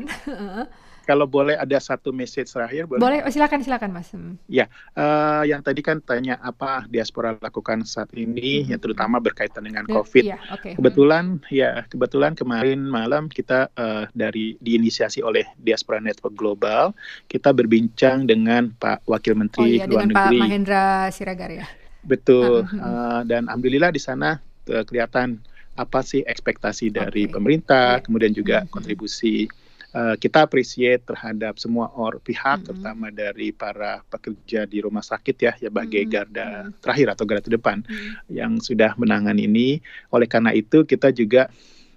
kalau 1.10 1.26
boleh 1.26 1.58
ada 1.58 1.74
satu 1.82 2.14
message 2.14 2.54
terakhir 2.54 2.86
boleh? 2.86 3.02
Boleh, 3.02 3.20
oh, 3.26 3.34
silakan 3.34 3.66
silakan 3.66 3.90
Mas. 3.90 4.14
Hmm. 4.14 4.38
Ya, 4.46 4.70
uh, 4.94 5.42
yang 5.42 5.66
tadi 5.66 5.82
kan 5.82 5.98
tanya 6.06 6.38
apa 6.38 6.86
diaspora 6.86 7.34
lakukan 7.42 7.82
saat 7.82 8.14
ini, 8.14 8.62
hmm. 8.62 8.70
ya 8.70 8.78
terutama 8.78 9.18
berkaitan 9.18 9.66
dengan 9.66 9.90
COVID. 9.90 10.22
Ya, 10.22 10.38
okay. 10.54 10.78
Kebetulan 10.78 11.42
hmm. 11.42 11.50
ya 11.50 11.82
kebetulan 11.90 12.38
kemarin 12.38 12.86
malam 12.86 13.26
kita 13.26 13.74
uh, 13.74 14.06
dari 14.14 14.54
diinisiasi 14.62 15.26
oleh 15.26 15.50
Diaspora 15.58 15.98
Network 15.98 16.38
Global, 16.38 16.94
kita 17.26 17.50
berbincang 17.58 18.30
dengan 18.30 18.70
Pak 18.78 19.10
Wakil 19.10 19.34
Menteri 19.34 19.82
oh, 19.82 19.82
iya, 19.82 19.90
Luar 19.90 20.06
dengan 20.06 20.08
Negeri. 20.14 20.38
Pak 20.38 20.46
Mahendra 20.46 20.86
Siragar 21.10 21.50
ya. 21.50 21.66
Betul, 22.06 22.70
uh, 22.70 23.26
dan 23.26 23.50
alhamdulillah 23.50 23.90
di 23.90 23.98
sana 23.98 24.38
uh, 24.70 24.86
kelihatan 24.86 25.42
apa 25.74 26.06
sih 26.06 26.22
ekspektasi 26.22 26.94
dari 26.94 27.26
okay. 27.26 27.34
pemerintah, 27.34 27.98
yeah. 27.98 28.04
kemudian 28.06 28.32
juga 28.36 28.62
hmm. 28.62 28.70
kontribusi 28.70 29.50
uh, 29.94 30.16
kita 30.18 30.46
appreciate 30.46 31.06
terhadap 31.06 31.58
semua 31.58 31.90
or 31.96 32.18
pihak, 32.22 32.42
mm 32.42 32.60
-hmm. 32.62 32.68
terutama 32.68 33.08
dari 33.10 33.50
para 33.54 34.02
pekerja 34.10 34.66
di 34.70 34.84
rumah 34.84 35.04
sakit 35.04 35.36
ya, 35.40 35.54
ya 35.58 35.70
sebagai 35.70 36.02
mm 36.02 36.08
-hmm. 36.08 36.16
garda 36.16 36.48
terakhir 36.82 37.08
atau 37.14 37.24
garda 37.26 37.44
terdepan 37.46 37.80
mm 37.84 37.90
-hmm. 37.90 38.14
yang 38.30 38.52
sudah 38.60 38.94
menangani 39.00 39.46
ini. 39.50 39.70
Oleh 40.14 40.28
karena 40.30 40.54
itu 40.54 40.86
kita 40.86 41.14
juga 41.14 41.50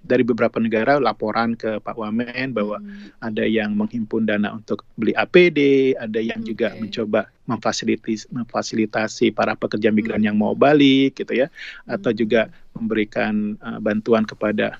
dari 0.03 0.21
beberapa 0.27 0.59
negara 0.59 0.99
laporan 0.99 1.55
ke 1.55 1.79
Pak 1.79 1.95
Wamen 1.95 2.51
bahwa 2.51 2.83
hmm. 2.83 3.23
ada 3.23 3.47
yang 3.47 3.71
menghimpun 3.71 4.27
dana 4.27 4.51
untuk 4.51 4.83
beli 4.99 5.15
APD, 5.15 5.95
ada 5.95 6.19
yang 6.19 6.43
okay. 6.43 6.49
juga 6.51 6.67
mencoba 6.75 7.31
memfasilitasi, 7.47 8.27
memfasilitasi 8.35 9.31
para 9.31 9.55
pekerja 9.55 9.95
migran 9.95 10.19
hmm. 10.19 10.27
yang 10.27 10.35
mau 10.35 10.51
balik 10.53 11.15
gitu 11.23 11.31
ya, 11.31 11.47
hmm. 11.47 11.95
atau 11.95 12.11
juga 12.11 12.51
memberikan 12.75 13.55
uh, 13.63 13.79
bantuan 13.79 14.27
kepada 14.27 14.75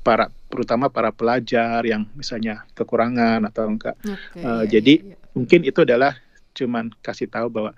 para 0.00 0.32
terutama 0.56 0.88
para 0.88 1.12
pelajar 1.12 1.84
yang 1.84 2.08
misalnya 2.16 2.64
kekurangan 2.72 3.44
atau 3.44 3.68
enggak. 3.68 3.96
Okay, 4.00 4.40
uh, 4.40 4.64
iya, 4.64 4.80
jadi 4.80 4.94
iya, 5.04 5.12
iya. 5.12 5.16
mungkin 5.36 5.60
itu 5.68 5.78
adalah 5.84 6.16
cuman 6.56 6.88
kasih 7.04 7.28
tahu 7.28 7.52
bahwa 7.52 7.76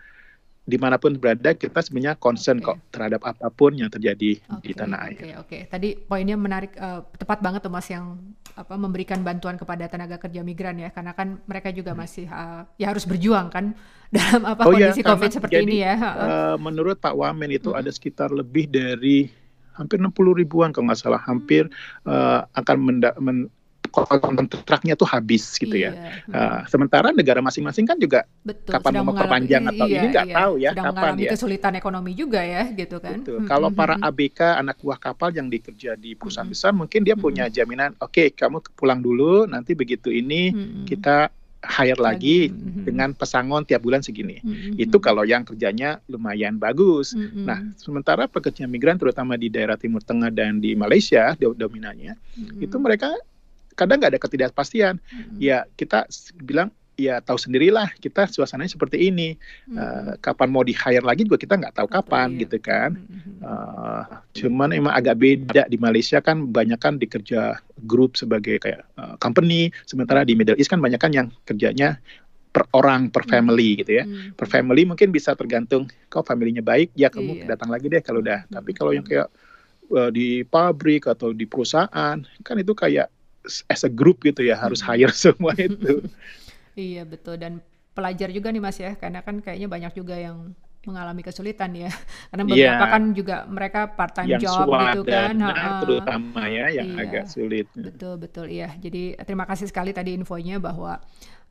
di 0.69 0.77
mana 0.77 1.01
pun 1.01 1.17
berada 1.17 1.57
kita 1.57 1.81
sebenarnya 1.81 2.21
concern 2.21 2.61
okay. 2.61 2.77
kok 2.77 2.79
terhadap 2.93 3.25
apa 3.25 3.49
pun 3.49 3.73
yang 3.73 3.89
terjadi 3.89 4.37
okay, 4.37 4.69
di 4.69 4.73
tanah 4.77 4.99
air. 5.09 5.17
Oke 5.17 5.25
okay, 5.25 5.33
oke. 5.33 5.49
Okay. 5.49 5.61
Tadi 5.65 5.89
poinnya 5.97 6.37
menarik, 6.37 6.77
uh, 6.77 7.09
tepat 7.17 7.41
banget 7.41 7.65
tuh 7.65 7.73
mas 7.73 7.89
yang 7.89 8.21
apa 8.53 8.77
memberikan 8.77 9.25
bantuan 9.25 9.57
kepada 9.57 9.89
tenaga 9.89 10.21
kerja 10.21 10.45
migran 10.45 10.77
ya, 10.77 10.93
karena 10.93 11.17
kan 11.17 11.41
mereka 11.49 11.73
juga 11.73 11.97
hmm. 11.97 12.01
masih 12.05 12.29
uh, 12.29 12.69
ya 12.77 12.93
harus 12.93 13.09
berjuang 13.09 13.49
kan 13.49 13.73
dalam 14.15 14.45
apa 14.45 14.69
oh, 14.69 14.77
iya, 14.77 14.93
kondisi 14.93 15.01
ya, 15.01 15.09
COVID 15.09 15.31
seperti 15.33 15.57
jadi, 15.57 15.65
ini 15.65 15.77
ya. 15.81 15.95
Uh, 15.97 16.57
menurut 16.61 17.01
Pak 17.01 17.17
Wamen 17.17 17.49
itu 17.49 17.73
hmm. 17.73 17.81
ada 17.81 17.89
sekitar 17.89 18.29
lebih 18.29 18.69
dari 18.69 19.33
hampir 19.79 20.03
60 20.03 20.41
ribuan 20.43 20.75
kalau 20.75 20.91
nggak 20.91 21.01
salah, 21.01 21.23
hampir 21.23 21.71
uh, 22.05 22.43
akan 22.59 22.77
menda 22.83 23.15
men 23.23 23.49
kontraknya 23.89 24.95
tuh 24.95 25.09
habis 25.09 25.57
gitu 25.57 25.73
ya. 25.73 25.93
iya. 25.97 26.21
ya. 26.29 26.37
Uh, 26.37 26.61
sementara 26.69 27.11
negara 27.11 27.41
masing-masing 27.41 27.89
kan 27.89 27.97
juga 27.97 28.29
Betul, 28.45 28.77
kapan 28.77 29.01
mau 29.01 29.13
memperpanjang 29.13 29.65
atau 29.75 29.87
iya, 29.89 29.97
ini 29.97 30.07
nggak 30.13 30.29
iya. 30.29 30.37
tahu 30.37 30.53
ya 30.61 30.71
sedang 30.73 30.87
kapan 30.93 31.13
ya. 31.17 31.31
kesulitan 31.33 31.73
ekonomi 31.77 32.13
juga 32.13 32.41
ya 32.45 32.65
gitu 32.73 32.97
kan. 33.01 33.25
Betul. 33.25 33.39
Hmm. 33.45 33.49
Kalau 33.49 33.69
para 33.73 33.95
ABK 33.99 34.41
anak 34.61 34.77
buah 34.85 35.01
kapal 35.01 35.33
yang 35.33 35.49
dikerja 35.49 35.97
di 35.97 36.13
perusahaan 36.15 36.47
hmm. 36.47 36.55
besar 36.55 36.73
mungkin 36.77 37.01
dia 37.05 37.17
punya 37.17 37.49
jaminan 37.49 37.97
oke 37.99 38.13
okay, 38.13 38.29
kamu 38.33 38.61
pulang 38.77 39.01
dulu 39.01 39.49
nanti 39.49 39.73
begitu 39.73 40.13
ini 40.13 40.53
hmm. 40.53 40.85
kita 40.85 41.33
hire 41.69 42.01
lagi, 42.01 42.49
mm-hmm. 42.49 42.85
dengan 42.89 43.13
pesangon 43.13 43.69
tiap 43.69 43.85
bulan 43.85 44.01
segini. 44.01 44.41
Mm-hmm. 44.41 44.81
Itu 44.81 44.97
kalau 44.99 45.29
yang 45.29 45.45
kerjanya 45.45 46.01
lumayan 46.09 46.57
bagus. 46.57 47.13
Mm-hmm. 47.13 47.45
Nah, 47.45 47.61
sementara 47.77 48.25
pekerja 48.25 48.65
migran 48.65 48.97
terutama 48.97 49.37
di 49.37 49.53
daerah 49.53 49.77
Timur 49.77 50.01
Tengah 50.01 50.33
dan 50.33 50.65
di 50.65 50.73
Malaysia 50.73 51.37
dominannya, 51.37 52.17
mm-hmm. 52.17 52.65
itu 52.65 52.77
mereka 52.81 53.13
kadang 53.79 54.03
nggak 54.03 54.19
ada 54.19 54.21
ketidakpastian. 54.21 54.99
Hmm. 54.99 55.39
Ya 55.39 55.63
kita 55.79 56.11
bilang 56.43 56.75
ya 56.99 57.23
tahu 57.23 57.39
sendirilah 57.39 57.95
kita 58.03 58.27
suasananya 58.27 58.75
seperti 58.75 59.09
ini. 59.09 59.39
Hmm. 59.71 59.79
Uh, 59.79 60.13
kapan 60.19 60.51
mau 60.51 60.67
di 60.67 60.75
hire 60.75 61.07
lagi 61.07 61.23
juga 61.23 61.39
kita 61.39 61.55
nggak 61.55 61.79
tahu 61.79 61.87
kapan 61.87 62.35
iya. 62.35 62.41
gitu 62.45 62.59
kan. 62.59 62.99
Hmm. 62.99 63.39
Uh, 63.39 64.03
cuman 64.35 64.75
emang 64.75 64.93
agak 64.93 65.17
beda 65.23 65.71
di 65.71 65.79
Malaysia 65.79 66.19
kan 66.19 66.51
banyak 66.51 66.77
kan 66.83 66.99
dikerja 66.99 67.63
grup 67.87 68.19
sebagai 68.19 68.59
kayak 68.59 68.83
uh, 68.99 69.15
company, 69.23 69.71
sementara 69.87 70.27
di 70.27 70.35
Middle 70.35 70.59
East 70.59 70.75
kan 70.75 70.83
banyak 70.83 70.99
kan 70.99 71.15
yang 71.15 71.31
kerjanya 71.47 72.03
per 72.51 72.67
orang 72.75 73.15
per 73.15 73.23
family 73.31 73.79
hmm. 73.79 73.81
gitu 73.87 73.93
ya. 74.03 74.05
Hmm. 74.05 74.35
Per 74.35 74.47
family 74.51 74.83
mungkin 74.83 75.15
bisa 75.15 75.39
tergantung 75.39 75.87
kau 76.11 76.27
familynya 76.27 76.67
baik 76.67 76.91
ya 76.99 77.07
kamu 77.15 77.47
iya. 77.47 77.55
datang 77.55 77.71
lagi 77.71 77.87
deh 77.87 78.03
kalau 78.03 78.19
udah. 78.19 78.43
Hmm. 78.51 78.59
Tapi 78.59 78.71
kalau 78.75 78.91
yang 78.91 79.07
kayak 79.07 79.31
uh, 79.95 80.11
di 80.11 80.43
pabrik 80.43 81.07
atau 81.07 81.31
di 81.31 81.47
perusahaan 81.47 82.19
kan 82.19 82.57
itu 82.59 82.75
kayak 82.75 83.07
as 83.71 83.87
a 83.87 83.89
group 83.89 84.21
gitu 84.27 84.43
ya 84.43 84.59
harus 84.59 84.83
hmm. 84.83 84.91
hire 84.91 85.15
semua 85.31 85.55
itu. 85.55 86.03
iya 86.79 87.03
betul. 87.03 87.35
Dan 87.35 87.59
pelajar 87.91 88.31
juga 88.31 88.55
nih 88.55 88.63
Mas 88.63 88.79
ya. 88.79 88.95
Karena 88.95 89.27
kan 89.27 89.43
kayaknya 89.43 89.67
banyak 89.67 89.93
juga 89.99 90.15
yang 90.15 90.55
mengalami 90.87 91.27
kesulitan 91.27 91.75
ya. 91.75 91.91
Karena 92.31 92.43
iya. 92.47 92.51
beberapa 92.55 92.85
yeah. 92.87 92.93
kan 92.95 93.03
juga 93.13 93.37
mereka 93.51 93.81
part 93.99 94.13
time 94.15 94.39
job 94.39 94.67
gitu 94.71 95.03
kan. 95.03 95.35
nah, 95.35 95.83
terutama 95.83 96.43
ya 96.47 96.67
yang 96.71 96.89
iya. 96.95 97.03
agak 97.03 97.25
sulit. 97.27 97.67
Betul 97.75 98.23
betul. 98.23 98.47
Iya. 98.47 98.79
Jadi 98.79 99.19
terima 99.27 99.45
kasih 99.45 99.67
sekali 99.67 99.91
tadi 99.91 100.15
infonya 100.15 100.63
bahwa 100.63 101.03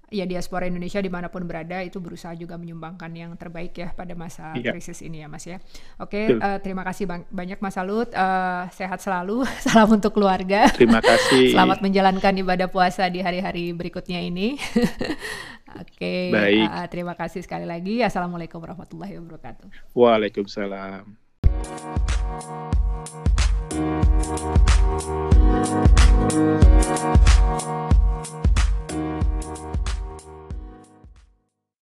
ya 0.07 0.23
diaspora 0.23 0.63
Indonesia 0.71 1.03
di 1.03 1.11
mana 1.11 1.27
pun 1.27 1.43
berada 1.43 1.83
itu 1.83 1.99
berusaha 1.99 2.31
juga 2.39 2.55
menyumbangkan 2.55 3.11
yang 3.11 3.31
terbaik 3.35 3.75
ya 3.75 3.91
pada 3.91 4.15
masa 4.15 4.55
iya. 4.55 4.71
krisis 4.71 5.03
ini 5.03 5.23
ya 5.23 5.27
Mas 5.27 5.43
ya. 5.43 5.59
Oke, 5.99 6.31
uh, 6.39 6.59
terima 6.63 6.87
kasih 6.87 7.03
bang 7.07 7.27
banyak 7.27 7.59
Mas 7.59 7.75
Salut, 7.75 8.07
uh, 8.15 8.71
sehat 8.71 9.03
selalu, 9.03 9.43
salam 9.67 9.91
untuk 9.91 10.15
keluarga. 10.15 10.71
Terima 10.71 11.03
kasih. 11.03 11.51
Selamat 11.53 11.83
menjalankan 11.83 12.33
ibadah 12.39 12.71
puasa 12.71 13.11
di 13.11 13.19
hari-hari 13.19 13.75
berikutnya 13.75 14.23
ini. 14.23 14.55
Oke, 15.83 16.31
Baik. 16.31 16.67
Uh, 16.71 16.87
terima 16.87 17.13
kasih 17.19 17.43
sekali 17.43 17.67
lagi. 17.67 17.99
Assalamualaikum 17.99 18.63
warahmatullahi 18.63 19.19
wabarakatuh. 19.19 19.67
Waalaikumsalam. 19.91 21.19